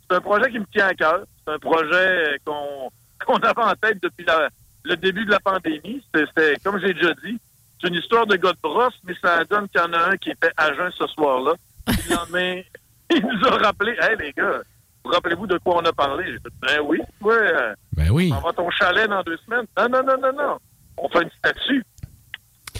[0.09, 1.25] C'est un projet qui me tient à cœur.
[1.45, 2.89] C'est un projet euh, qu'on
[3.25, 4.49] qu'on avait en tête depuis la-
[4.83, 6.03] le début de la pandémie.
[6.13, 7.37] C'était- comme j'ai déjà dit,
[7.79, 10.17] c'est une histoire de gars de brosse, mais ça donne qu'il y en a un
[10.17, 11.53] qui était à jeun ce soir-là.
[11.87, 12.61] Le lendemain,
[13.09, 14.61] il nous a rappelé, «Hey, les gars,
[15.03, 18.31] vous rappelez-vous de quoi on a parlé?» J'ai fait, «Ben oui, ouais, euh, Ben oui.
[18.35, 20.57] on va à ton chalet dans deux semaines.» Non, non, non, non, non.
[20.97, 21.83] On fait une statue.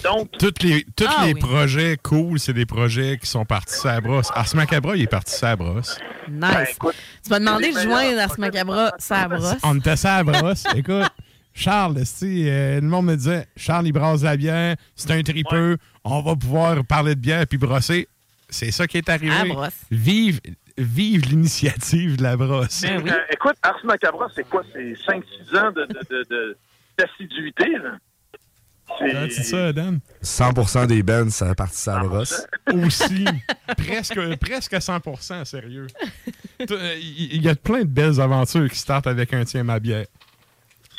[0.03, 1.40] Donc, Tous les, tous Ah les oui.
[1.40, 4.30] projets cool, c'est des projets qui sont partis à la brosse.
[4.34, 5.98] Ars Macabra, il est parti à la brosse.
[6.30, 6.78] Nice.
[7.23, 9.56] tu m'as demandé de joindre Ars Macabra, ça brosse.
[9.64, 10.64] On était ça à la brosse.
[10.76, 11.07] Écoute,
[11.53, 16.22] Charles, euh, le monde me disait Charles, il brasse la bière, c'est un tripeux, on
[16.22, 18.07] va pouvoir parler de bière puis brosser.
[18.49, 19.34] C'est ça qui est arrivé.
[19.34, 19.73] À la brosse.
[19.91, 20.40] Vive,
[20.78, 22.82] vive l'initiative de la brosse.
[22.82, 24.64] Ben euh, écoute, Ars Macabra, c'est quoi?
[24.73, 26.57] C'est 5-6 ans de, de, de- de-
[26.98, 27.91] d'assiduité, là?
[27.94, 27.98] Ah,
[28.99, 29.99] c'est ça, Dan?
[30.23, 32.47] 100% des bands, ça a parti ça à la brosse.
[32.73, 33.26] Aussi.
[33.77, 35.88] presque, presque à 100% sérieux.
[36.59, 40.05] Il y a plein de belles aventures qui startent avec un tiens ma bière.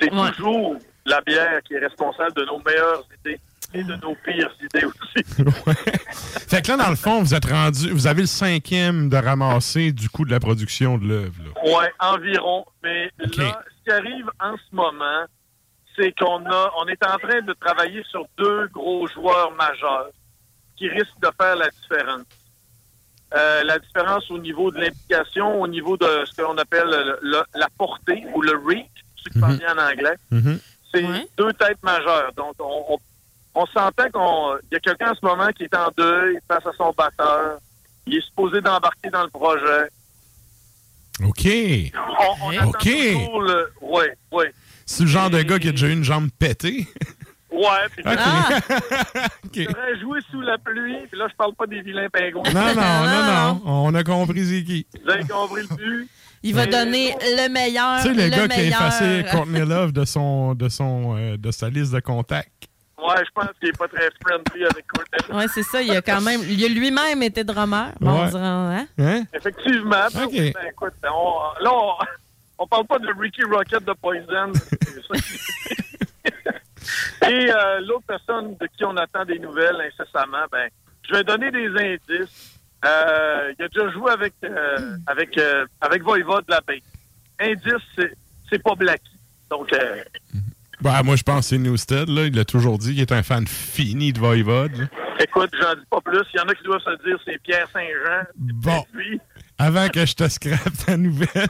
[0.00, 3.40] C'est toujours la bière qui est responsable de nos meilleures idées
[3.74, 5.24] et de nos pires idées aussi.
[6.48, 9.92] Fait que là, dans le fond, vous êtes rendu, vous avez le cinquième de ramasser
[9.92, 11.42] du coût de la production de l'œuvre.
[11.64, 12.64] Ouais, environ.
[12.82, 15.24] Mais là, ce qui arrive en ce moment,
[15.96, 20.08] c'est qu'on a, on est en train de travailler sur deux gros joueurs majeurs
[20.76, 22.22] qui risquent de faire la différence.
[23.34, 27.44] Euh, la différence au niveau de l'implication, au niveau de ce qu'on appelle le- le-
[27.54, 28.86] la portée ou le reach,
[29.16, 30.16] ceux qui bien en anglais.
[30.92, 31.02] C'est
[31.38, 32.30] deux têtes majeures.
[32.36, 32.98] Donc, on, on,
[33.54, 34.56] on s'entend qu'on.
[34.70, 37.58] Il y a quelqu'un en ce moment qui est en deuil face à son batteur.
[38.06, 39.88] Il est supposé d'embarquer dans le projet.
[41.24, 41.46] OK.
[42.20, 42.84] On, on attend OK.
[43.80, 44.44] Oui, oui.
[44.86, 46.86] C'est le genre de gars qui a déjà eu une jambe pétée.
[47.50, 47.62] Ouais,
[47.94, 49.68] puis OK.
[49.70, 52.50] j'aurais joué sous la pluie, puis là, je parle pas des vilains pingouins.
[52.52, 53.62] Non, non, non, non.
[53.66, 54.86] On a compris c'est qui.
[55.04, 56.08] Vous avez compris le but?
[56.42, 58.00] Il va Mais- donner le meilleur.
[58.02, 61.50] Tu sais, le, gars qui a effacé Courtney Love de, son, de, son, euh, de
[61.50, 62.50] sa liste de contacts.
[62.98, 65.36] Ouais, je pense qu'il est pas très friendly avec Courtney.
[65.36, 65.82] Ouais, c'est ça.
[65.82, 66.40] Il a quand même.
[66.48, 67.92] Il a lui-même été drummer.
[68.00, 68.20] Bon, Ouais.
[68.26, 68.86] on dirait, hein?
[68.98, 69.22] Hein?
[69.34, 70.06] Effectivement.
[70.14, 70.32] Ben, OK.
[70.32, 71.92] ben, écoute, on, là, on,
[72.58, 74.52] on parle pas de Ricky Rocket de Poison.
[77.28, 80.68] Et euh, l'autre personne de qui on attend des nouvelles incessamment, ben,
[81.08, 82.58] je vais donner des indices.
[82.84, 86.82] Euh, il a déjà joué avec euh, avec euh, avec Voivode de la Baie.
[87.40, 88.12] Indice, c'est,
[88.50, 89.12] c'est pas Blacky.
[89.50, 90.02] Donc, euh,
[90.80, 92.08] Ben, moi, je pense que c'est Newstead.
[92.08, 92.24] Là.
[92.26, 94.88] Il a toujours dit qu'il est un fan fini de Voivode.
[95.20, 96.22] écoute, j'en dis pas plus.
[96.34, 98.24] Il y en a qui doivent se dire c'est Pierre Saint-Jean.
[98.36, 98.84] Bon.
[98.92, 99.20] Lui.
[99.64, 101.46] Avant que je te scrape ta nouvelle,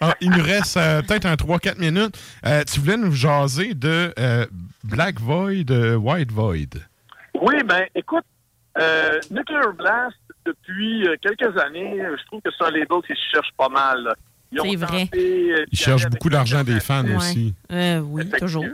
[0.00, 2.14] ah, il nous reste euh, peut-être un 3-4 minutes.
[2.44, 4.44] Euh, tu voulais nous jaser de euh,
[4.82, 6.74] Black Void, euh, White Void.
[7.40, 8.24] Oui, ben écoute,
[8.78, 13.30] euh, Nuclear Blast, depuis euh, quelques années, je trouve que c'est un label qui se
[13.32, 14.12] cherche pas mal.
[14.52, 15.04] Ils C'est vrai.
[15.06, 17.16] tenté, euh, Il d'y cherche aller beaucoup d'argent des fans Ouais.
[17.16, 17.54] aussi.
[17.72, 18.64] Euh, oui, toujours.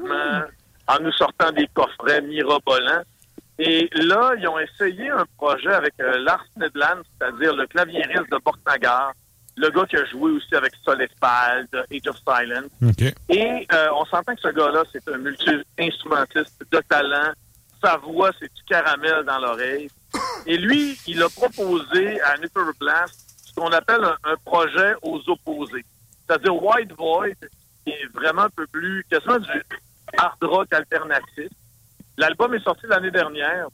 [0.88, 3.02] en nous sortant des coffrets mirobolants.
[3.62, 8.38] Et là, ils ont essayé un projet avec euh, Lars Nedland, c'est-à-dire le claviériste de
[8.42, 9.12] Bortnagar,
[9.54, 12.70] le gars qui a joué aussi avec Solespal, de Age of Silence.
[12.82, 13.02] OK.
[13.28, 17.32] Et euh, on s'entend que ce gars-là, c'est un multi-instrumentiste de talent.
[17.84, 19.90] Sa voix, c'est du caramel dans l'oreille.
[20.46, 25.20] Et lui, il a proposé à Nuclear Blast ce qu'on appelle un, un projet aux
[25.28, 25.84] opposés.
[26.26, 27.34] C'est-à-dire White Void,
[27.84, 29.62] qui est vraiment un peu plus, quasiment du
[30.16, 31.48] hard rock alternatif.
[32.20, 33.68] L'album est sorti l'année dernière.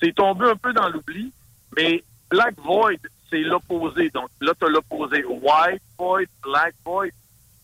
[0.00, 1.30] C'est tombé un peu dans l'oubli,
[1.76, 2.96] mais Black Void,
[3.28, 4.08] c'est l'opposé.
[4.08, 7.10] Donc là, tu as l'opposé White Void, Black Void.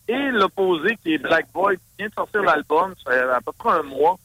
[0.06, 3.70] Et l'opposé qui est Black Void vient de sortir l'album, ça fait à peu près
[3.70, 4.18] un mois.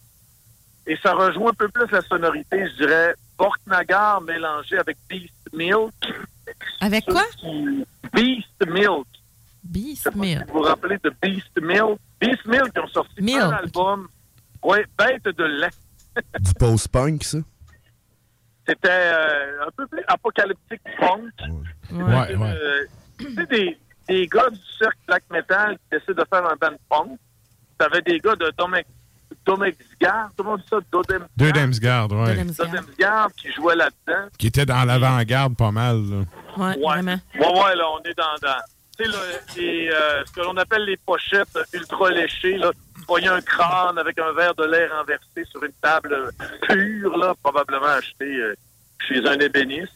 [0.86, 5.94] Et ça rejoint un peu plus la sonorité, je dirais, Borknagar mélangé avec Beast Milk.
[6.82, 7.24] Avec quoi?
[8.14, 9.08] Beast Milk.
[9.64, 10.46] Beast Milk.
[10.48, 12.00] Vous vous rappelez de Beast Milk?
[12.20, 13.42] Beast Milk, ils ont sorti Milk.
[13.42, 14.10] un album.
[14.64, 15.70] Oui, Bête de lait.
[16.40, 17.38] Du post-punk, ça?
[18.68, 21.32] C'était euh, un peu plus apocalyptique punk.
[21.92, 22.54] Ouais, ouais.
[22.56, 22.86] Euh,
[23.18, 23.78] tu sais, des,
[24.08, 27.20] des gars du cercle black metal qui décident de faire un band punk.
[27.78, 28.88] T'avais des gars de Domex,
[29.46, 32.44] Domexgard, tout le monde dit ça, Dodem, Deux Damsgard, ouais.
[32.44, 34.28] Dodemsgard qui jouait là-dedans.
[34.38, 35.98] Qui était dans l'avant-garde pas mal.
[36.04, 36.18] là.
[36.58, 37.18] Ouais, vraiment.
[37.36, 38.58] Ouais, ouais, là, on est dans, dans
[38.98, 39.18] tu sais, là,
[39.56, 42.72] les, euh, ce que l'on appelle les pochettes ultra léchées, là.
[43.10, 46.30] Voyais un crâne avec un verre de lait renversé sur une table
[46.62, 48.54] pure, là, probablement acheté euh,
[49.00, 49.92] chez un ébéniste.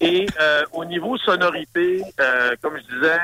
[0.00, 3.20] Et euh, au niveau sonorité, euh, comme je disais,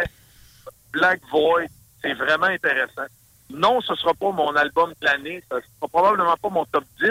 [0.92, 1.66] Black Void,
[2.00, 3.02] c'est vraiment intéressant.
[3.50, 7.10] Non, ce sera pas mon album de l'année, ce sera probablement pas mon top 10,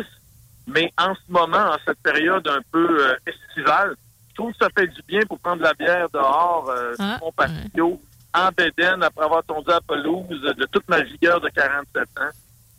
[0.68, 3.96] mais en ce moment, en cette période un peu estivale,
[4.30, 7.26] je trouve que ça fait du bien pour prendre de la bière dehors, Ah, sur
[7.26, 8.02] mon patio,
[8.34, 12.30] en bédaine, après avoir tondu à la pelouse de toute ma vigueur de 47 ans.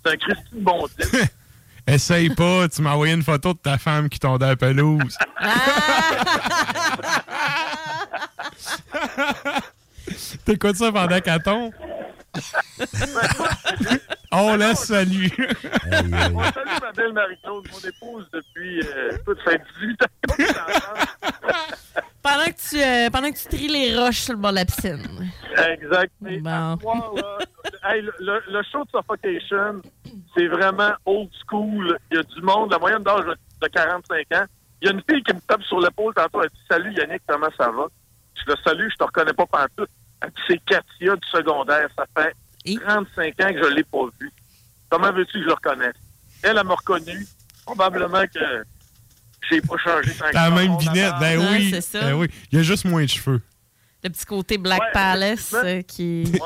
[0.05, 0.87] C'est un Christy de bon.
[1.87, 5.19] Essaye pas, tu m'as envoyé une photo de ta femme qui tombait à la pelouse.
[10.45, 11.73] T'écoutes ça pendant qu'elle tombe?
[14.33, 15.31] On laisse salut.
[16.33, 20.07] Moi, salut ma belle Marie-Claude, mon épouse depuis euh, ça fait 18 ans.
[22.23, 24.65] Pendant que, tu, euh, pendant que tu tries les roches sur le bord de la
[24.65, 25.03] piscine.
[25.73, 26.13] Exact.
[26.21, 27.39] Mais à soir, là,
[27.95, 29.83] hey, le, le- le show de Suffocation,
[30.37, 31.99] c'est vraiment old school.
[32.11, 34.45] Il y a du monde, la moyenne d'âge de 45 ans.
[34.81, 36.43] Il y a une fille qui me tape sur l'épaule tantôt.
[36.43, 37.87] Elle dit Salut Yannick, comment ça va?
[38.37, 39.91] Je le salue, je te reconnais pas pantoute.
[40.23, 41.89] Elle dit C'est Katia du secondaire.
[41.99, 42.35] Ça fait
[42.65, 44.31] 35 ans que je l'ai pas vue.
[44.91, 45.95] Comment veux-tu que je le reconnaisse?
[46.43, 47.27] Elle, elle m'a reconnu.
[47.65, 48.65] Probablement que
[49.51, 50.83] j'ai pas changé T'as la même amour.
[51.21, 51.71] ben Ouais, oui.
[51.71, 52.01] c'est ça.
[52.01, 52.29] Ben oui.
[52.51, 53.41] Il y a juste moins de cheveux.
[54.05, 56.25] Le petit côté Black Ouais, Palace euh, qui.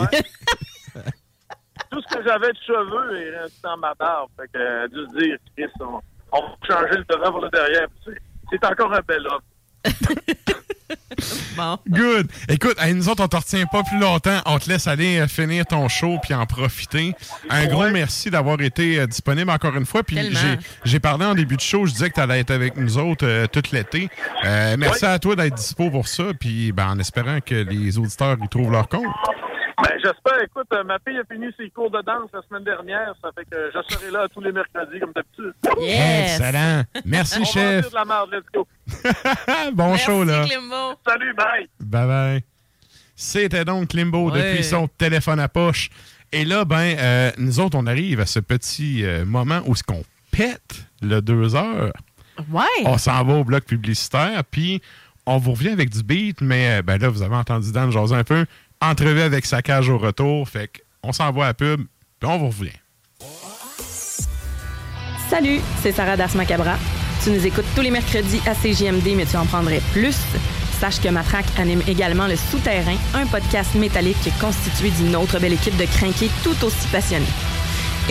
[1.90, 4.30] Tout ce que j'avais de cheveux est resté dans ma barbe.
[4.38, 6.00] Fait que, euh, juste dire, Chris, on,
[6.32, 7.86] on va changer le devant pour le derrière.
[8.50, 9.40] C'est encore un bel homme.
[11.56, 11.78] bon.
[11.88, 12.28] Good.
[12.48, 14.40] Écoute, nous autres, on te retient pas plus longtemps.
[14.46, 17.14] On te laisse aller euh, finir ton show puis en profiter.
[17.50, 20.02] Un gros merci d'avoir été euh, disponible encore une fois.
[20.02, 20.18] Puis
[20.84, 23.26] j'ai parlé en début de show, je disais que tu allais être avec nous autres
[23.26, 24.08] euh, tout l'été.
[24.44, 26.24] Euh, merci à toi d'être dispo pour ça.
[26.38, 29.06] Puis ben, en espérant que les auditeurs y trouvent leur compte.
[29.82, 30.42] Ben, j'espère.
[30.42, 33.14] Écoute, euh, ma fille a fini ses cours de danse la semaine dernière.
[33.20, 35.52] Ça fait que je serai là tous les mercredis, comme d'habitude.
[35.82, 36.82] Excellent.
[37.04, 37.80] Merci, On va chef.
[37.82, 38.30] dire de la merde.
[38.32, 38.66] Let's go.
[39.74, 40.46] bon show, là.
[41.06, 41.68] Salut, bye.
[41.80, 42.44] Bye bye.
[43.14, 44.52] C'était donc Limbo Ouais.
[44.52, 45.90] depuis son téléphone à poche.
[46.32, 49.82] Et là, ben, euh, nous autres, on arrive à ce petit euh, moment où ce
[49.82, 51.92] qu'on pète le deux heures.
[52.50, 52.64] Ouais.
[52.84, 54.82] On s'en va au bloc publicitaire, puis
[55.24, 58.24] on vous revient avec du beat, mais ben là, vous avez entendu Dan jaser un
[58.24, 58.44] peu.
[58.80, 60.70] Entrevue avec sa cage au retour, fait
[61.02, 61.80] qu'on s'en va à pub,
[62.20, 62.70] puis on vous revient.
[65.30, 66.76] Salut, c'est Sarah Das Macabra.
[67.24, 70.16] Tu nous écoutes tous les mercredis à CJMD, mais tu en prendrais plus.
[70.78, 75.76] Sache que Matraque anime également Le Souterrain, un podcast métallique constitué d'une autre belle équipe
[75.78, 77.24] de crinqués tout aussi passionnés.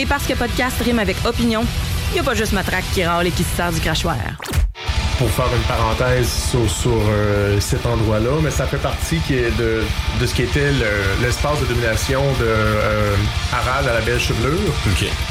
[0.00, 1.64] Et parce que podcast rime avec opinion,
[2.10, 4.16] il n'y a pas juste Matraque qui râle et qui se sert du crachoir.
[5.18, 9.50] pour faire une parenthèse sur, sur, euh, cet endroit-là, mais ça fait partie qui est
[9.56, 9.82] de,
[10.20, 13.16] de ce qui était le- l'espace de domination de euh,
[13.50, 14.58] Harald à la belle chevelure,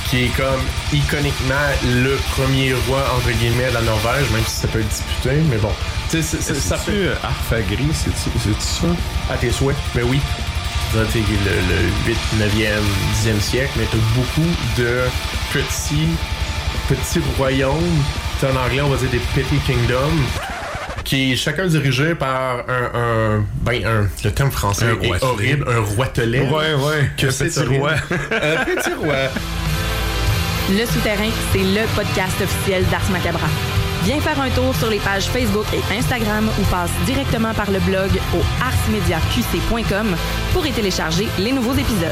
[0.09, 0.59] qui est comme
[0.91, 5.35] iconiquement le premier roi entre guillemets de la Norvège, même si ça peut être disputé,
[5.51, 5.71] mais bon.
[6.09, 8.87] Tu sais, c'est- c'est- ça C'est-tu, fait euh, Arfagri, c'est-tu c'est-tu ça?
[9.33, 10.19] à tes souhaits, mais oui.
[10.93, 12.81] Ça, tu le, le 8, 9e,
[13.13, 15.01] 10e siècle, mais t'as beaucoup de
[15.53, 16.07] petits,
[16.87, 18.03] petits royaumes.
[18.39, 20.21] Tu sais, en anglais, on va dire des petty kingdoms.
[21.03, 25.65] Qui est chacun dirigé par un, un- ben, un, le terme français Un est horrible,
[25.69, 26.41] un roitelet.
[26.49, 27.75] Ouais, ouais, Que c'est petit horrible.
[27.79, 27.91] roi.
[28.31, 29.15] un petit roi.
[30.71, 33.47] Le Souterrain, c'est le podcast officiel d'Ars Macabra.
[34.03, 37.79] Viens faire un tour sur les pages Facebook et Instagram ou passe directement par le
[37.81, 40.15] blog au arsmediaqc.com
[40.53, 42.11] pour y télécharger les nouveaux épisodes.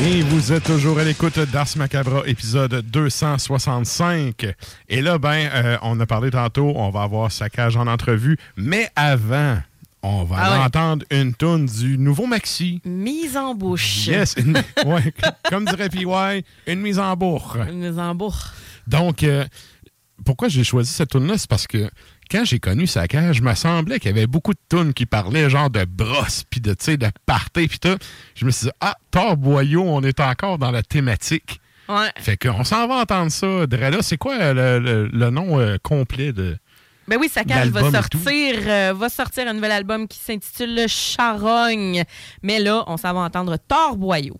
[0.00, 4.46] Et vous êtes toujours à l'écoute d'Ars Macabra, épisode 265.
[4.88, 8.88] Et là, ben, euh, on a parlé tantôt, on va avoir saccage en entrevue, mais
[8.96, 9.58] avant,
[10.02, 10.64] on va Ah ouais.
[10.64, 12.80] entendre une toune du nouveau Maxi.
[12.84, 14.06] Mise en bouche.
[14.06, 14.54] Yes, une-
[14.86, 15.12] ouais,
[15.50, 16.06] comme dirait PY,
[16.66, 17.56] une mise en bourre.
[17.68, 18.52] Une mise en bourre.
[18.86, 19.44] Donc, euh,
[20.24, 21.90] pourquoi j'ai choisi cette tune là C'est parce que
[22.30, 25.48] quand j'ai connu Saccage, je me semblait qu'il y avait beaucoup de tunes qui parlaient
[25.50, 27.96] genre de brosse, puis de, tu de party, puis tout.
[28.34, 31.60] Je me suis dit, ah, Thor Boyau, on est encore dans la thématique.
[31.88, 32.10] Ouais.
[32.18, 33.66] Fait qu'on s'en va entendre ça.
[33.66, 36.56] Dre, là, c'est quoi euh, le, le- le nom euh, complet de...
[37.06, 42.04] Ben oui, Saccage va sortir, euh, va sortir un nouvel album qui s'intitule Le Charogne.
[42.42, 44.38] Mais là, on s'en va entendre Thor Boyau.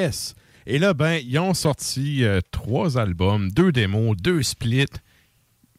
[0.00, 0.34] Yes!
[0.66, 4.86] Et là, ben, ils ont sorti euh, trois albums, deux démos, deux splits.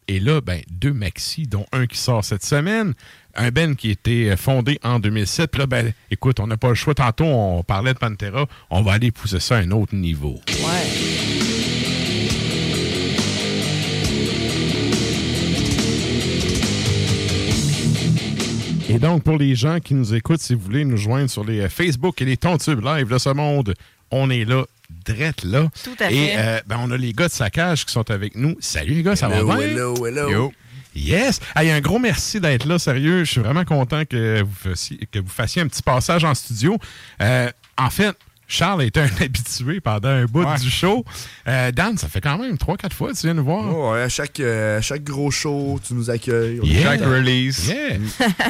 [0.08, 2.94] Et là, ben, deux maxi, dont un qui sort cette semaine.
[3.36, 5.52] Un band qui a été fondé en 2007.
[5.52, 6.94] Puis là, ben, écoute, on n'a pas le choix.
[6.94, 8.48] Tantôt, on parlait de Pantera.
[8.70, 10.40] On va aller pousser ça à un autre niveau.
[18.90, 21.62] Et donc, pour les gens qui nous écoutent, si vous voulez nous joindre sur les
[21.62, 23.74] euh, Facebook et les Tontubes Live de ce monde,
[24.12, 24.64] on est là,
[25.06, 25.70] drette là.
[25.84, 26.34] Tout à Et fait.
[26.38, 28.56] euh, ben, on a les gars de Saccage qui sont avec nous.
[28.60, 29.68] Salut les gars, ça Hello, va bien?
[29.68, 30.30] hello, hello.
[30.30, 30.54] Yo.
[30.94, 31.40] Yes!
[31.56, 33.24] Hey, un gros merci d'être là, sérieux.
[33.24, 36.78] Je suis vraiment content que vous fassiez, que vous fassiez un petit passage en studio.
[37.22, 38.14] Euh, en fait,
[38.46, 41.06] Charles est un habitué pendant un bout du show.
[41.48, 43.74] Euh, Dan, ça fait quand même 3-4 fois que tu viens nous voir.
[43.74, 46.60] Oh, à chaque, euh, à chaque gros show, tu nous accueilles.
[46.62, 46.98] Yeah.
[46.98, 47.10] content.
[47.70, 47.98] Yeah.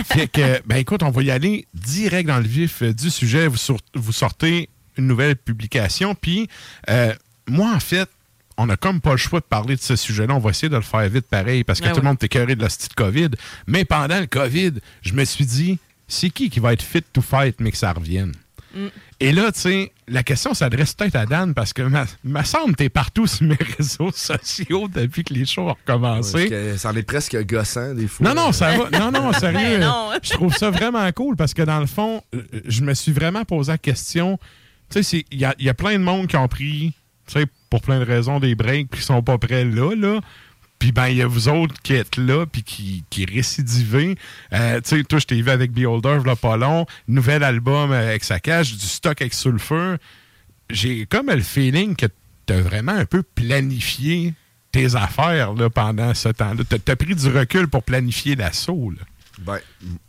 [0.06, 3.46] fait que, ben écoute, on va y aller direct dans le vif du sujet.
[3.46, 4.68] Vous, sur- vous sortez
[4.98, 6.16] une nouvelle publication.
[6.16, 6.48] Puis,
[6.90, 7.14] euh,
[7.48, 8.10] moi, en fait,
[8.58, 10.36] on n'a comme pas le choix de parler de ce sujet-là.
[10.36, 12.02] On va essayer de le faire vite pareil parce que Ah tout ouais.
[12.02, 13.30] le monde est écœuré de la petite COVID.
[13.68, 17.22] Mais pendant le COVID, je me suis dit, c'est qui qui va être fit to
[17.22, 18.34] fight, mais que ça revienne?
[18.76, 18.88] Mm.
[19.20, 22.76] Et là, tu sais, la question s'adresse peut-être à Dan parce que ma, ma semble
[22.76, 26.78] t'es partout sur mes réseaux sociaux depuis que les shows ont recommencé.
[26.78, 28.28] Ça en est presque gossant, des fois.
[28.28, 28.90] Non, non, ça va.
[28.98, 29.80] Non, non, sérieux.
[29.80, 30.12] Ben non.
[30.22, 33.44] Je trouve ça vraiment cool parce que dans le fond, euh, je me suis vraiment
[33.46, 34.40] posé la question.
[34.92, 36.94] Tu sais, il y a, plein de monde qui ont pris,
[37.70, 40.20] pour plein de raisons, des breaks qui sont pas prêts là, là.
[40.80, 44.16] Puis ben, il y a vous autres qui êtes là puis qui, qui récidivez.
[44.52, 46.88] Euh, tu sais, toi, je t'ai vu avec Beholder, là, pas long.
[47.08, 49.98] Nouvel album euh, avec sa cage, du stock avec Sulfur.
[50.72, 52.08] J'ai comme le feeling que
[52.48, 54.34] tu as vraiment un peu planifié
[54.72, 56.64] tes affaires pendant ce temps-là.
[56.68, 58.92] Tu as, pris du recul pour planifier l'assaut.
[59.40, 59.60] Ben,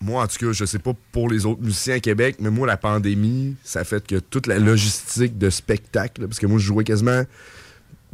[0.00, 2.66] moi, en tout cas, je sais pas pour les autres musiciens à Québec, mais moi,
[2.66, 6.66] la pandémie, ça a fait que toute la logistique de spectacle, parce que moi, je
[6.66, 7.22] jouais quasiment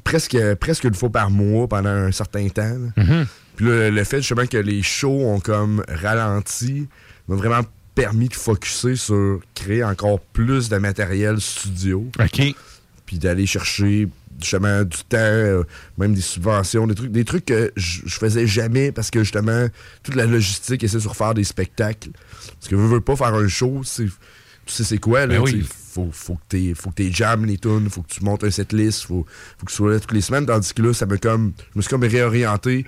[0.05, 2.63] presque, presque une fois par mois pendant un certain temps.
[2.97, 3.03] là.
[3.05, 3.27] Mhm.
[3.57, 6.87] Puis là, le fait justement que les shows ont comme ralenti
[7.27, 7.63] m'a vraiment
[7.95, 12.07] permis de focuser sur créer encore plus de matériel studio.
[12.21, 12.55] OK.
[13.05, 14.07] Puis d'aller chercher
[14.41, 15.63] justement du temps, euh,
[15.99, 19.67] même des subventions, des trucs, des trucs que je je faisais jamais parce que justement,
[20.03, 22.11] toute la logistique essaie sur faire des spectacles.
[22.59, 24.07] Parce que veux, veux pas faire un show, c'est.
[24.67, 25.37] Tu sais c'est quoi, là?
[25.37, 25.67] Ben oui.
[25.95, 29.05] Faut, faut que t'aies- faut que jam les tunes, faut que tu montes un setlist,
[29.07, 29.27] faut,
[29.59, 30.45] faut que tu sois là toutes les semaines.
[30.47, 31.53] Tandis que là, ça me comme.
[31.73, 32.85] Je me suis comme réorienté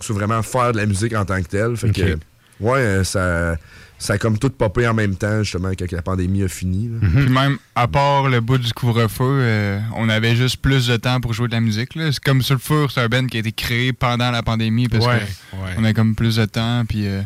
[0.00, 1.76] sur vraiment faire de la musique en tant que telle.
[1.76, 2.18] Fait que,
[2.60, 3.56] ouais, euh, ça,
[3.98, 6.88] ça a comme tout popé en même temps, justement, quand la pandémie a fini.
[6.88, 6.98] là.
[7.00, 7.24] Mhm.
[7.24, 11.20] Puis même, à part le bout du couvre-feu, euh, on avait juste plus de temps
[11.20, 11.94] pour jouer de la musique.
[11.94, 12.12] là.
[12.12, 15.20] C'est comme Sulfur, c'est un band qui a été créé pendant la pandémie parce Ouais,
[15.20, 15.72] que ouais.
[15.78, 16.84] on a comme plus de temps.
[16.86, 17.22] Puis euh,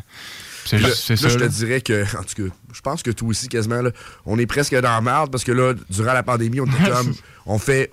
[0.64, 1.28] c'est Là, juste- là, ça.
[1.28, 3.90] je te dirais que, en tout cas, je pense que toi aussi, quasiment, là,
[4.24, 7.12] on est presque dans la merde parce que là, durant la pandémie, on était comme,
[7.47, 7.90] on fait,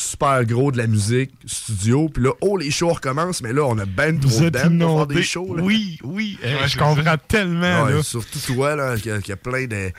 [0.00, 3.78] super gros de la musique studio, puis là, oh, les shows recommencent, mais là, on
[3.78, 5.54] a ben trop de pour faire des shows.
[5.56, 5.62] là.
[5.62, 6.38] Oui, oui.
[6.44, 7.84] euh, Ouais, je comprends tellement.
[7.84, 8.02] Ouais, là.
[8.02, 9.90] surtout toi, là, qui a, qui a plein de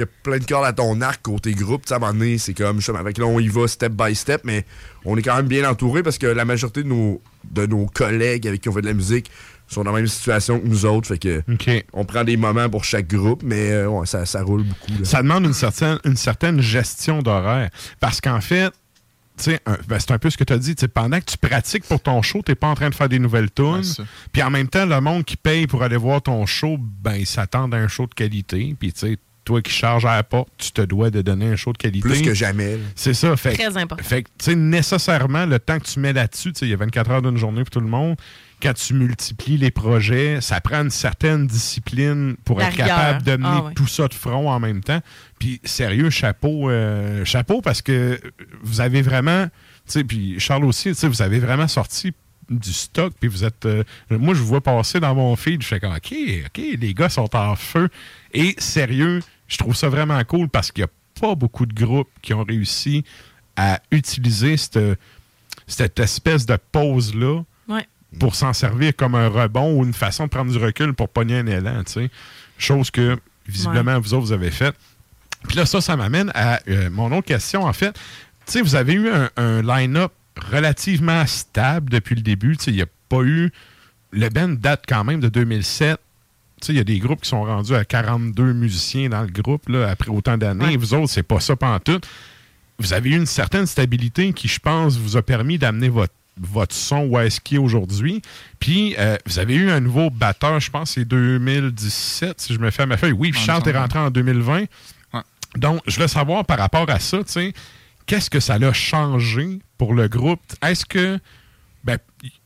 [0.00, 1.82] a plein de cordes à ton arc côté groupe.
[1.84, 3.92] Tu sais, à un moment donné, c'est comme, justement, avec là, on y va step
[3.92, 4.64] by step, mais
[5.04, 7.20] on est quand même bien entouré parce que la majorité de nos,
[7.50, 9.28] de nos collègues avec qui on fait de la musique
[9.66, 11.08] sont dans la même situation que nous autres.
[11.08, 11.42] Fait que
[11.92, 14.92] on prend des moments pour chaque groupe, mais euh, ouais, ça, ça roule beaucoup.
[15.00, 15.04] là.
[15.04, 17.68] Ça demande une certaine, une certaine gestion d'horaire.
[17.98, 18.70] Parce qu'en fait,
[19.46, 20.74] ben, c'est un peu ce que tu as dit.
[20.92, 23.18] Pendant que tu pratiques pour ton show, tu n'es pas en train de faire des
[23.18, 23.82] nouvelles tunes.
[24.32, 27.26] Puis en même temps, le monde qui paye pour aller voir ton show, ben, ils
[27.26, 28.74] s'attendent à un show de qualité.
[28.78, 31.56] Puis tu sais, toi qui charges à la porte, tu te dois de donner un
[31.56, 32.06] show de qualité.
[32.06, 32.78] Plus que jamais.
[32.94, 33.34] C'est ça.
[33.36, 34.04] Fait, Très important.
[34.04, 37.10] Fait que, tu sais, nécessairement, le temps que tu mets là-dessus, il y a 24
[37.10, 38.16] heures d'une journée pour tout le monde.
[38.60, 42.86] Quand tu multiplies les projets, ça prend une certaine discipline pour La être rigueur.
[42.88, 43.74] capable de mener Ah ouais.
[43.74, 45.00] tout ça de front en même temps.
[45.38, 48.20] Puis, sérieux, chapeau, euh, chapeau parce que
[48.62, 49.50] vous avez vraiment, tu
[49.86, 52.12] sais, puis Charles aussi, tu sais, vous avez vraiment sorti
[52.50, 53.66] du stock, puis vous êtes...
[53.66, 56.12] euh, moi, je vous vois passer dans mon feed, je fais comme, OK,
[56.46, 57.88] OK, les gars sont en feu.
[58.32, 62.08] Et sérieux, je trouve ça vraiment cool parce qu'il n'y a pas beaucoup de groupes
[62.22, 63.04] qui ont réussi
[63.56, 64.78] à utiliser cette,
[65.66, 67.86] cette espèce de pause-là Ouais.
[68.18, 71.38] Pour s'en servir comme un rebond ou une façon de prendre du recul pour pogner
[71.38, 72.10] un élan, tu sais.
[72.56, 74.74] Chose que, visiblement, vous autres, vous avez fait.
[75.46, 77.92] Puis là, ça, ça m'amène à euh, mon autre question, en fait.
[78.46, 80.12] Tu sais, vous avez eu un, un line-up
[80.50, 82.56] relativement stable depuis le début.
[82.56, 83.52] Tu sais, il n'y a pas eu...
[84.10, 86.00] Le band date quand même de 2007.
[86.60, 89.28] Tu sais, il y a des groupes qui sont rendus à 42 musiciens dans le
[89.28, 90.64] groupe, là, après autant d'années.
[90.64, 90.76] Ouais.
[90.76, 92.08] Vous autres, c'est pas ça pantoute.
[92.78, 96.74] Vous avez eu une certaine stabilité qui, je pense, vous a permis d'amener votre votre
[96.74, 98.22] son où est-ce qu'il est aujourd'hui.
[98.58, 102.70] Puis, euh, vous avez eu un nouveau batteur, je pense, c'est 2017, si je me
[102.70, 103.12] fais à ma feuille.
[103.12, 104.60] Oui, me est rentré en 2020.
[105.14, 105.20] Ouais.
[105.56, 107.52] Donc, je voulais savoir par rapport à ça, tu sais,
[108.06, 110.40] qu'est-ce que ça l'a changé pour le groupe?
[110.62, 111.18] Est-ce que.
[111.84, 111.96] Ben,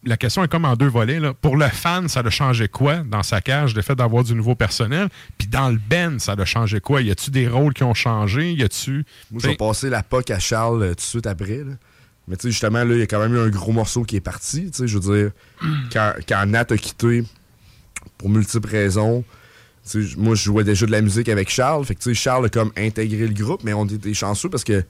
[0.04, 1.18] la question est comme en deux volets.
[1.18, 1.32] Là.
[1.32, 4.54] Pour le fan, ça a changé quoi dans sa cage, le fait d'avoir du nouveau
[4.54, 5.08] personnel?
[5.38, 7.00] Puis dans le Ben, ça a changé quoi?
[7.00, 8.52] Y a-tu des rôles qui ont changé?
[8.52, 9.04] Y a-tu.
[9.30, 11.58] Moi, je vais passer la POC à Charles euh, tout de suite après.
[11.64, 11.72] là.
[12.28, 14.16] Mais tu sais, justement, là, il y a quand même eu un gros morceau qui
[14.16, 14.70] est parti.
[14.70, 15.30] Tu sais, je veux dire,
[15.92, 17.24] quand, quand Nat a quitté,
[18.18, 19.24] pour multiples raisons,
[19.90, 21.84] tu sais, moi, je jouais déjà de la musique avec Charles.
[21.84, 24.64] Fait que, tu sais, Charles a comme intégré le groupe, mais on était chanceux parce
[24.64, 24.86] que, tu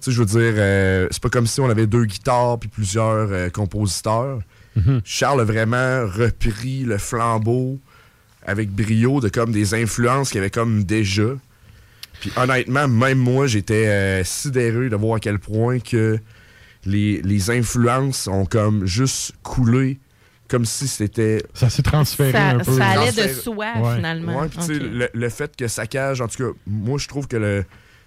[0.00, 3.28] sais, je veux dire, euh, c'est pas comme si on avait deux guitares puis plusieurs
[3.30, 4.40] euh, compositeurs.
[4.76, 5.02] Mhm.
[5.04, 7.78] Charles a vraiment repris le flambeau
[8.46, 11.28] avec brio de comme des influences qu'il avait comme déjà.
[12.20, 16.18] Puis honnêtement, même moi, j'étais euh, sidéré de voir à quel point que
[16.86, 19.98] les, les influences ont comme juste coulé
[20.48, 21.42] comme si c'était...
[21.54, 22.76] Ça s'est transféré Ça- un peu.
[22.76, 23.96] ça allait de soi, Ouais.
[23.96, 24.40] finalement.
[24.42, 27.64] Ouais, le, le fait que ça cage, en tout cas, moi, je trouve que le,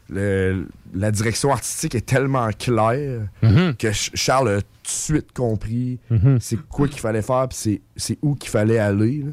[0.09, 3.75] le- la direction artistique est tellement claire Mhm.
[3.75, 6.37] que Ch- Charles a tout de suite compris Mhm.
[6.39, 9.25] c'est quoi qu'il fallait faire, puis c'est- c'est où qu'il fallait aller.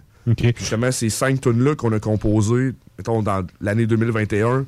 [0.56, 4.64] justement, ces cinq tunes-là qu'on a composées, mettons, dans l'année 2021,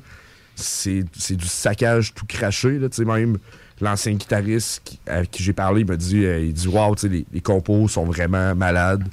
[0.55, 2.77] c'est c'est du saccage tout craché.
[2.77, 3.37] Là, tu sais, même
[3.81, 7.25] l'ancien guitariste qui- à qui j'ai parlé, il m'a dit, euh, il dit, wow, les,
[7.31, 9.03] les compos sont vraiment malades.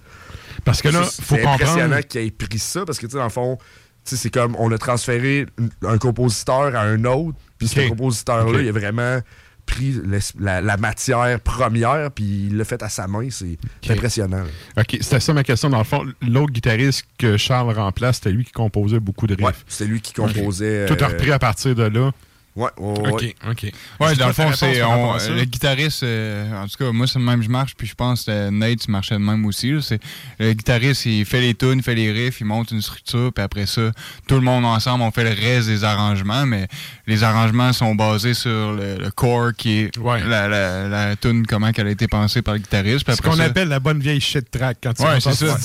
[0.64, 2.00] Parce que là, C'est- faut c'est impressionnant comprendre.
[2.06, 3.58] qu'il ait pris ça, parce que, tu sais, dans le fond,
[4.04, 5.46] c'est comme, on a transféré
[5.86, 9.18] un- compositeur à un autre, puis ce compositeur-là, il a vraiment
[9.66, 9.98] pris
[10.38, 13.28] la, la matière première, puis il l'a fait à sa main.
[13.30, 14.44] C'est c'est impressionnant.
[14.76, 14.82] là.
[14.82, 15.70] OK, c'était ça ma question.
[15.70, 19.64] Dans le fond, l'autre guitariste que Charles remplace, c'était lui qui composait beaucoup de riffs.
[19.66, 22.12] c'est lui qui composait, Tout a euh, repris à partir de là.
[22.56, 23.34] Ouais, ouais, OK, ouais.
[23.50, 23.72] OK.
[23.98, 24.78] Ouais, dans le fond, c'est
[25.34, 26.04] le guitariste.
[26.04, 28.78] euh, en tout cas, moi, c'est le même je marche, puis je pense que Nate
[28.80, 29.74] tu marchait de même aussi.
[29.82, 30.00] C'est
[30.38, 33.42] le guitariste, il fait les tunes, il fait les riffs, il monte une structure, puis
[33.42, 33.90] après ça,
[34.28, 36.68] tout le monde ensemble, on fait le reste des arrangements, mais
[37.08, 41.72] les arrangements sont basés sur le, le core qui est la, la, la tune, comment
[41.72, 43.04] qu'elle a été pensée par le guitariste.
[43.04, 45.32] puis Ce après qu'on ça- appelle la bonne vieille shit track quand tu Ouais, c'est
[45.34, 45.56] ça.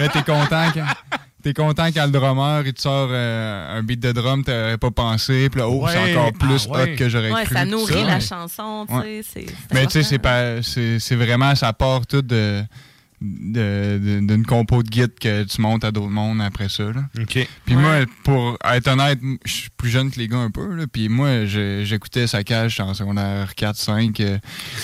[0.00, 0.86] Mais t'es content quand.
[1.44, 4.90] T'es content quand le drummer il te sort euh, un beat de drum t'aurais pas
[4.90, 6.94] pensé, puis là, oh, c'est encore plus ah ouais.
[6.94, 7.54] hot que j'aurais Ouais, cru.
[7.54, 9.44] ça nourrit la chanson, tu sais.
[9.70, 12.62] Mais tu sais, c'est pas, c'est c'est vraiment, ça part tout de
[13.20, 16.84] de- de- d'une compo de guide que tu montes à d'autres mondes après ça.
[16.84, 17.04] Là.
[17.20, 17.46] OK.
[17.64, 20.74] Puis moi, pour être honnête, je suis plus jeune que les gars un peu.
[20.74, 24.38] Là, puis moi, j'écoutais Saccage en secondaire 4-5, euh,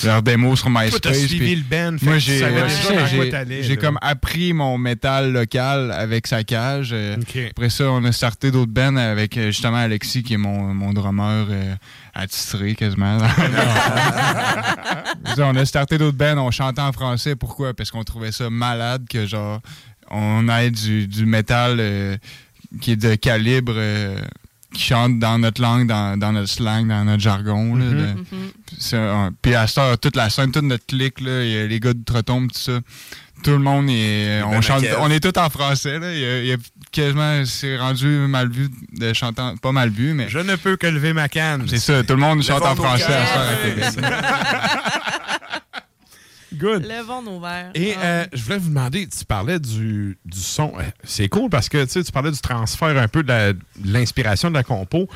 [0.04, 1.26] leur démo sur MySpace.
[1.26, 6.90] suivi le band, Moi, j'ai euh, comme appris mon métal local avec Saccage.
[6.92, 7.38] euh, OK.
[7.50, 10.92] Après ça, on a starté d'autres bands avec euh, justement Alexis, qui est mon, mon
[10.92, 11.74] drummer euh,
[12.20, 13.18] attitré quasiment.
[13.18, 13.26] Ça,
[15.46, 17.36] on a starté d'autres bands, on chantait en français.
[17.36, 17.74] Pourquoi?
[17.74, 19.60] Parce qu'on trouvait ça malade que genre
[20.10, 22.16] on ait du, du métal euh,
[22.80, 24.18] qui est de calibre euh,
[24.74, 27.74] qui chante dans notre langue, dans, dans notre slang, dans notre jargon.
[27.76, 27.96] là, Mhm.
[27.96, 28.06] de-
[28.36, 28.50] Mhm.
[28.78, 31.66] c'est un- Puis à heure, toute la scène, toute notre clique, là, il y a
[31.66, 32.78] les gars de Trotombe, tout ça.
[33.42, 34.42] Tout le monde est.
[34.42, 34.96] On, chante, Kev.
[35.00, 35.98] on est tous en français.
[35.98, 36.12] Là.
[36.12, 36.56] Il, y a, il y a
[36.92, 37.44] quasiment.
[37.44, 39.40] C'est rendu mal vu de chanter.
[39.42, 40.28] en- Pas mal vu, mais.
[40.28, 41.66] Je ne peux que lever ma canne.
[41.68, 44.00] C'est ça, tout le monde chante en français à.
[46.52, 46.84] Good.
[46.84, 47.70] Levons nos verres.
[47.74, 50.72] Et euh, je voulais vous demander, tu parlais du, du son.
[50.78, 54.64] Euh, C'est cool parce que tu parlais du transfert un peu de l'inspiration de la
[54.64, 55.08] compo.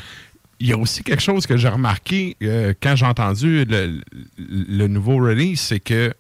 [0.61, 4.01] Il y a aussi quelque chose que j'ai remarqué euh, quand j'ai entendu le,
[4.39, 6.15] le nouveau release, c'est que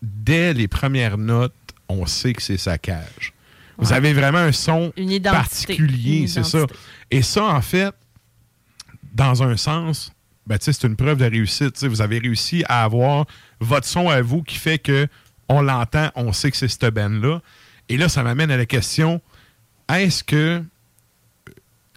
[0.00, 1.52] dès les premières notes,
[1.88, 3.32] on sait que c'est saccage.
[3.78, 5.36] Vous avez vraiment un son Une identité.
[5.74, 6.64] particulier, c'est ça.
[7.10, 7.92] Et ça, en fait,
[9.12, 10.12] dans un sens,
[10.46, 11.74] ben, tu sais, c'est une preuve de réussite.
[11.74, 13.26] Tu sais, Vous avez réussi à avoir
[13.60, 15.06] votre son à vous qui fait que
[15.48, 17.40] on l'entend, on sait que c'est cette band-là.
[17.88, 19.20] Et là, ça m'amène à la question
[19.92, 20.62] est-ce que.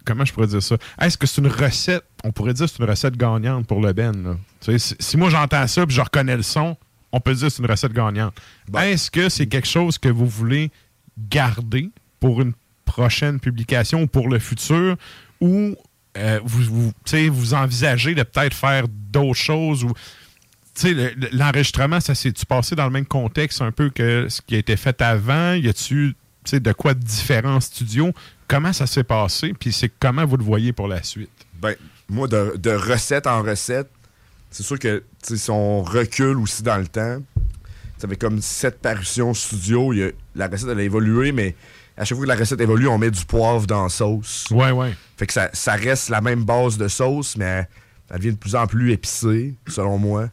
[0.04, 0.76] Comment je pourrais dire ça?
[1.00, 2.04] Est-ce que c'est une recette?
[2.24, 4.12] On pourrait dire que c'est une recette gagnante pour le band.
[4.12, 4.36] là.
[4.78, 6.76] Si, si moi j'entends ça puis je reconnais le son,
[7.12, 8.34] on peut dire que c'est une recette gagnante.
[8.78, 10.70] Est-ce que c'est quelque chose que vous voulez
[11.28, 12.52] garder pour une
[12.84, 14.96] prochaine publication ou pour le futur
[15.40, 15.76] ou
[16.16, 16.92] euh, vous,
[17.30, 19.92] vous, envisagez de peut-être faire d'autres choses ou
[21.32, 24.76] l'enregistrement, ça s'est-tu passé dans le même contexte un peu que ce qui a été
[24.76, 25.52] fait avant?
[25.52, 26.16] Y a-tu
[26.52, 28.12] de quoi de différent en studio?
[28.48, 29.52] Comment ça s'est passé?
[29.58, 31.30] Puis c'est comment vous le voyez pour la suite?
[31.60, 31.74] Ben,
[32.08, 33.90] moi, de, recette en recette,
[34.50, 37.18] c'est sûr que si on recule aussi dans le temps,
[37.98, 39.92] ça fait comme sept parutions studio.
[39.92, 41.54] il y a- la recette, elle a évolué, mais
[41.96, 44.46] à chaque fois que la recette évolue, on met du poivre dans la sauce.
[44.50, 44.94] Ouais, ouais.
[45.16, 47.66] Fait que ça, ça reste la même base de sauce, mais
[48.10, 50.28] elle devient de plus en plus épicée, selon moi.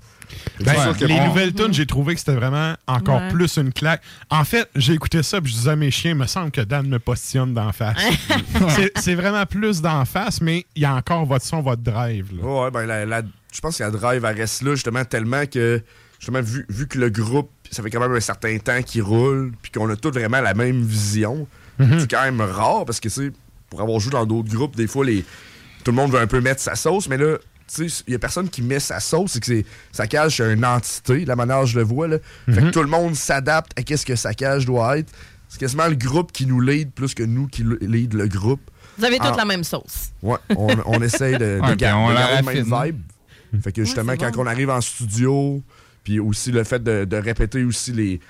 [0.60, 3.30] Ben, c'est sûr que- les nouvelles tunes, j'ai trouvé que c'était vraiment encore Ouais.
[3.30, 4.02] plus une claque.
[4.30, 6.60] En fait, j'ai écouté ça puis je disais à mes chiens, il me semble que
[6.62, 7.98] Dan me postillonne d'en face.
[8.98, 12.32] C'est- vraiment plus d'en face, mais il y a encore votre son, votre drive.
[12.36, 12.44] là.
[12.44, 13.22] Ouais, ouais, ben la- la-
[13.54, 15.82] je pense que la drive, elle reste là, justement, tellement que,
[16.20, 19.52] justement, vu, vu que le groupe, ça fait quand même un certain temps qu'il roule,
[19.62, 21.48] puis qu'on a tous vraiment la même vision,
[21.80, 22.00] Mhm.
[22.00, 23.32] c'est quand même rare, parce que, tu sais,
[23.70, 25.24] pour avoir joué dans d'autres groupes, des fois, les,
[25.84, 27.38] tout le monde veut un peu mettre sa sauce, mais là,
[27.74, 30.38] tu sais, il y a personne qui met sa sauce, c'est que c'est, sa cage,
[30.38, 32.18] c'est une entité, la manière dont je le vois, là.
[32.50, 35.12] Fait que tout le monde s'adapte à qu'est-ce que sa cage doit être.
[35.50, 38.62] C'est quasiment le groupe qui nous lead plus que nous qui lead le groupe.
[38.98, 39.38] Vous avez toute Ah.
[39.38, 40.12] la même sauce.
[40.24, 43.02] Ouais, on, on essaye de, Ouais, on de la garder le même vibe.
[43.62, 44.44] Fait que justement, quand bon.
[44.44, 45.62] on arrive en studio,
[46.08, 48.22] puis aussi le fait de, répéter aussi les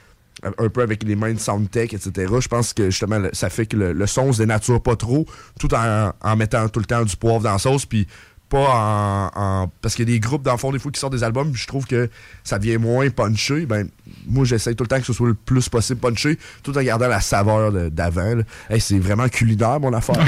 [0.43, 3.77] un peu avec les mains de soundtech, etc., je pense que justement, ça fait que
[3.77, 5.27] le, le son se dénature pas trop,
[5.59, 8.07] tout en, en mettant tout le temps du poivre dans la sauce, puis
[8.49, 10.99] pas en, en- Parce qu'il y a des groupes, dans le fond, des fois, qui
[10.99, 12.09] sortent des albums, puis je trouve que
[12.43, 13.65] ça devient moins punché.
[13.65, 13.87] Ben,
[14.27, 17.07] moi, j'essaie tout le temps que ce soit le plus possible punché, tout en gardant
[17.07, 18.41] la saveur d'avant.
[18.69, 20.15] Hey, c'est vraiment culinaire, mon affaire.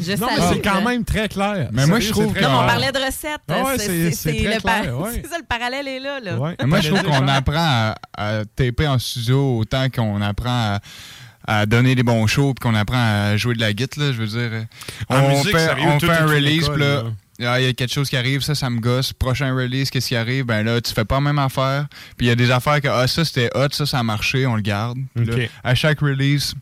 [0.00, 0.80] Je Non, mais c'est quand là.
[0.82, 1.70] même très clair.
[1.72, 3.40] Mais moi, je trouve que- Non, on parlait de recettes.
[3.48, 4.12] Ah ouais, c'est ouais.
[4.12, 4.30] ça,
[5.38, 6.20] le parallèle est là.
[6.38, 6.54] Ouais.
[6.64, 10.78] Moi, je trouve qu'on apprend à, à taper en studio autant qu'on apprend à,
[11.48, 14.18] à donner des bons shows puis qu'on apprend à jouer de la guitare, là, je
[14.18, 14.66] veux dire.
[15.08, 17.04] En on musique, fait, sérieux, on fait un release, puis là,
[17.40, 19.14] ah, il y a quelque chose qui arrive, ça, ça me gosse.
[19.14, 20.44] Prochain release, qu'est-ce qui arrive?
[20.44, 21.86] Ben là, tu fais pas la même affaire.
[22.18, 24.46] Puis il y a des affaires que, ah, ça, c'était hot, ça, ça a marché,
[24.46, 24.98] on le garde.
[25.16, 26.54] Là, à chaque release,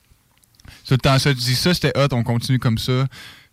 [0.87, 3.07] tout le temps ça, tu dis ça, c'était hot, on continue comme ça.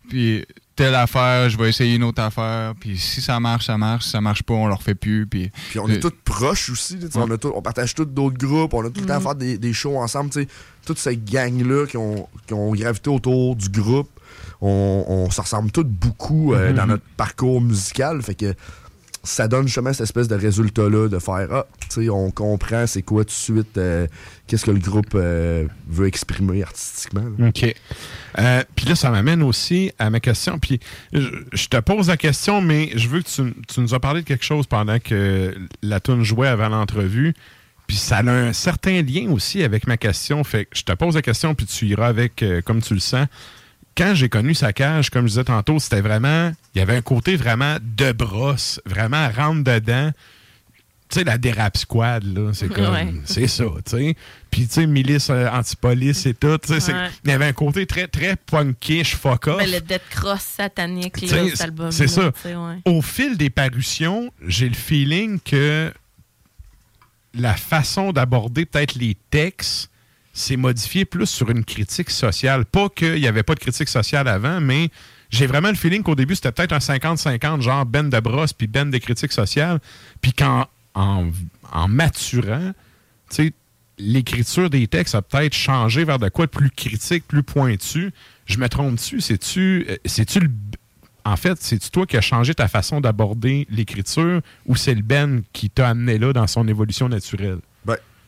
[0.08, 0.44] Puis
[0.76, 2.74] telle affaire, je vais essayer une autre affaire.
[2.78, 4.04] Puis si ça marche, ça marche.
[4.04, 5.26] Si ça marche pas, on le refait plus.
[5.26, 6.98] Puis, Puis on est tous proches aussi.
[7.14, 8.74] on, a tout- on partage tous d'autres groupes.
[8.74, 10.30] On a tout le temps à faire des, des shows ensemble.
[10.30, 10.48] tu sais.
[10.86, 14.10] Toute cette gang-là qui ont, qui ont gravité autour du groupe,
[14.60, 16.76] on, on se ressemble tous beaucoup euh, Mhm.
[16.76, 18.20] dans notre parcours musical.
[18.22, 18.54] Fait que
[19.24, 23.02] ça donne justement cette espèce de résultat-là de faire Ah, tu sais, on comprend c'est
[23.02, 24.06] quoi tout de suite, euh,
[24.46, 27.24] qu'est-ce que le groupe euh, veut exprimer artistiquement.
[27.40, 27.74] OK.
[28.38, 30.58] Euh, puis là, ça m'amène aussi à ma question.
[30.58, 30.78] Puis
[31.12, 34.44] je, te pose la question, mais je veux que tu, nous as parlé de quelque
[34.44, 37.34] chose pendant que la tune jouait avant l'entrevue.
[37.86, 40.42] Puis ça a un certain lien aussi avec ma question.
[40.44, 43.26] Fait que je te pose la question, puis tu iras avec comme tu le sens.
[43.96, 46.52] Quand j'ai connu sa cage, comme je disais tantôt, c'était vraiment.
[46.74, 50.10] Il y avait un côté vraiment de brosse, vraiment rentre dedans.
[51.10, 52.92] Tu sais, la dérap squad, là, c'est comme.
[52.92, 53.12] Ouais.
[53.24, 54.16] C'est ça, tu sais.
[54.50, 56.58] Puis, tu sais, milice euh, anti-police et tout.
[56.58, 57.08] tu sais, c'est- Ouais.
[57.24, 59.58] Il y avait un côté très, très punkish, fuck off.
[59.58, 61.92] Ben, le dead cross satanique, là, cet album.
[61.92, 62.32] C'est ça.
[62.44, 62.52] ouais.
[62.86, 65.92] Au fil des parutions, j'ai le feeling que
[67.34, 69.90] la façon d'aborder peut-être les textes
[70.34, 72.66] s'est modifiée plus sur une critique sociale.
[72.66, 74.90] Pas qu'il n'y avait pas de critique sociale avant, mais
[75.30, 78.66] j'ai vraiment le feeling qu'au début, c'était peut-être un 50-50, genre Ben de brosse puis
[78.66, 79.80] Ben de critique sociale.
[80.20, 81.30] Puis qu'en en,
[81.88, 82.72] maturant,
[83.98, 88.12] l'écriture des textes a peut-être changé vers de quoi de plus critique, plus pointu.
[88.46, 89.20] Je me trompe-tu?
[89.20, 90.50] C'est-tu euh, c'est-tu le
[91.26, 95.42] en fait, c'est-tu toi qui as changé ta façon d'aborder l'écriture ou c'est le Ben
[95.54, 97.60] qui t'a amené là dans son évolution naturelle?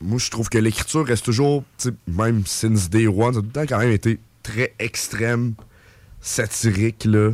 [0.00, 1.64] Moi, je trouve que l'écriture reste toujours,
[2.06, 5.54] même since day one, ça a tout le temps quand même été très extrême,
[6.20, 7.30] satirique, là.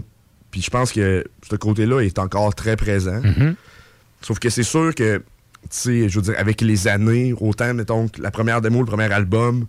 [0.51, 3.21] Puis je pense que ce côté-là est encore très présent.
[3.23, 3.57] Mhm.
[4.21, 5.23] Sauf que c'est sûr que, tu
[5.71, 9.63] sais, je veux dire, avec les années, autant, mettons, la première démo, le premier album,
[9.63, 9.67] tu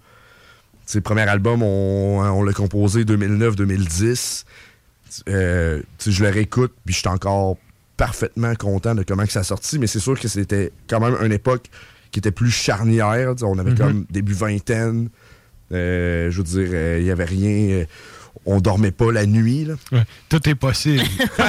[0.86, 4.44] sais, le premier album, on, on l'a composé 2009-2010.
[5.30, 7.58] Euh, tu sais, je le réécoute, puis je suis encore
[7.98, 11.16] parfaitement content de comment que ça a sorti, mais c'est sûr que c'était quand même
[11.24, 11.70] une époque
[12.14, 13.34] qui était plus charnière.
[13.42, 13.78] On avait Mhm.
[13.78, 15.10] comme début vingtaine.
[15.74, 17.80] Euh, je veux dire, euh, il y avait rien.
[17.82, 17.86] euh,
[18.46, 19.66] on dormait pas la nuit.
[19.66, 19.74] là.
[19.92, 21.04] Ouais, tout est possible.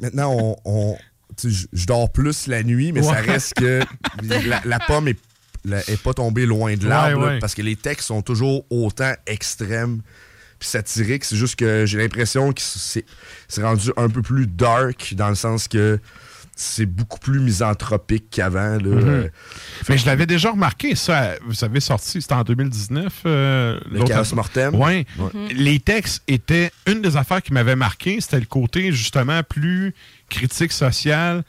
[0.00, 0.96] Maintenant, on,
[1.42, 3.80] je- dors plus la nuit, mais ça reste que
[4.24, 5.18] la, la pomme est,
[5.64, 9.12] la- est pas tombée loin de l'arbre, Ouais, parce que les textes sont toujours autant
[9.26, 10.00] extrêmes
[10.58, 11.24] puis satiriques.
[11.24, 13.04] C'est juste que j'ai l'impression que c'est
[13.48, 15.98] c'est rendu un peu plus dark dans le sens que
[16.62, 18.76] c'est beaucoup plus misanthropique qu'avant.
[18.76, 18.78] là.
[18.78, 19.08] Mhm.
[19.08, 19.28] Euh,
[19.88, 21.32] Mais je l'avais déjà remarqué, ça.
[21.46, 23.12] Vous avez sorti, c'était en 2019.
[23.26, 24.34] euh, Le Chaos.
[24.34, 24.74] Mortem.
[24.74, 25.04] Ouais.
[25.54, 26.70] Les textes étaient.
[26.86, 29.94] Une des affaires qui m'avait marqué, c'était le côté, justement, plus
[30.30, 31.42] critique sociale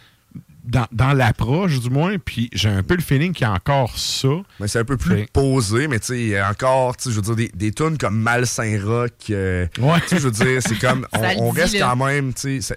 [0.64, 2.18] dans, dans l'approche, du moins.
[2.18, 4.30] Puis j'ai un peu le feeling qu'il y a encore ça.
[4.60, 7.03] Mais c'est un peu plus Fait- posé, mais tu sais, il y a encore, tu
[7.03, 9.11] sais, je veux dire, des, des tunes comme Malsain Rock.
[9.30, 9.99] euh, Ouais.
[10.02, 11.06] Tu sais, je veux dire, c'est comme,
[11.38, 11.90] on, reste là.
[11.98, 12.76] quand même, tu sais,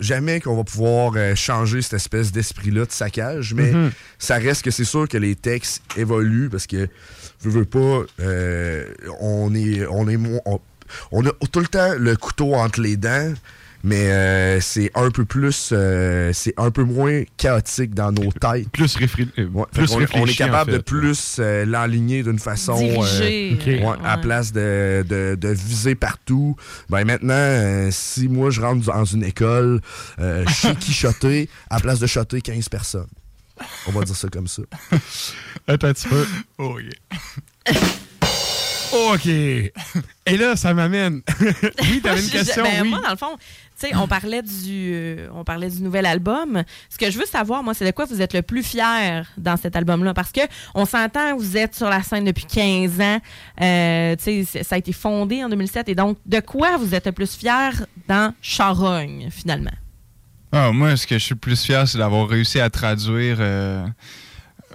[0.00, 3.90] jamais qu'on va pouvoir euh, changer cette espèce d'esprit-là de saccage, mais Mhm.
[4.18, 6.88] ça reste que c'est sûr que les textes évoluent parce que,
[7.44, 8.86] je veux pas, euh,
[9.20, 10.18] on est, on est,
[11.12, 13.34] on a tout le temps le couteau entre les dents.
[13.84, 18.68] Mais euh, c'est un peu plus, euh, c'est un peu moins chaotique dans nos têtes.
[18.70, 20.76] Plus, réfri- euh, Ouais, plus est- on, est réfléchi, en capable fait.
[20.78, 25.48] de plus euh, l'enligner d'une façon Diriger, euh, euh, ouais, à place de, de, de
[25.50, 26.56] viser partout.
[26.88, 29.80] Ben maintenant, euh, si moi je rentre dans une école,
[30.18, 33.06] euh, je sais qui shotter à place de shotter 15 personnes.
[33.86, 34.62] On va dire ça comme ça.
[35.68, 36.26] Attends un petit peu.
[36.58, 37.74] Oh yeah.
[39.14, 39.26] OK.
[39.26, 41.20] Et là, ça m'amène.
[41.40, 42.88] oui, t'avais une Je- question, ben, oui.
[42.90, 46.62] Moi, dans le fond, tu sais, on parlait du, euh, on parlait du nouvel album.
[46.88, 49.56] Ce que je veux savoir, moi, c'est de quoi vous êtes le plus fier dans
[49.56, 50.40] cet album-là, parce que
[50.74, 53.18] on s'entend, vous êtes sur la scène depuis 15 ans.
[53.60, 56.94] Euh, tu sais, c'est- ça a été fondé en 2007, et donc de quoi vous
[56.94, 57.72] êtes le plus fier
[58.08, 59.70] dans Charogne, finalement?
[60.52, 63.84] Ah, moi, ce que je suis le plus fier, c'est d'avoir réussi à traduire euh,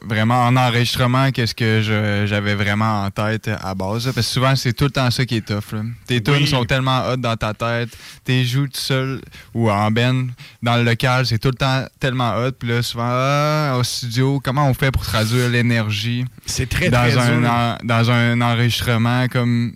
[0.03, 1.81] vraiment en enregistrement qu'est-ce que
[2.25, 4.07] j'avais vraiment en tête à base.
[4.07, 4.13] là.
[4.13, 5.73] Parce que souvent, c'est tout le temps ça qui est tough.
[5.73, 5.81] là.
[6.07, 7.89] Tes tunes sont tellement hot dans ta tête.
[8.23, 9.21] Tes joues tout seul
[9.53, 10.29] ou en ben
[10.63, 12.51] dans le local, c'est tout le temps tellement hot.
[12.59, 16.99] Puis là, souvent, ah, au studio, comment on fait pour traduire l'énergie C'est très, dans
[17.01, 19.73] très un en- dans un enregistrement comme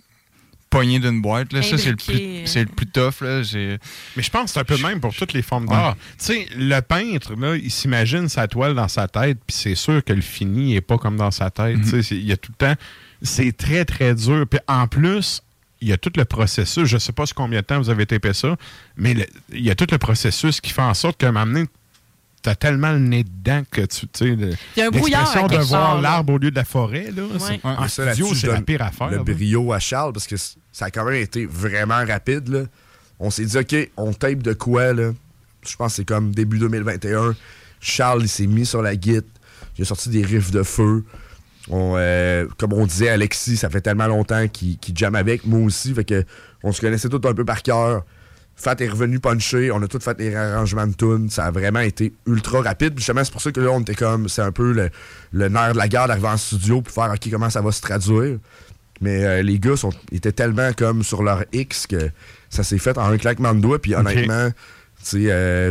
[0.78, 1.52] pogné d'une boîte.
[1.52, 1.62] Là.
[1.62, 3.20] Ça, c'est le, plus, c'est le plus tough.
[3.20, 3.42] Là.
[3.42, 3.78] J'ai-
[4.16, 5.96] Mais je pense que c'est un peu le même pour toutes les formes d'art.
[6.18, 10.02] Tu sais, le peintre, là, il s'imagine sa toile dans sa tête, puis c'est sûr
[10.04, 11.80] que le fini n'est pas comme dans sa tête.
[11.82, 12.74] Tu sais, c'est- Il y a tout le temps.
[13.22, 14.46] C'est très, très dur.
[14.50, 15.40] Puis en plus,
[15.80, 16.86] il y a tout le processus.
[16.86, 18.56] Je ne sais pas sur combien de temps vous avez tapé ça,
[18.96, 21.46] mais le- il y a tout le processus qui fait en sorte qu'à un moment
[21.46, 21.66] donné,
[22.42, 24.06] tu as tellement le nez dedans que tu.
[24.12, 26.64] sais, le- Il y a un brouillard l'expression de voir l'arbre au lieu de la
[26.64, 27.22] forêt, là.
[27.38, 27.60] c'est- Ouais.
[27.64, 29.08] En Ah, studio, c'est la pire affaire.
[29.10, 29.22] Le là.
[29.24, 30.36] brio à Charles, parce que
[30.74, 32.68] ça a quand même été vraiment rapide.
[33.20, 35.12] On s'est dit, OK, on tape de quoi, là?
[35.66, 37.36] Je pense que c'est comme début 2021.
[37.80, 39.24] Charles, il s'est mis sur la guide.
[39.78, 41.04] Il a sorti des riffs de feu.
[41.70, 45.46] Euh, comme on disait, Alexis, ça fait tellement longtemps qu'il qu'il jamme avec.
[45.46, 45.94] Moi aussi.
[45.94, 46.24] Fait que
[46.64, 48.04] on se connaissait tout un peu par cœur.
[48.56, 49.70] Fat est revenu puncher.
[49.70, 51.30] On a tout fait les arrangements de tunes.
[51.30, 52.94] Ça a vraiment été ultra rapide.
[52.94, 54.28] Puis Justement, c'est pour ça que là, on était comme.
[54.28, 54.90] C'est un peu le,
[55.32, 57.80] le nerf de la guerre d'arriver en studio puis faire OK, comment ça va se
[57.80, 58.38] traduire?
[59.04, 62.10] Mais euh, les gars sont, étaient tellement comme sur leur X que
[62.50, 63.80] ça s'est fait en un claquement de doigts.
[63.80, 64.54] Puis honnêtement, tu
[65.02, 65.70] sais, euh,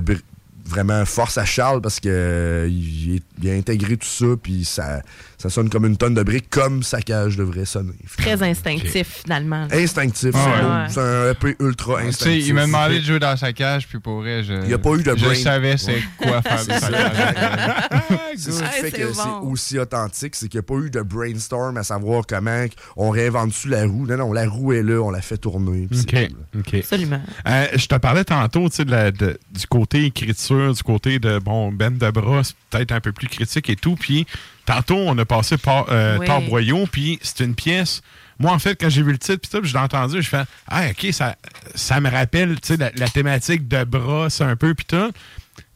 [0.65, 4.27] vraiment force à Charles parce que euh, il, est- il a intégré tout ça.
[4.41, 5.01] Puis ça,
[5.44, 7.91] ça sonne comme une tonne de briques, comme sa cage devrait sonner.
[8.18, 9.68] Très instinctif, finalement.
[9.72, 11.06] Instinctif, Ah c'est ouais.
[11.06, 12.48] un EP ultra instinctif.
[12.48, 14.53] il m'a demandé de jouer dans sa cage, puis pour vrai, je.
[14.53, 15.36] Il n'y a pas eu de Je brain.
[15.36, 16.80] savais c'est quoi faire cage.
[18.36, 19.14] C'est ça qui Ouais, fait que bon.
[19.14, 22.65] c'est aussi authentique, c'est qu'il n'y a pas eu de brainstorm à savoir comment
[22.95, 24.07] on réinvente-tu la roue.
[24.07, 25.88] Non, non, la roue est là, on la fait tourner.
[25.91, 26.28] OK.
[26.53, 26.60] tout.
[26.60, 26.74] OK.
[26.76, 27.22] Absolument.
[27.48, 31.72] Euh, je te parlais tantôt de la- de- du côté écriture, du côté de bon
[31.72, 33.95] Ben de bras, c'est peut-être un peu plus critique et tout.
[33.95, 34.26] Puis
[34.65, 36.18] tantôt, on a passé par euh,
[36.52, 36.85] Oui.
[36.91, 38.02] Puis c'est une pièce.
[38.40, 40.85] Moi, en fait, quand j'ai vu le titre, puis je l'ai entendu, je fais Ah,
[40.90, 41.35] OK, ça,
[41.76, 45.11] ça me rappelle tu sais, la, la thématique de bras, c'est un peu, puis tout.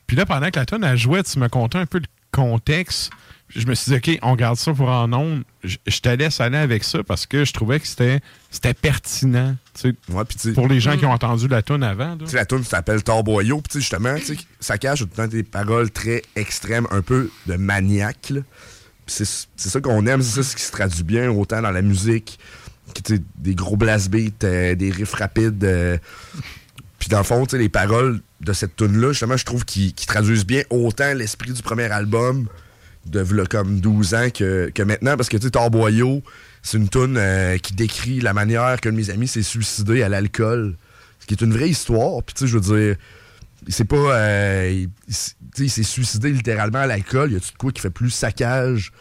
[0.07, 3.11] Puis là, pendant que la tonne a joué, tu me contais un peu le contexte.
[3.55, 5.43] Je me suis dit, OK, on garde ça pour en ondes.
[5.64, 8.19] Je, je te laisse aller avec ça parce que je trouvais que c'était
[8.49, 9.55] c'était pertinent.
[9.73, 9.95] tu
[10.38, 10.99] sais, pour les gens Mm.
[10.99, 12.18] qui ont entendu la tonne avant.
[12.34, 13.61] la tune s'appelle Torboyau.
[13.61, 17.30] Puis, justement, tu sais, ça cache tout le temps des paroles très extrêmes, un peu
[17.45, 18.31] de maniaque.
[18.31, 18.41] là.
[19.07, 19.25] C'est
[19.69, 22.39] ça qu'on aime, c'est ça ce qui se traduit bien, autant dans la musique,
[22.93, 25.63] que, des gros blast beats, euh, des riffs rapides.
[25.63, 25.97] euh.
[26.99, 30.63] Puis dans le fond, les paroles de cette tune-là, justement, je trouve qu'ils traduisent bien
[30.69, 32.47] autant l'esprit du premier album
[33.05, 36.21] de v'là comme 12 ans que, que maintenant, parce que tu sais, Torboyau,
[36.61, 40.09] c'est une tune euh, qui décrit la manière qu'un de mes amis s'est suicidé à
[40.09, 40.75] l'alcool.
[41.19, 42.21] Ce qui est une vraie histoire.
[42.23, 42.95] Puis tu sais, je veux dire,
[43.69, 43.95] c'est pas.
[43.95, 44.85] euh,
[45.60, 47.31] il, s'est suicidé littéralement à l'alcool.
[47.31, 48.91] Y a-tu de quoi qui fait plus saccage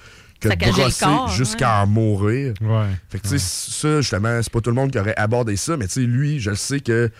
[0.40, 1.06] que de brosser
[1.36, 2.55] jusqu'à en mourir?
[2.60, 2.86] Ouais.
[3.09, 5.76] Fait que tu sais, ça, justement, c'est pas tout le monde qui aurait abordé ça,
[5.76, 7.10] mais tu sais, lui, je le sais que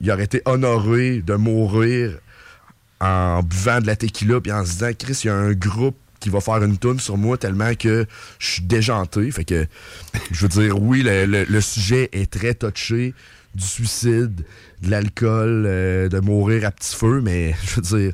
[0.00, 2.18] il aurait été honoré de mourir
[3.00, 5.96] en buvant de la tequila puis en se disant Chris, il y a un groupe
[6.20, 8.06] qui va faire une toune sur moi tellement que
[8.38, 9.30] je suis déjanté.
[9.30, 9.66] Fait que
[10.30, 13.14] je veux dire, oui, le, le- le sujet est très touché
[13.54, 14.44] du suicide,
[14.82, 18.12] de l'alcool, euh, de mourir à petit feu, mais je veux dire,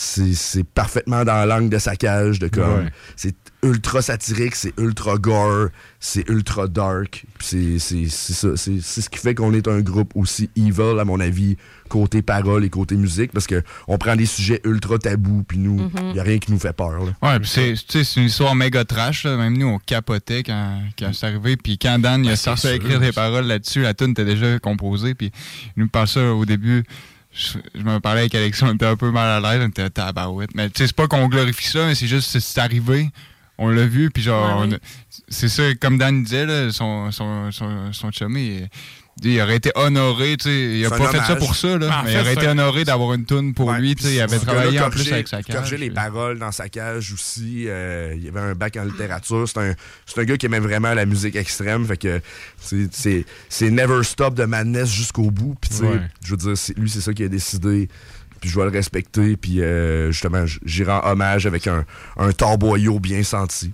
[0.00, 2.84] c'est parfaitement dans l'angle de sa cage, de comme.
[2.84, 2.92] Ouais.
[3.16, 3.34] C'est
[3.64, 7.24] ultra satirique, c'est ultra gore, c'est ultra dark.
[7.38, 8.48] puis C'est c'est- c'est ça.
[8.56, 11.56] C'est ce qui fait qu'on est un groupe aussi evil, à mon avis,
[11.88, 15.90] côté parole et côté musique, parce que on prend des sujets ultra tabous, puis nous,
[15.96, 16.14] il Mhm.
[16.14, 17.04] y a rien qui nous fait peur.
[17.04, 17.12] là.
[17.20, 19.24] Ouais, c'est, tu sais, c'est une histoire méga trash.
[19.24, 19.36] Là.
[19.36, 21.56] Même nous, on capotait quand, quand c'est arrivé.
[21.56, 24.24] Puis quand Dan il a Ben, sorti à écrire des paroles là-dessus, la tune était
[24.24, 25.14] déjà composée.
[25.16, 25.32] Puis
[25.76, 26.84] il nous parle ça au début.
[27.32, 29.88] Je, je me parlais avec Alexis, on était un peu mal à l'aise, on était
[29.90, 30.54] tabarouette.
[30.54, 33.10] Mais tu sais, c'est pas qu'on glorifie ça, mais c'est juste, c'est, c'est arrivé.
[33.58, 34.76] on l'a vu, puis genre, Ouais, oui.
[35.28, 38.68] c'est ça, comme Dan disait, là, son, son, son, son chummy, il,
[39.24, 41.92] il aurait été honoré, tu sais, il a pas fait ça pour ça, là, Ben,
[41.92, 44.38] en mais il aurait été honoré d'avoir une toune pour lui, tu sais, il avait
[44.38, 45.80] travaillé en plus avec sa il corrigeait cage.
[45.80, 47.64] les puis- paroles dans sa cage aussi.
[47.68, 49.48] euh, il y avait un bac en littérature.
[49.48, 49.74] C'est un,
[50.06, 51.86] c'est un gars qui aimait vraiment la musique extrême.
[51.86, 52.20] Fait que
[52.60, 55.56] c'est- c'est c'est never stop de madness jusqu'au bout.
[55.60, 57.88] Puis tu sais, je veux dire, lui, c'est ça qu'il a décidé.
[58.40, 59.36] Puis je vais le respecter.
[59.36, 61.84] Puis euh, justement, j- j'y rends hommage avec un,
[62.18, 63.72] un torboyau bien senti.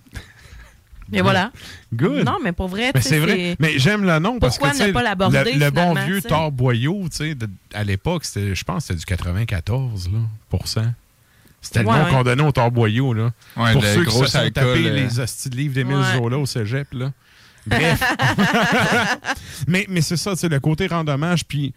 [1.15, 1.53] Et voilà.
[1.95, 2.25] Good.
[2.25, 3.57] Non, mais pour vrai, Mais tu sais, c'est vrai.
[3.59, 5.95] Mais j'aime le nom parce que Pourquoi tu sais, ne pas l'aborder, le, le bon
[5.95, 6.29] vieux tu sais?
[6.29, 7.37] Thor Boyau, tu sais,
[7.73, 10.19] à l'époque, je pense que c'était du 94 là,
[10.49, 10.93] pour cent.
[11.65, 12.11] C'était le nom ouais.
[12.11, 13.15] qu'on donnait au Thor Boyau.
[13.15, 13.33] Là.
[13.57, 14.95] Ouais, pour ceux qui se sont tapés euh.
[14.95, 16.17] les hosties de livres d'Émile Ouais.
[16.19, 16.93] Zola au cégep.
[16.93, 17.13] Là.
[17.67, 18.03] Bref.
[19.67, 21.35] mais mais c'est ça, c'est le côté rendement.
[21.49, 21.73] Puis,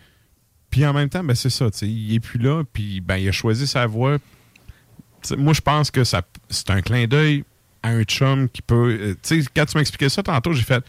[0.70, 1.72] puis en même temps, ben, c'est ça.
[1.72, 2.64] tu sais, Il est plus là.
[2.74, 4.18] Puis ben, il a choisi sa voie.
[4.18, 7.46] Tu sais, moi, je pense que ça, c'est un clin d'œil
[7.88, 8.98] à un chum qui peut.
[9.00, 10.84] euh, tu sais, quand tu m'expliquais ça tantôt, j'ai fait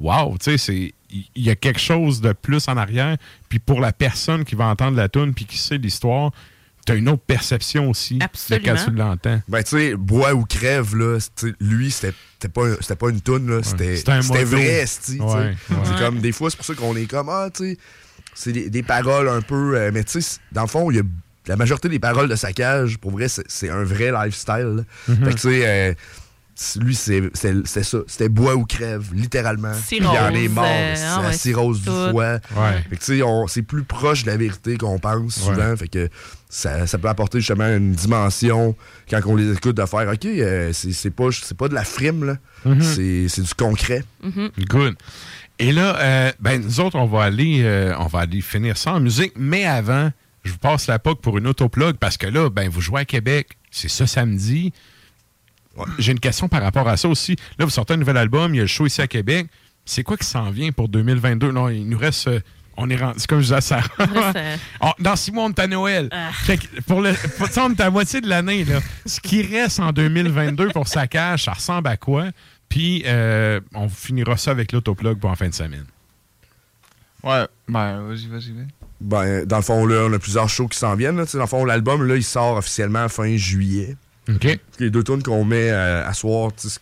[0.00, 0.94] Wow, tu sais, c'est.
[1.10, 3.16] Il y a quelque chose de plus en arrière.
[3.48, 6.32] Puis pour la personne qui va entendre la tune puis qui sait l'histoire,
[6.86, 9.40] tu as une autre perception aussi de quand tu l'entends.
[9.48, 11.18] Ben, tu sais, bois ou crève, là,
[11.60, 12.12] lui, c'était
[12.52, 14.56] pas, c'était pas une toune, là, c'était C'était un c'était modo.
[14.56, 14.66] vrai.
[14.66, 14.86] Ouais, ouais.
[14.86, 15.98] C'est Ouais.
[15.98, 17.78] comme, des fois, c'est pour ça qu'on est comme, ah, tu sais,
[18.34, 21.00] c'est des, des paroles un peu, euh, mais tu sais, dans le fond, il y
[21.00, 21.04] a
[21.46, 24.84] la majorité des paroles de sa cage, pour vrai, c'est un vrai lifestyle.
[25.08, 25.16] Mhm.
[25.16, 25.94] Fait que, tu sais, euh,
[26.80, 27.98] lui, c'est c'est- c'est ça.
[28.06, 29.72] C'était bois ou crève, littéralement.
[29.86, 30.64] Puis Il en est mort.
[30.66, 32.10] euh, c'est ah la ouais, cirrhose du foie.
[32.12, 32.82] Ouais.
[32.90, 35.76] Fait que, tu sais, on- c'est plus proche de la vérité qu'on pense souvent.
[35.76, 36.08] Fait que
[36.48, 38.74] ça, ça peut apporter justement une dimension
[39.08, 41.84] quand on les écoute de faire OK, euh, c'est c'est pas, c'est pas de la
[41.84, 42.36] frime, là.
[42.64, 42.82] Mhm.
[42.82, 44.02] C'est c'est du concret.
[44.68, 44.96] Good.
[45.60, 48.94] Et là, euh, ben, nous autres, on va aller euh, on va aller finir ça
[48.94, 50.10] en musique, mais avant,
[50.44, 53.04] je vous passe la POC pour une autoplug parce que là, ben, vous jouez à
[53.04, 54.72] Québec, c'est ça samedi.
[55.98, 57.36] J'ai une question par rapport à ça aussi.
[57.58, 59.46] Là, vous sortez un nouvel album, il y a le show ici à Québec.
[59.84, 61.50] C'est quoi qui s'en vient pour 2022?
[61.52, 62.28] Non, il nous reste.
[62.28, 62.40] euh,
[62.76, 63.90] on est rendu, c'est comme je disais reste,
[64.36, 66.08] euh, On- dans six mois, on est à Noël.
[66.12, 66.30] Ah.
[66.32, 68.64] Fait que pour le, pour, tu sais, on est à la moitié de l'année.
[68.64, 68.80] là.
[69.06, 72.26] Ce qui reste en 2022 pour sa cage, ça ressemble à quoi?
[72.68, 75.86] Puis, euh, on finira ça avec l'autoplug pour en fin de semaine.
[77.24, 78.66] Ouais, ben, vas-y, vas-y, vas-y.
[79.00, 81.16] Ben, dans le fond, là, on a plusieurs shows qui s'en viennent.
[81.16, 81.24] là.
[81.32, 83.96] Dans le fond, l'album, là, il sort officiellement fin juillet.
[84.78, 86.78] Les deux tunes qu'on met euh, à soir, c'est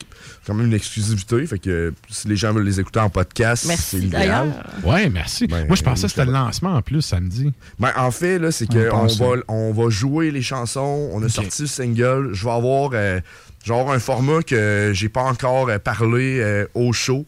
[0.46, 1.46] quand même une exclusivité.
[1.46, 4.52] Fait que si les gens veulent les écouter en podcast, c'est Merci l'idéal.
[4.84, 5.46] Ouais, merci.
[5.46, 7.52] Ben, Moi, je pensais que c'était le lancement en plus samedi.
[7.78, 11.08] Ben, en fait, là, c'est On qu'on va, on va jouer les chansons.
[11.12, 12.30] On a sorti le single.
[12.32, 13.20] Je vais avoir, euh,
[13.64, 17.24] je vais avoir un format que j'ai pas encore euh, parlé euh, au show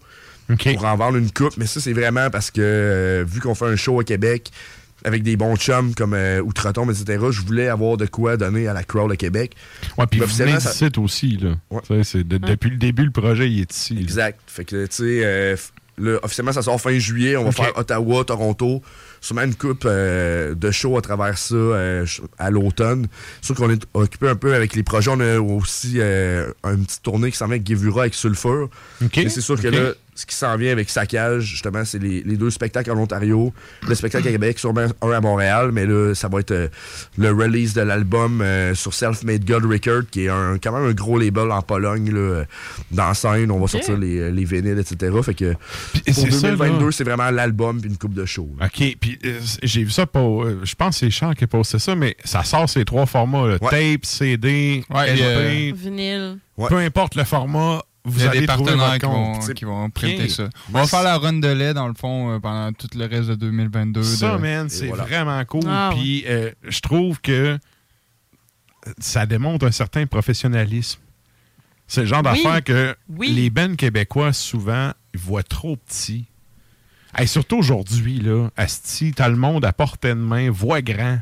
[0.57, 1.57] pour en vendre une coupe.
[1.57, 4.51] Mais ça, c'est vraiment parce que euh, vu qu'on fait un show à Québec
[5.05, 8.73] avec des bons chums comme euh, Outre-Tombe, etc., je voulais avoir de quoi donner à
[8.73, 9.55] la crowd de Québec.
[9.97, 11.51] Ouais, puis vous venez ça- aussi, là.
[11.71, 13.95] Tu sais, c'est de- Depuis le début, le projet, il est ici.
[13.95, 14.01] là.
[14.01, 14.41] Exact.
[14.47, 15.57] Fait que, tu sais, euh,
[16.23, 17.37] officiellement, ça sort fin juillet.
[17.37, 18.83] On va faire Ottawa, Toronto.
[19.21, 22.07] Sûrement une coupe euh, de shows à travers ça euh,
[22.39, 23.09] à l'automne.
[23.43, 25.11] Sûr qu'on est occupé un peu avec les projets.
[25.13, 28.71] On a aussi euh, une petite tournée qui s'en vient avec Gevura avec Sulfur.
[29.03, 29.11] OK.
[29.17, 32.37] Mais c'est sûr que là, ce qui s'en vient avec Saccage, justement, c'est les, les
[32.37, 33.53] deux spectacles en Ontario.
[33.89, 36.69] Le spectacle à Québec, sûrement un à Montréal, mais là, ça va être euh,
[37.17, 40.91] le release de l'album euh, sur Self Made God Record, qui est un, quand même
[40.91, 42.45] un gros label en Pologne, là, euh,
[42.91, 43.51] dans scène.
[43.53, 45.15] On va sortir les, les vinyles, etc.
[45.23, 46.91] Fait que pour c'est ça, 2022, là.
[46.93, 48.51] c'est vraiment l'album puis une coupe de shows.
[48.59, 48.67] là.
[48.67, 50.43] OK, puis euh, j'ai vu ça pour.
[50.45, 53.07] euh, je pense que c'est Charles qui a posté ça, mais ça sort ces trois
[53.07, 53.59] formats là.
[53.61, 55.21] tape, CD, Ouais, LP.
[55.23, 56.39] euh, Vinyle.
[56.69, 59.45] Peu importe le format, vous Il y a allez des trouver partenaires qui compte.
[59.47, 59.93] vont, qui vont OK.
[59.93, 60.49] prêter ça.
[60.69, 63.29] On va faire la run de lait, dans le fond, euh, pendant tout le reste
[63.29, 64.03] de 2022.
[64.03, 65.63] Ça, de- man, c'est vraiment cool.
[65.69, 65.91] Ah.
[65.95, 67.59] Puis euh, je trouve que
[68.99, 71.01] ça démontre un certain professionnalisme.
[71.87, 72.43] C'est le genre Oui.
[72.43, 73.29] d'affaire que Oui.
[73.33, 76.27] les bands québécois, souvent, ils voient trop petit.
[77.17, 81.19] Hey, surtout aujourd'hui, là, Asti, t'as le monde à portée de main, voix grand.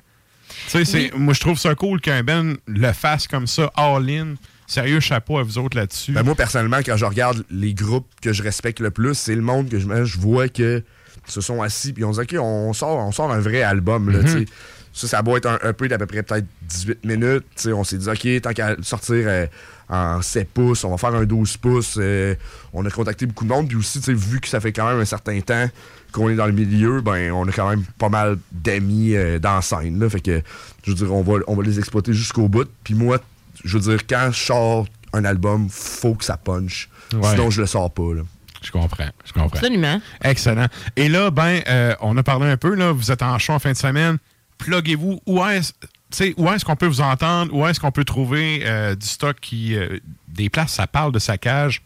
[0.48, 4.34] Tu sais, c'est- moi, je trouve ça cool qu'un band le fasse comme ça, all-in.
[4.66, 6.12] Sérieux, chapeau à vous autres là-dessus.
[6.12, 9.42] Ben, moi, personnellement, quand je regarde les groupes que je respecte le plus, c'est le
[9.42, 10.82] monde que je, je vois que
[11.28, 14.10] se sont assis puis on se dit, OK, on sort, on sort un vrai album.
[14.10, 14.44] Là, Mhm.
[14.92, 17.44] Ça, ça doit être un EP d'à peu près peut-être 18 minutes.
[17.66, 19.46] On s'est dit, OK, tant qu'à sortir euh,
[19.90, 21.96] en 7 pouces, on va faire un 12 pouces.
[21.98, 22.34] euh,
[22.72, 23.68] on a contacté beaucoup de monde.
[23.68, 25.68] Puis aussi, vu que ça fait quand même un certain temps
[26.12, 29.56] qu'on est dans le milieu, ben on a quand même pas mal d'amis euh, dans
[29.56, 29.98] la scène.
[30.00, 30.40] Là, fait que,
[30.84, 32.66] je veux dire, on va, on va les exploiter jusqu'au bout.
[32.82, 33.18] Puis moi,
[33.64, 36.88] je veux dire, quand je sors un album, faut que ça punch.
[37.12, 37.30] Ouais.
[37.30, 38.14] Sinon, je le sors pas.
[38.14, 38.22] Là.
[38.62, 39.10] Je comprends.
[39.24, 39.58] Je comprends.
[39.58, 40.00] Absolument.
[40.22, 40.66] Excellent.
[40.96, 43.58] Et là, ben, euh, on a parlé un peu, là, vous êtes en show en
[43.58, 44.18] fin de semaine.
[44.58, 45.20] Pluguez-vous.
[45.26, 45.72] Où est-ce
[46.10, 47.52] sais, où est-ce qu'on peut vous entendre?
[47.54, 49.76] Où est-ce qu'on peut trouver euh, du stock qui.
[49.76, 51.82] euh, des places, ça parle de saccage.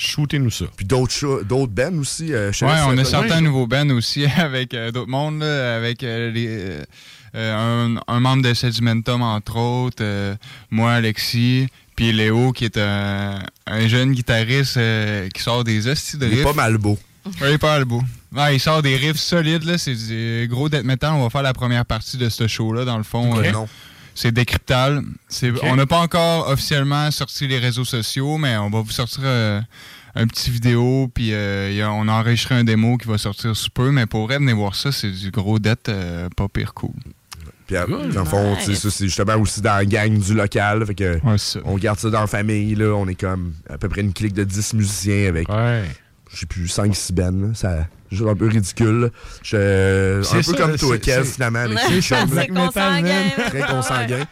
[0.00, 0.66] Shootez-nous ça.
[0.76, 2.32] Puis d'autres d'autres bands aussi.
[2.32, 3.42] euh, Ouais, on a certains Oui.
[3.44, 6.46] nouveaux bands aussi avec euh, d'autres mondes, là, avec euh, les,
[7.34, 10.36] euh, un, un membre de Sedimentum, entre autres,
[10.70, 14.78] moi, Alexis, puis Léo, qui est un, un jeune guitariste
[15.34, 16.44] qui sort des hosties de Il est riffs.
[16.44, 16.96] pas mal beau.
[17.40, 18.00] Ouais, il est pas mal beau.
[18.34, 21.12] Ouais, il sort des riffs solides, là, c'est du gros death metal.
[21.14, 23.34] On va faire la première partie de ce show-là, dans le fond.
[23.52, 23.68] Non.
[24.20, 25.02] C'est décryptal.
[25.62, 29.60] On n'a pas encore officiellement sorti les réseaux sociaux, mais on va vous sortir euh,
[30.14, 33.70] un petit vidéo, puis euh, a- on a enregistré un démo qui va sortir sous
[33.70, 36.90] peu, mais pour vrai, venez voir ça, c'est du gros death euh, pas pire cool.
[37.66, 37.76] Puis,
[38.14, 40.86] dans le fond, tu sais, ça, c'est justement aussi dans la gang du local.
[40.86, 41.20] Fait que
[41.64, 42.74] on garde ça dans la famille.
[42.74, 42.94] Là.
[42.96, 45.48] On est comme à peu près une clique de 10 musiciens avec,
[46.32, 47.30] je sais plus, 5-6 bands.
[47.48, 47.54] là.
[47.54, 49.10] Ça juste un peu ridicule.
[49.42, 51.58] Je- C'est un peu comme toi, Kev, finalement.
[51.60, 53.22] Avec C'est consanguin.
[53.48, 54.24] Très consanguin.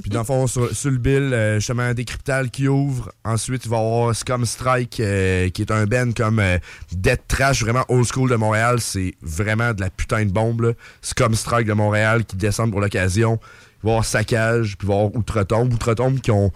[0.00, 3.12] Puis dans le fond, sur, sur le bill, euh, justement, Décryptal qui ouvre.
[3.24, 6.58] Ensuite, il va y avoir Scum Strike, euh, qui est un band comme euh,
[6.92, 8.80] Death Trash, vraiment old school de Montréal.
[8.80, 10.60] C'est vraiment de la putain de bombe.
[10.62, 10.72] Là.
[11.02, 13.38] Scum Strike de Montréal qui descend pour l'occasion.
[13.82, 15.72] Il va y avoir Saccage, puis il va y avoir Outre-Tombe.
[15.72, 16.52] Outre-Tombe qui ont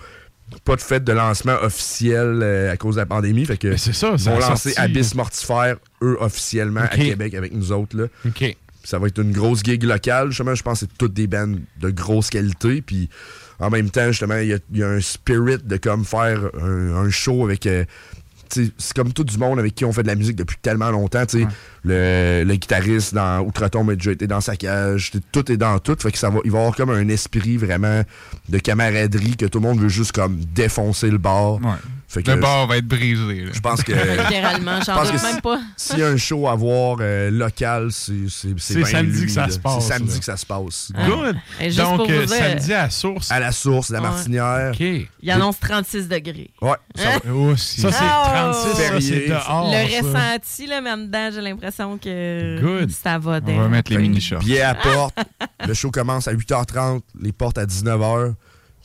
[0.64, 3.44] pas de fête de lancement officiel euh, à cause de la pandémie.
[3.46, 4.80] Fait que c'est ça, ils ça vont a lancer sorti.
[4.80, 6.88] Abyss Mortifère, eux, officiellement à.
[6.88, 7.96] Québec avec nous autres.
[7.96, 8.04] Là.
[8.26, 8.56] OK.
[8.84, 10.28] Ça va être une grosse gig locale.
[10.28, 12.82] Justement, je pense que c'est toutes des bands de grosse qualité.
[12.82, 13.08] Puis
[13.58, 16.40] en même temps, justement, il y a, il y a un spirit de comme faire
[16.62, 17.66] un, un show avec.
[17.66, 17.84] euh,
[18.50, 21.24] c'est comme tout du monde avec qui on fait de la musique depuis tellement longtemps.
[21.84, 25.12] Le, le guitariste dans Outre-Tombe a déjà été dans sa cage.
[25.32, 25.96] Tout est dans tout.
[25.98, 28.02] Fait que ça va, il va y avoir comme un esprit vraiment
[28.48, 31.58] de camaraderie que tout le monde veut juste comme défoncer le bar.
[32.16, 33.42] Fait que Le bar va être brisé.
[33.44, 33.50] là.
[33.52, 33.92] je pense que.
[34.22, 35.60] Littéralement, je j'en pense doute que même pas.
[35.76, 39.42] S'il y a un show à voir euh, local, c'est c'est- samedi lui, que ça
[39.46, 39.50] là.
[39.52, 40.18] se passe, C'est samedi là.
[40.18, 40.92] que ça se passe.
[41.06, 41.36] Good.
[41.60, 43.30] Et juste Donc, pour vous euh, dire- samedi à la source.
[43.30, 44.08] À la source, la Ouais.
[44.08, 44.70] Martinière.
[44.72, 44.80] OK.
[45.22, 46.50] Il annonce 36 degrés.
[46.62, 46.76] Ouais.
[46.94, 47.80] Ça Aussi.
[47.82, 48.24] Ça, c'est Oh!
[48.24, 49.00] 36, ça, Férié.
[49.00, 49.70] c'est dehors.
[49.72, 50.02] le ça.
[50.30, 52.90] ressenti, là, en dedans, j'ai l'impression que Good.
[52.90, 54.40] ça va On va mettre les mini-shorts.
[54.40, 55.14] Billet à porte.
[55.66, 58.34] le show commence à 8h30, les portes à 19h.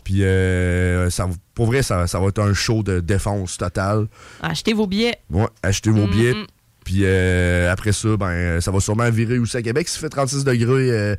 [0.03, 4.07] Puis, euh, ça, pour vrai, ça, ça va être un show de défense totale.
[4.41, 5.17] Achetez vos billets.
[5.29, 6.33] Ouais, achetez vos Mm, billets.
[6.33, 6.45] mm.
[6.83, 9.87] Puis euh, après ça, ben, ça va sûrement virer aussi à Québec.
[9.87, 11.15] S'il fait 36 degrés, euh,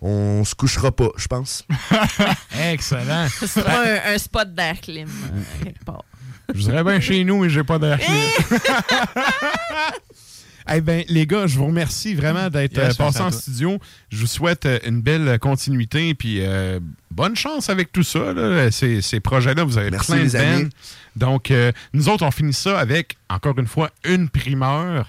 [0.00, 1.66] on se couchera pas, je pense.
[2.72, 3.26] Excellent.
[3.28, 5.08] Ce sera un, un spot d'air clim,
[5.62, 6.04] quelque part.
[6.54, 8.14] Je voudrais bien chez nous, mais j'ai pas d'air clim.
[10.70, 13.40] Eh ben, les gars, je vous remercie vraiment d'être Yes, euh, passés en toi.
[13.40, 13.78] studio.
[14.10, 16.78] Je vous souhaite euh, une belle continuité puis euh,
[17.10, 18.32] bonne chance avec tout ça.
[18.32, 18.70] là.
[18.70, 20.68] Ces, ces projets-là, vous avez Merci, plein de.
[21.16, 25.08] Donc, euh, nous autres, on finit ça avec, encore une fois, une primeur.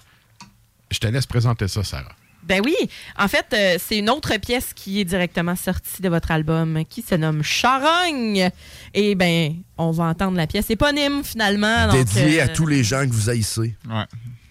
[0.92, 2.12] Je te laisse présenter ça, Sarah.
[2.44, 2.76] Ben oui,
[3.18, 7.02] en fait, euh, c'est une autre pièce qui est directement sortie de votre album qui
[7.02, 8.50] se nomme Charogne.
[8.94, 11.88] Et ben, on va entendre la pièce éponyme finalement.
[11.88, 13.76] donc, Dédié euh, à tous les gens que vous haïssez.
[13.90, 14.04] Ouais.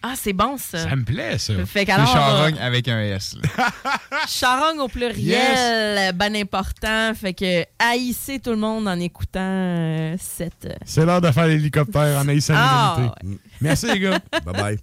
[0.02, 0.78] Ah, c'est bon ça.
[0.88, 1.54] Ça me plaît, ça.
[1.64, 3.36] Fait C'est qu'alors, charogne euh, avec un S.
[4.28, 7.12] charogne au pluriel, ben important.
[7.14, 10.64] Fait que haïssez tout le monde en écoutant euh, cette.
[10.66, 13.40] euh, C'est l'heure de faire l'hélicoptère en haïssant Ah, l'humanité.
[13.60, 14.18] Merci, les gars.
[14.44, 14.78] Bye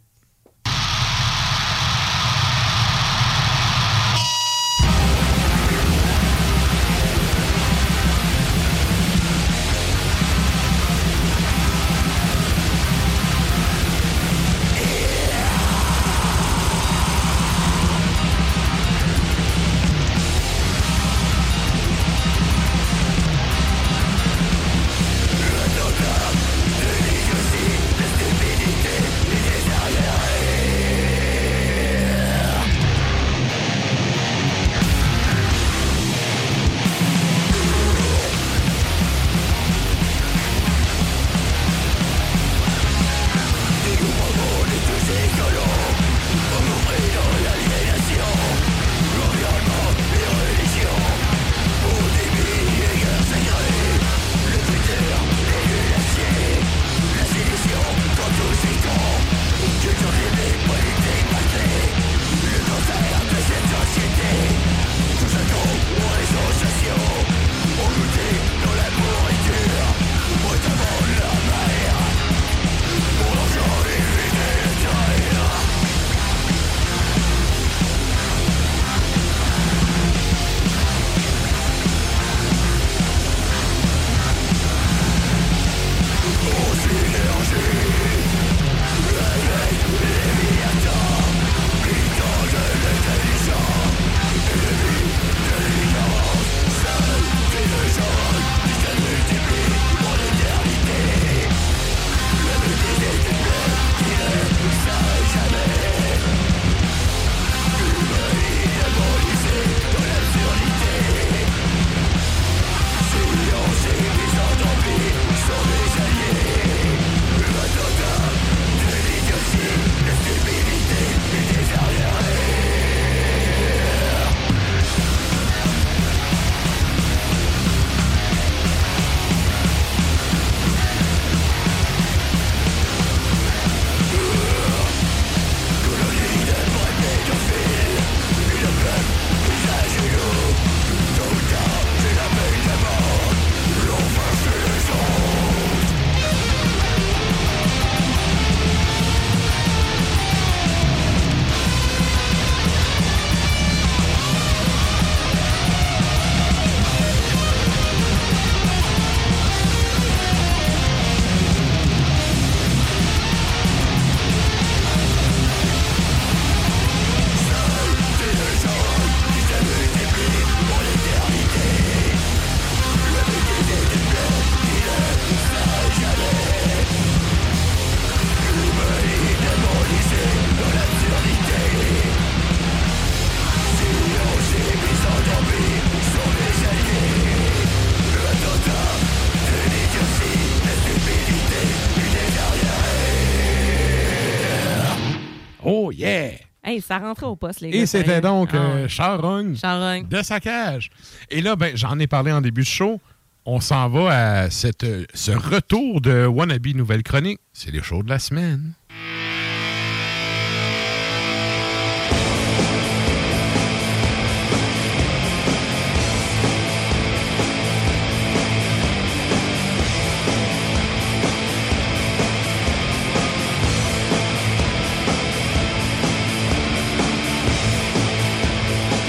[196.80, 197.80] Hey, ça rentrait au poste, les gars.
[197.80, 198.90] Et c'était donc Ah euh, ouais.
[198.90, 200.08] Charogne Charogne.
[200.08, 200.90] de saccage.
[201.30, 203.02] Et là, ben, j'en ai parlé en début de show.
[203.46, 207.40] On s'en va à cette, euh, ce retour de Wannabe Nouvelle Chronique.
[207.52, 208.74] C'est les shows de la semaine.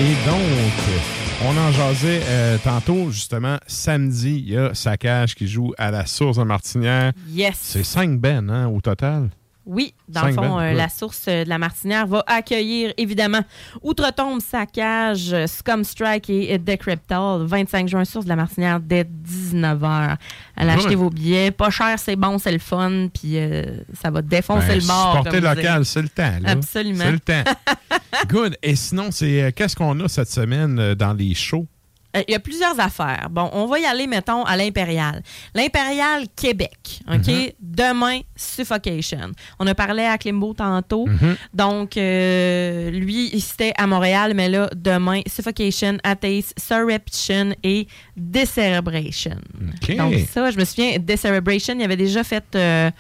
[0.01, 0.41] Et donc,
[1.45, 6.07] on en jasait euh, tantôt, justement, samedi, il y a Saccage qui joue à la
[6.07, 7.13] source de Martinière.
[7.29, 7.59] Yes.
[7.61, 9.29] C'est cinq bennes hein, au total.
[9.67, 10.75] Oui, dans le fond, euh, ouais.
[10.75, 13.41] la source euh, de la Martinière va accueillir évidemment
[13.83, 17.45] Outre-Tombe, Saccage, euh, Scum Strike et Decryptal.
[17.45, 20.17] 25 juin, source de la Martinière dès 19h.
[20.57, 21.51] Allez acheter vos billets.
[21.51, 23.65] Pas cher, c'est bon, c'est le fun, puis euh,
[24.01, 25.17] ça va défoncer Ben, le mort.
[25.19, 26.33] supporter local, c'est le temps.
[26.41, 26.51] là.
[26.51, 27.05] Absolument.
[27.05, 27.45] C'est le temps.
[28.29, 28.57] Good.
[28.63, 31.67] Et sinon, c'est euh, qu'est-ce qu'on a cette semaine dans les shows?
[32.17, 33.29] Euh, Il y a plusieurs affaires.
[33.31, 35.23] Bon, on va y aller, mettons, à l'Impérial.
[35.55, 37.27] L'Impérial Québec, OK?
[37.29, 37.51] Mhm.
[37.61, 39.31] Demain, Suffocation.
[39.59, 41.07] On a parlé à Klimbo tantôt.
[41.07, 41.37] Mhm.
[41.55, 49.37] Donc, euh, lui, c'était à Montréal, mais là, demain, Suffocation, Atheist, Surreption et Decerebration.
[49.83, 49.97] OK.
[49.97, 52.91] Donc, ça, je me souviens, Decerebration, il avait déjà fait euh,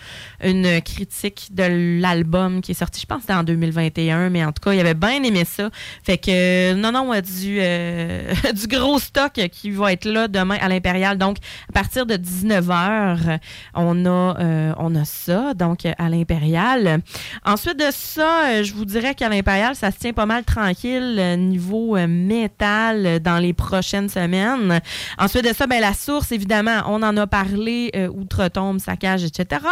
[0.44, 4.62] une critique de l'album qui est sorti, je pense c'était en 2021, mais en tout
[4.62, 5.68] cas, il avait bien aimé ça.
[6.04, 7.58] Fait que, non, non, du,
[8.54, 11.18] du gros stock qui va être là demain à l'Impérial.
[11.18, 11.38] Donc,
[11.68, 13.38] à partir de 19h,
[13.74, 17.00] on a, euh, on a ça, donc à l'Impérial.
[17.44, 21.16] Ensuite de ça, euh, je vous dirais qu'à l'Impérial, ça se tient pas mal tranquille
[21.18, 24.80] euh, niveau métal dans les prochaines semaines.
[25.18, 29.62] Ensuite de ça, ben, la source, évidemment, on en a parlé, euh, Outre-Tombe, Saccage, etc.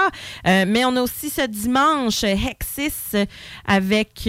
[0.47, 3.27] Euh, mais on a aussi ce dimanche, Hexis
[3.67, 4.29] avec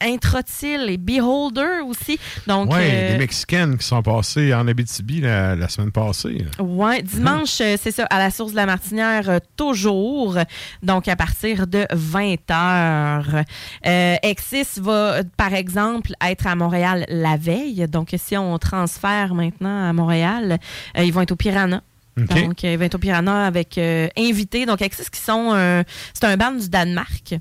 [0.00, 2.18] Introtil et Beholder aussi.
[2.46, 6.44] Donc, Oui, euh, des Mexicaines qui sont en Abitibi la, la semaine passée.
[6.58, 10.36] Ouais, dimanche, euh, c'est ça, à la source de la Martinière, euh, toujours.
[10.82, 13.44] Donc, à partir de 20 h.
[13.86, 17.86] Euh, Exis va, par exemple, être à Montréal la veille.
[17.88, 20.58] Donc, si on transfère maintenant à Montréal,
[20.96, 21.82] euh, ils vont être au Piranha.
[22.16, 24.66] Donc, ils vont être au Piranha avec euh, invités.
[24.66, 25.50] Donc, Exis qui sont.
[26.12, 27.34] c'est un band du Danemark.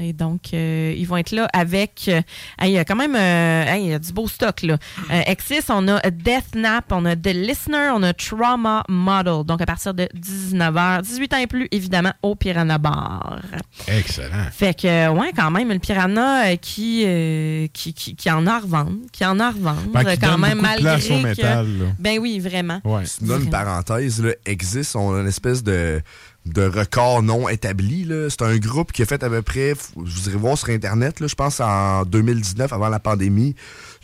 [0.00, 2.04] Et donc, euh, ils vont être là avec.
[2.08, 2.22] euh,
[2.58, 4.62] hey, il y a quand même euh, hey, il y a du beau stock.
[4.62, 4.78] Là.
[5.10, 9.44] Euh, Exis, on a Death Nap, on a The Listener, on a Trauma Model.
[9.44, 13.40] Donc, à partir de 19h, 18 ans et plus, évidemment, au Piranha Bar.
[13.86, 14.46] Excellent.
[14.50, 18.52] Fait que, ouais, quand même, le Piranha euh, qui, euh, qui, qui, qui en a
[18.54, 18.92] à revendre.
[19.12, 19.82] Qui en a à revendre.
[19.92, 21.84] Ben, qui quand donne même, malgré place au que- métal, là.
[21.98, 22.80] Ben oui, vraiment.
[22.80, 26.00] Tu donnes une parenthèse, là, Exist, on a une espèce de,
[26.46, 28.04] de record non établi.
[28.04, 28.28] là.
[28.28, 31.26] C'est un groupe qui a fait à peu près, vous irez voir sur Internet, là,
[31.26, 33.54] je pense en 2019, avant la pandémie,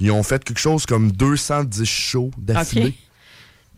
[0.01, 2.95] ils ont fait quelque chose comme 210 shows d'affilée.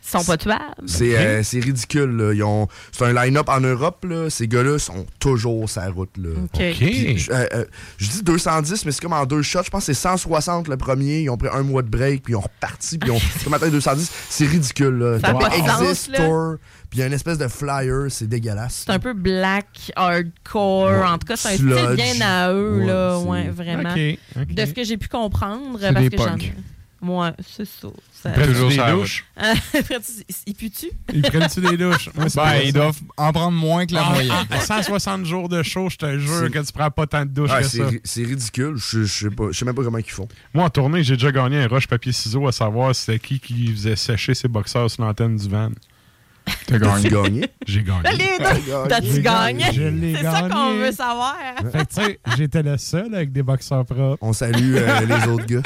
[0.03, 0.61] Ils sont pas tuables.
[0.87, 2.11] C'est euh, c'est ridicule.
[2.17, 2.33] là.
[2.35, 4.05] Ils ont- C'est un line-up en Europe.
[4.09, 4.29] Là.
[4.31, 6.17] Ces gars-là sont toujours la route.
[6.17, 6.31] Là.
[6.37, 6.49] OK.
[6.55, 6.77] OK.
[6.79, 7.65] Puis, je euh, euh,
[7.99, 9.63] je dis 210, mais c'est comme en deux shots.
[9.65, 11.21] Je pense que c'est 160 le premier.
[11.21, 13.45] Ils ont pris un mois de break, puis ils ont reparti, puis ils ont c'est
[13.45, 14.11] comme atteint 210.
[14.31, 14.95] C'est ridicule.
[14.99, 15.21] Là.
[15.21, 16.19] Ça a Donc, pas de sens, Exist là.
[16.27, 16.57] Tour,
[16.89, 18.07] puis il y a une espèce de flyer.
[18.09, 18.85] C'est dégueulasse.
[18.87, 20.91] C'est un peu black, hardcore.
[20.91, 21.03] Ouais.
[21.07, 21.97] En tout cas, c'est un Sludge.
[21.97, 23.19] bien à eux, Ouais, là.
[23.23, 23.93] c'est- Ouais, vraiment.
[23.93, 24.55] OK, OK.
[24.55, 25.79] De ce que j'ai pu comprendre.
[25.81, 26.53] C'est parce des que j'en punks.
[27.03, 27.89] Ouais, c'est ça.
[28.13, 28.29] ça...
[28.31, 29.25] Prennent-tu Toujours des douches?
[29.37, 30.91] Ah, prennent-tu- Ils puent-tu?
[31.15, 32.11] Ils prennent-tu des douches?
[32.15, 34.35] Moi, c'est Ben, ils doivent en prendre moins que la Ah, moyenne.
[34.51, 37.51] ah, 160 jours de show, je te jure que tu prends pas tant de douches
[37.51, 37.91] Ouais, que c'est ça.
[38.05, 38.77] c'est ridicule.
[38.77, 40.29] Je je sais pas- je sais même pas comment ils font.
[40.53, 43.97] Moi, en tournée, j'ai déjà gagné un rush papier-ciseaux à savoir c'était qui qui faisait
[43.97, 45.71] sécher ses boxeurs sur l'antenne du van.
[46.67, 47.09] T'as gagné?
[47.11, 47.51] Gagné?
[47.67, 48.03] J'ai gagné.
[48.89, 49.65] T'as-tu J'ai gagné?
[49.73, 50.79] Je l'ai C'est ça qu'on gagné.
[50.85, 51.37] veut savoir.
[51.73, 54.19] Fait que, tu sais, j'étais le seul avec des boxeurs propres.
[54.21, 55.63] On salue euh, les autres gars.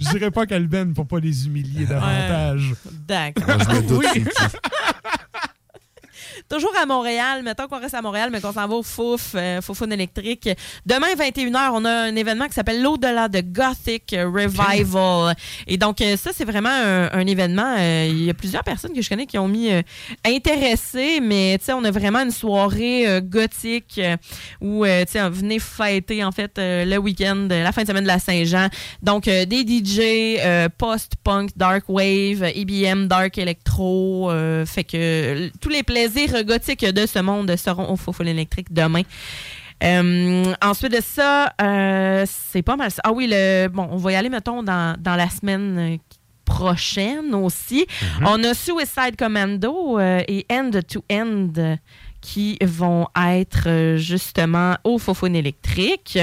[0.00, 2.74] Je dirais pas qu'elle benne pour pas les humilier davantage.
[3.06, 3.44] D'accord.
[3.60, 4.24] Je me doute, Oui.
[6.48, 9.60] Toujours à Montréal, mettons qu'on reste à Montréal, mais qu'on s'en va au Fouf, euh,
[9.60, 10.48] Foufoune électrique.
[10.86, 15.34] Demain, 21h, on a un événement qui s'appelle l'Au-delà de Gothic Revival.
[15.66, 17.74] Et donc, euh, ça, c'est vraiment un, un événement.
[17.78, 19.82] euh, Il y a plusieurs personnes que je connais qui ont mis euh,
[20.24, 24.00] intéressés, mais tu sais, on a vraiment une soirée gothique
[24.60, 28.18] où, tu sais, venez fêter, en fait, le week-end, la fin de semaine de la
[28.18, 28.68] Saint-Jean.
[29.02, 34.30] Donc, euh, des DJ, euh, post-punk, dark wave, EBM, dark electro.
[34.30, 39.02] euh, fait que tous les plaisirs gothiques de ce monde seront au Faux électrique demain.
[39.84, 43.02] Euh, ensuite de ça, euh, c'est pas mal ça.
[43.04, 45.96] Ah oui, le, bon, on va y aller, mettons, dans, dans la semaine euh,
[46.46, 47.86] prochaine aussi.
[48.22, 51.76] On a Suicide Commando euh, et End to End
[52.26, 56.18] qui vont être euh, justement au Fofone électrique.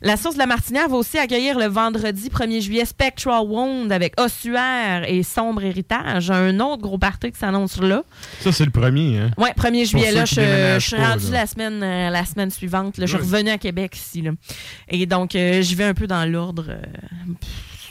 [0.00, 4.14] La source de la Martinière va aussi accueillir le vendredi 1er juillet Spectral Wound avec
[4.20, 8.04] Ossuaire et Sombre Héritage, un autre gros party qui s'annonce là.
[8.40, 9.30] Ça, c'est le premier, hein?
[9.38, 10.34] Ouais, 1er Pour juillet, là, je,
[10.78, 12.96] je suis rendue la semaine, euh, la semaine suivante.
[12.98, 13.06] là.
[13.06, 14.22] Je suis revenue à Québec ici.
[14.22, 14.30] Là.
[14.88, 16.66] Et donc, euh, j'y vais un peu dans l'ordre.
[16.68, 16.80] euh,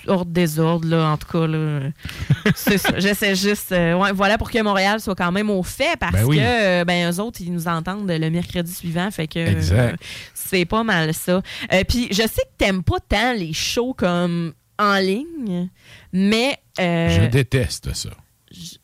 [0.09, 1.47] ordre désordre, là, en tout cas.
[1.47, 1.79] là.
[2.55, 2.99] C'est ça.
[2.99, 3.71] J'essaie juste.
[3.71, 6.37] euh, ouais, voilà pour que Montréal soit quand même au fait parce Ben oui.
[6.37, 6.41] que,
[6.81, 9.09] euh, ben, eux autres, ils nous entendent le mercredi suivant.
[9.11, 9.39] Fait que.
[9.39, 9.93] euh,
[10.33, 11.41] c'est pas mal ça.
[11.73, 15.69] Euh, Puis, je sais que t'aimes pas tant les shows comme en ligne,
[16.11, 16.57] mais.
[16.77, 18.09] Je déteste ça.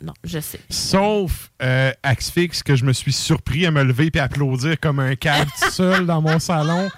[0.02, 0.60] non, je sais.
[0.70, 5.16] Sauf euh, Axfix, que je me suis surpris à me lever et applaudir comme un
[5.16, 6.90] câble tout seul dans mon salon.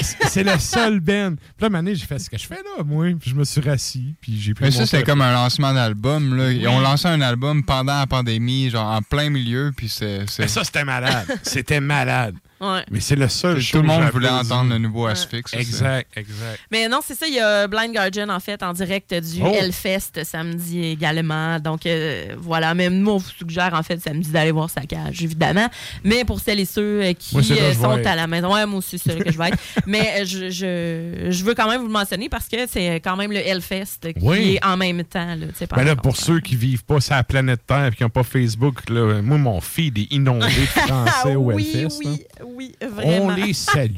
[0.00, 1.36] C'est- le seul Ben.
[1.36, 3.06] Puis là, Mané, j'ai fait ce que je fais là, moi?
[3.20, 6.36] Puis je me suis rassis, puis j'ai pris Mais ça, c'était comme un lancement d'album.
[6.36, 6.50] là.
[6.50, 10.26] Ils ont lancé un album pendant la pandémie, genre en plein milieu, puis c'est...
[10.28, 11.26] c'est- Mais ça, c'était malade.
[11.42, 12.34] C'était malade.
[12.62, 12.84] Ouais.
[12.92, 15.52] Mais c'est le seul Tout le monde voulait entendre le nouveau Asphyx.
[15.54, 16.60] Exact, exact.
[16.70, 19.52] Mais non, c'est ça, il y a Blind Guardian en fait en direct du Oh.
[19.52, 21.58] Hellfest samedi également.
[21.58, 25.22] Donc euh, voilà, même nous on vous suggère en fait samedi d'aller voir sa cage
[25.22, 25.66] évidemment.
[26.04, 28.78] Mais pour celles et ceux euh, qui Moi, euh, sont à la maison, ouais, moi
[28.78, 29.58] aussi c'est là que je vais être.
[29.86, 33.32] Mais je, je, je veux quand même vous le mentionner parce que c'est quand même
[33.32, 34.54] le Hellfest qui Oui.
[34.54, 37.62] est en même temps là, Ben là, pour ceux qui vivent pas sur la planète
[37.66, 41.50] Terre et qui n'ont pas Facebook, là, moi, mon feed est inondé de français au
[41.50, 41.98] Ah oui, Hellfest.
[42.04, 42.46] oui, là.
[42.54, 43.26] Oui, vraiment.
[43.26, 43.96] On les salue.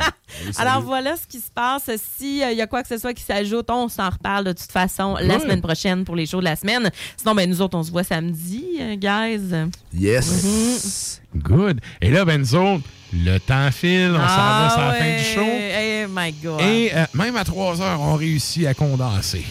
[0.59, 1.91] Alors voilà ce qui se passe.
[2.19, 5.15] S'il y a quoi que ce soit qui s'ajoute, on s'en reparle de toute façon
[5.21, 5.41] la Ouais.
[5.41, 6.91] semaine prochaine pour les shows de la semaine.
[7.17, 9.71] Sinon, ben, nous autres, on se voit samedi, euh, guys.
[9.95, 11.21] Yes.
[11.37, 11.81] Good.
[12.01, 15.05] Et là, ben, nous autres, le temps file, on s'en va sur la Ah fin
[15.05, 15.19] ouais.
[15.19, 15.41] du show.
[15.47, 16.61] Eh my God.
[16.61, 19.45] Et euh, même à 3 heures, on réussit à condenser.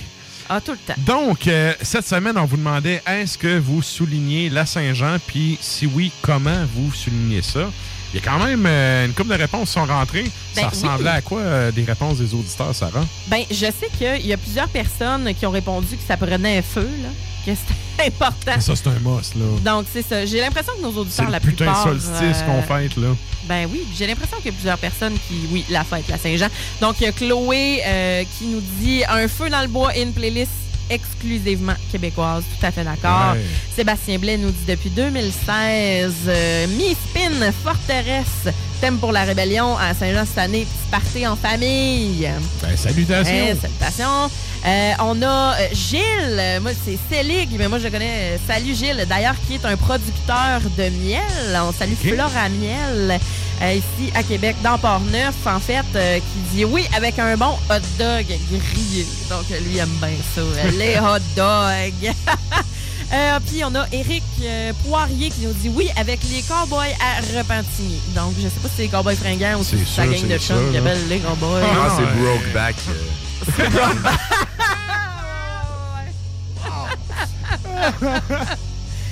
[0.49, 0.93] Ah, tout le temps.
[1.05, 5.85] Donc, euh, cette semaine, on vous demandait est-ce que vous soulignez la Saint-Jean, puis si
[5.87, 7.69] oui, comment vous soulignez ça?
[8.13, 10.29] Il y a quand même euh, une couple de réponses qui sont rentrées.
[10.55, 11.17] Ben ça ressemblait oui.
[11.17, 13.03] à quoi euh, des réponses des auditeurs, Sarah?
[13.27, 16.61] Ben, je sais qu'il y a plusieurs personnes qui ont répondu que ça prenait un
[16.61, 17.09] feu, là,
[17.43, 18.59] que c'était important.
[18.59, 19.45] Ça, c'est un must, là.
[19.65, 20.27] Donc, c'est ça.
[20.27, 21.83] J'ai l'impression que nos auditeurs, la putain plupart...
[21.85, 23.15] solstice euh, qu'on fête, là.
[23.45, 26.49] Ben oui, j'ai l'impression qu'il y a plusieurs personnes qui, oui, la fête, la Saint-Jean.
[26.81, 30.13] Donc, il y a Chloé qui nous dit un feu dans le bois et une
[30.13, 30.51] playlist
[30.89, 32.43] exclusivement québécoise.
[32.59, 33.33] Tout à fait d'accord.
[33.33, 33.41] Ouais.
[33.75, 38.53] Sébastien Blais nous dit depuis 2016 euh, Miss Pin, forteresse,
[38.83, 42.29] thème pour la rébellion à Saint-Jean cette année, petit party en famille.
[42.61, 43.33] Ben, salutations.
[43.33, 44.29] Ouais, salutations.
[44.65, 48.33] Euh, on a euh, Gilles, moi c'est Célig, mais moi je connais.
[48.33, 51.21] euh, Salut Gilles, d'ailleurs qui est un producteur de miel.
[51.65, 53.21] On salue Flora Miel
[53.61, 57.55] euh, ici à Québec, dans Port-Neuf, en fait, euh, qui dit oui avec un bon
[57.69, 59.05] hot dog grillé.
[59.29, 60.41] Donc lui aime bien ça,
[60.77, 62.13] les hot dogs.
[63.13, 67.21] Euh, puis on a Eric euh, Poirier qui nous dit oui avec les cowboys à
[67.37, 67.99] Repentigny.
[68.15, 70.27] Donc je sais pas si c'est les cowboys fringants ou si C'est c'est gang c'est
[70.27, 70.79] de chums qui là.
[70.79, 71.61] appellent les cowboys.
[71.63, 72.75] Ah, c'est Brokeback.
[72.89, 74.19] euh.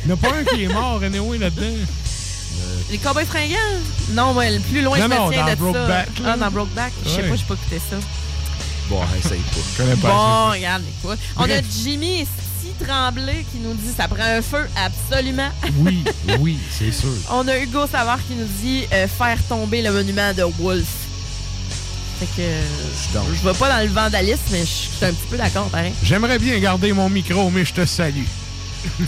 [0.04, 1.78] Il n'y en a pas un qui est mort, anyway, là-dedans.
[2.90, 3.56] Les cowboys fringants?
[4.12, 6.24] Non, moi, le plus loin Non, je me non, tiens dans de Brokeback, ça.
[6.24, 6.32] là.
[6.34, 6.94] Ah, dans Brokeback?
[7.04, 7.30] Je sais Ouais.
[7.30, 7.96] pas, j'ai pas écouté ça.
[8.90, 9.60] Bon, essaye pas.
[9.72, 10.50] Je connais pas Bon, ça.
[10.52, 11.20] regarde, écoute.
[11.38, 11.62] On a.
[11.84, 12.28] Jimmy
[12.85, 15.50] Tremblay qui nous dit ça prend un feu, absolument.
[15.77, 16.03] Oui,
[16.40, 17.10] oui, c'est sûr.
[17.32, 20.85] On a Hugo Savard qui nous dit euh, faire tomber le monument de Wolf.
[22.19, 22.61] Fait que euh,
[23.34, 25.93] je vais pas dans le vandalisme, mais je suis un petit peu d'accord, pareil.
[26.03, 28.26] J'aimerais bien garder mon micro, mais je te salue.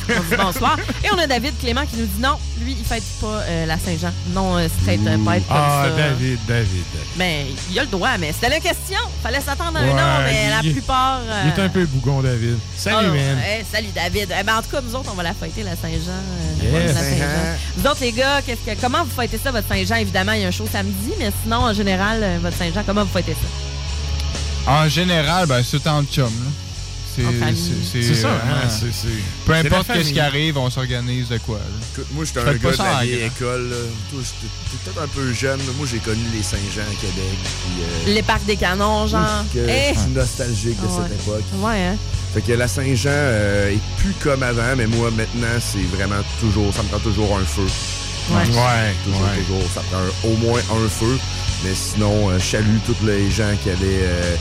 [0.09, 0.77] On dit bonsoir.
[1.03, 3.77] Et on a David Clément qui nous dit non, lui, il fête pas euh, la
[3.77, 4.11] Saint-Jean.
[4.33, 5.95] Non, euh, straight euh, pas être comme Ah, ça.
[5.97, 6.83] David, David.
[7.17, 8.99] Mais il a le droit, mais c'était la question.
[9.21, 11.19] Fallait s'attendre à un Ouais, an, mais la plupart.
[11.45, 12.57] Il est euh, un peu bougon, David.
[12.77, 13.37] Salut, oh, man.
[13.45, 14.33] hey, salut David.
[14.39, 16.11] Eh ben, en tout cas, nous autres, on va la fêter, la Saint-Jean.
[16.63, 16.93] euh, Yes.
[16.95, 17.25] Saint-Jean.
[17.77, 19.95] Vous autres, les gars, qu'est-ce que, comment vous fêtez ça, votre Saint-Jean?
[19.95, 23.03] Évidemment, il y a un show samedi, mais sinon, en général, euh, votre Saint-Jean, comment
[23.03, 24.71] vous fêtez ça?
[24.71, 26.23] En général, ben, c'est en chum.
[26.25, 26.51] là.
[27.15, 28.67] C'est ça, hein,
[29.45, 31.57] Peu importe ce qui arrive, on s'organise de quoi.
[31.57, 31.63] là.
[31.93, 33.27] Écoute, moi, j'étais un gars de la vieille grand.
[33.47, 33.75] école.
[34.11, 35.59] j'étais peut-être un peu jeune.
[35.59, 35.73] là.
[35.77, 37.37] Moi, j'ai connu les Saint-Jean à Québec.
[37.43, 39.21] puis, euh, Les parcs des canons, genre.
[39.45, 39.93] ouf, que Eh!
[39.93, 41.03] Je suis nostalgique de Ouais.
[41.09, 41.43] cette époque.
[41.59, 41.95] Ouais, hein?
[42.33, 46.73] Fait que la Saint-Jean euh, est plus comme avant, mais moi, maintenant, c'est vraiment toujours...
[46.73, 47.67] Ça me prend toujours un feu.
[48.31, 48.37] Ouais.
[48.37, 49.43] Ouais, Toujours, ouais.
[49.45, 49.61] toujours.
[49.75, 51.19] Ça prend un- au moins un feu.
[51.63, 54.35] Mais sinon, euh, je salue tous les gens qui allaient euh,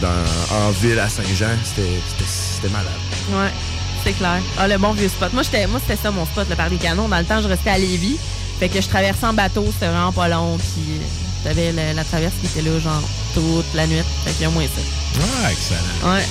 [0.00, 1.56] dans, en ville à Saint-Jean.
[1.64, 2.86] C'était malade.
[3.30, 3.50] Ouais,
[4.04, 4.40] c'est clair.
[4.58, 5.32] Ah, le bon vieux spot.
[5.32, 7.08] Moi, j'étais, moi c'était ça mon spot, le parc des canons.
[7.08, 8.18] Dans le temps, je restais à Lévis.
[8.58, 10.56] Fait que je traversais en bateau, c'était vraiment pas long.
[10.58, 11.00] Puis
[11.42, 13.02] t'avais la, la traverse qui était là, genre,
[13.34, 14.02] toute la nuit.
[14.24, 14.80] Fait qu'il y a moins ça.
[15.44, 16.12] Ah, excellent.
[16.14, 16.22] Ouais.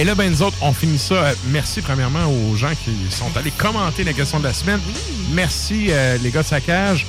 [0.00, 1.14] Et là, ben, nous autres, on finit ça.
[1.14, 4.80] Euh, Merci, premièrement, aux gens qui sont allés commenter la question de la semaine.
[5.32, 7.06] Merci, euh, les gars de Saccage.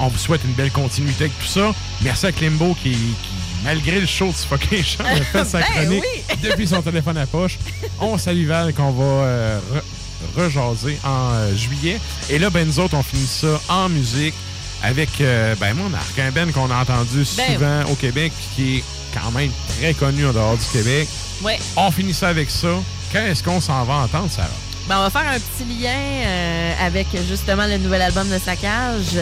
[0.00, 1.72] on vous souhaite une belle continuité avec tout ça.
[2.02, 3.30] Merci à Klimbo qui, qui,
[3.64, 6.36] malgré le show de Suffocation, a fait sa Ben chronique oui.
[6.42, 7.58] depuis son téléphone à poche.
[8.00, 11.98] On salue Val qu'on va euh, re- rejaser en euh, juillet.
[12.30, 14.34] Et là, ben nous autres, on finit ça en musique
[14.82, 18.84] avec, euh, ben Marc, un Ben qu'on a entendu Ben souvent au Québec qui est
[19.12, 21.08] quand même très connu en dehors du Québec.
[21.42, 21.58] Ouais.
[21.76, 22.68] On finit ça avec ça.
[23.12, 24.48] Quand est-ce qu'on s'en va entendre, Sarah?
[24.88, 29.18] Ben, on va faire un petit lien avec justement le nouvel album de Saccage.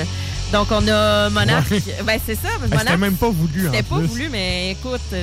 [0.52, 1.70] Donc, on a Monarch.
[1.70, 1.83] Ouais.
[2.05, 2.49] Ben, c'est ça.
[2.73, 4.07] Ah, C'était même pas voulu, C'était pas plus.
[4.07, 5.16] voulu, mais écoute, je,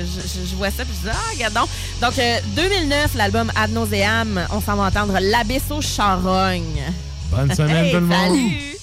[0.50, 1.68] je- vois ça puis je dis, ah, regarde donc.
[2.00, 6.82] Donc, euh, 2009, l'album Ad Nauseam, on s'en va entendre L'Abysse aux Charognes.
[7.30, 8.28] Bonne semaine, Hey, tout le monde.
[8.36, 8.73] Salut!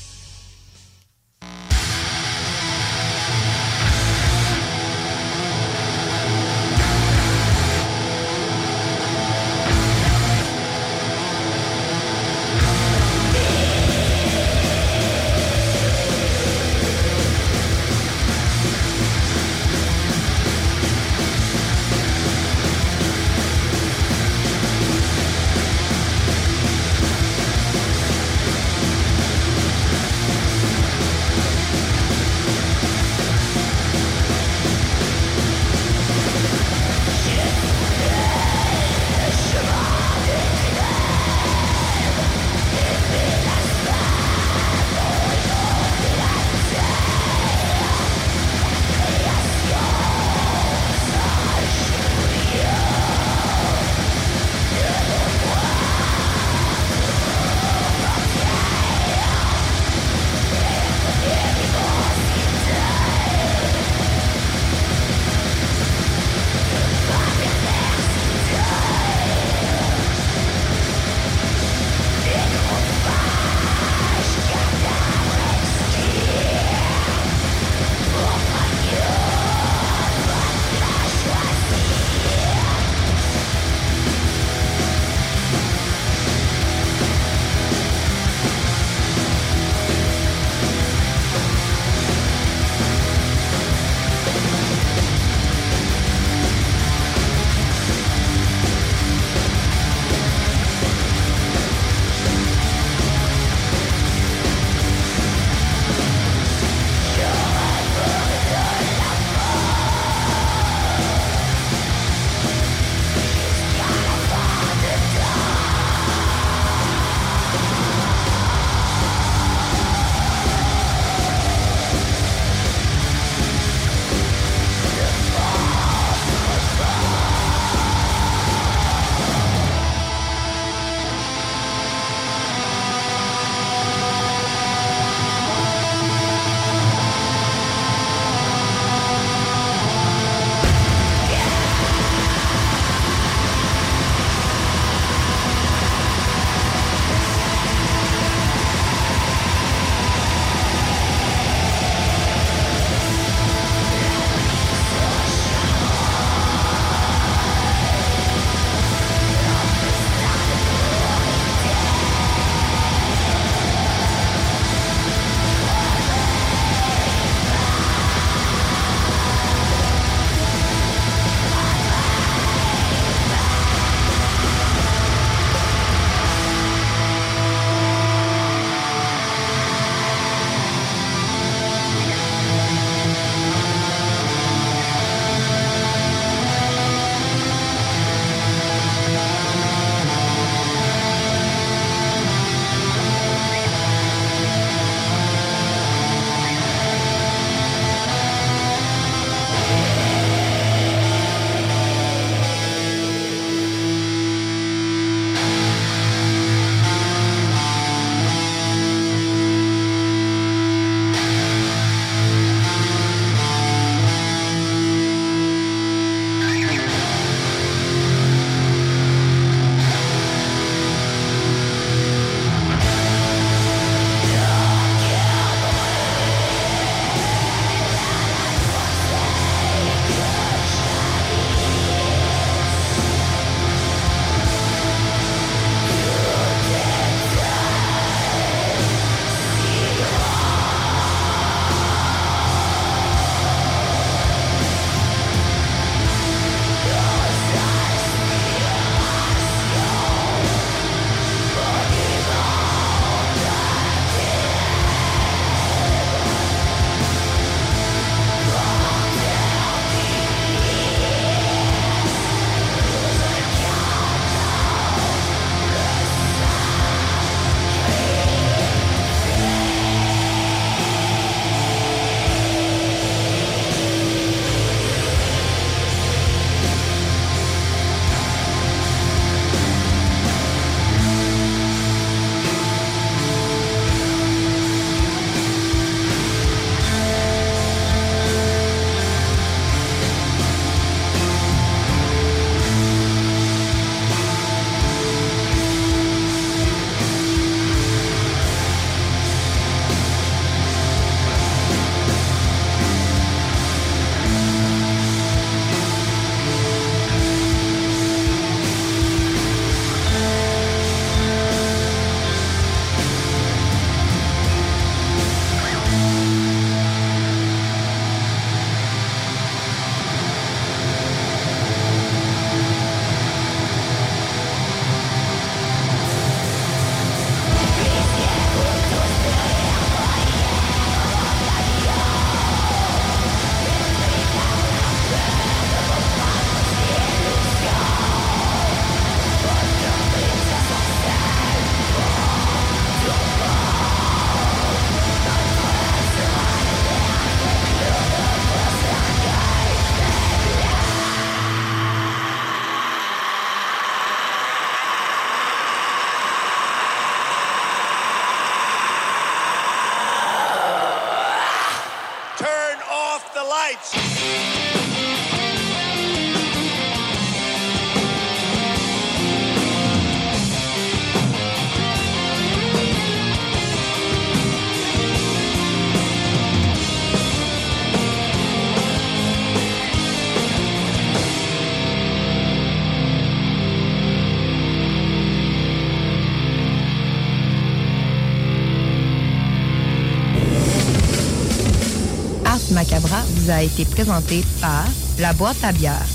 [393.52, 394.86] A été présenté par
[395.20, 396.06] La Boîte à bière,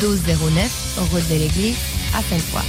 [0.00, 1.78] 1209, route de l'Église,
[2.14, 2.62] à Sainte-Foy.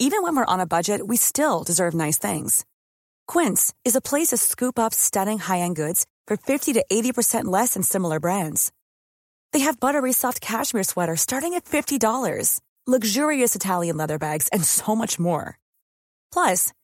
[0.00, 2.64] Even when we're on a budget, we still deserve nice things.
[3.26, 7.74] Quince is a place to scoop up stunning high-end goods for 50 to 80% less
[7.74, 8.70] than similar brands.
[9.52, 14.94] They have buttery soft cashmere sweaters starting at $50, luxurious Italian leather bags, and so
[14.94, 15.58] much more.
[16.32, 16.72] Plus,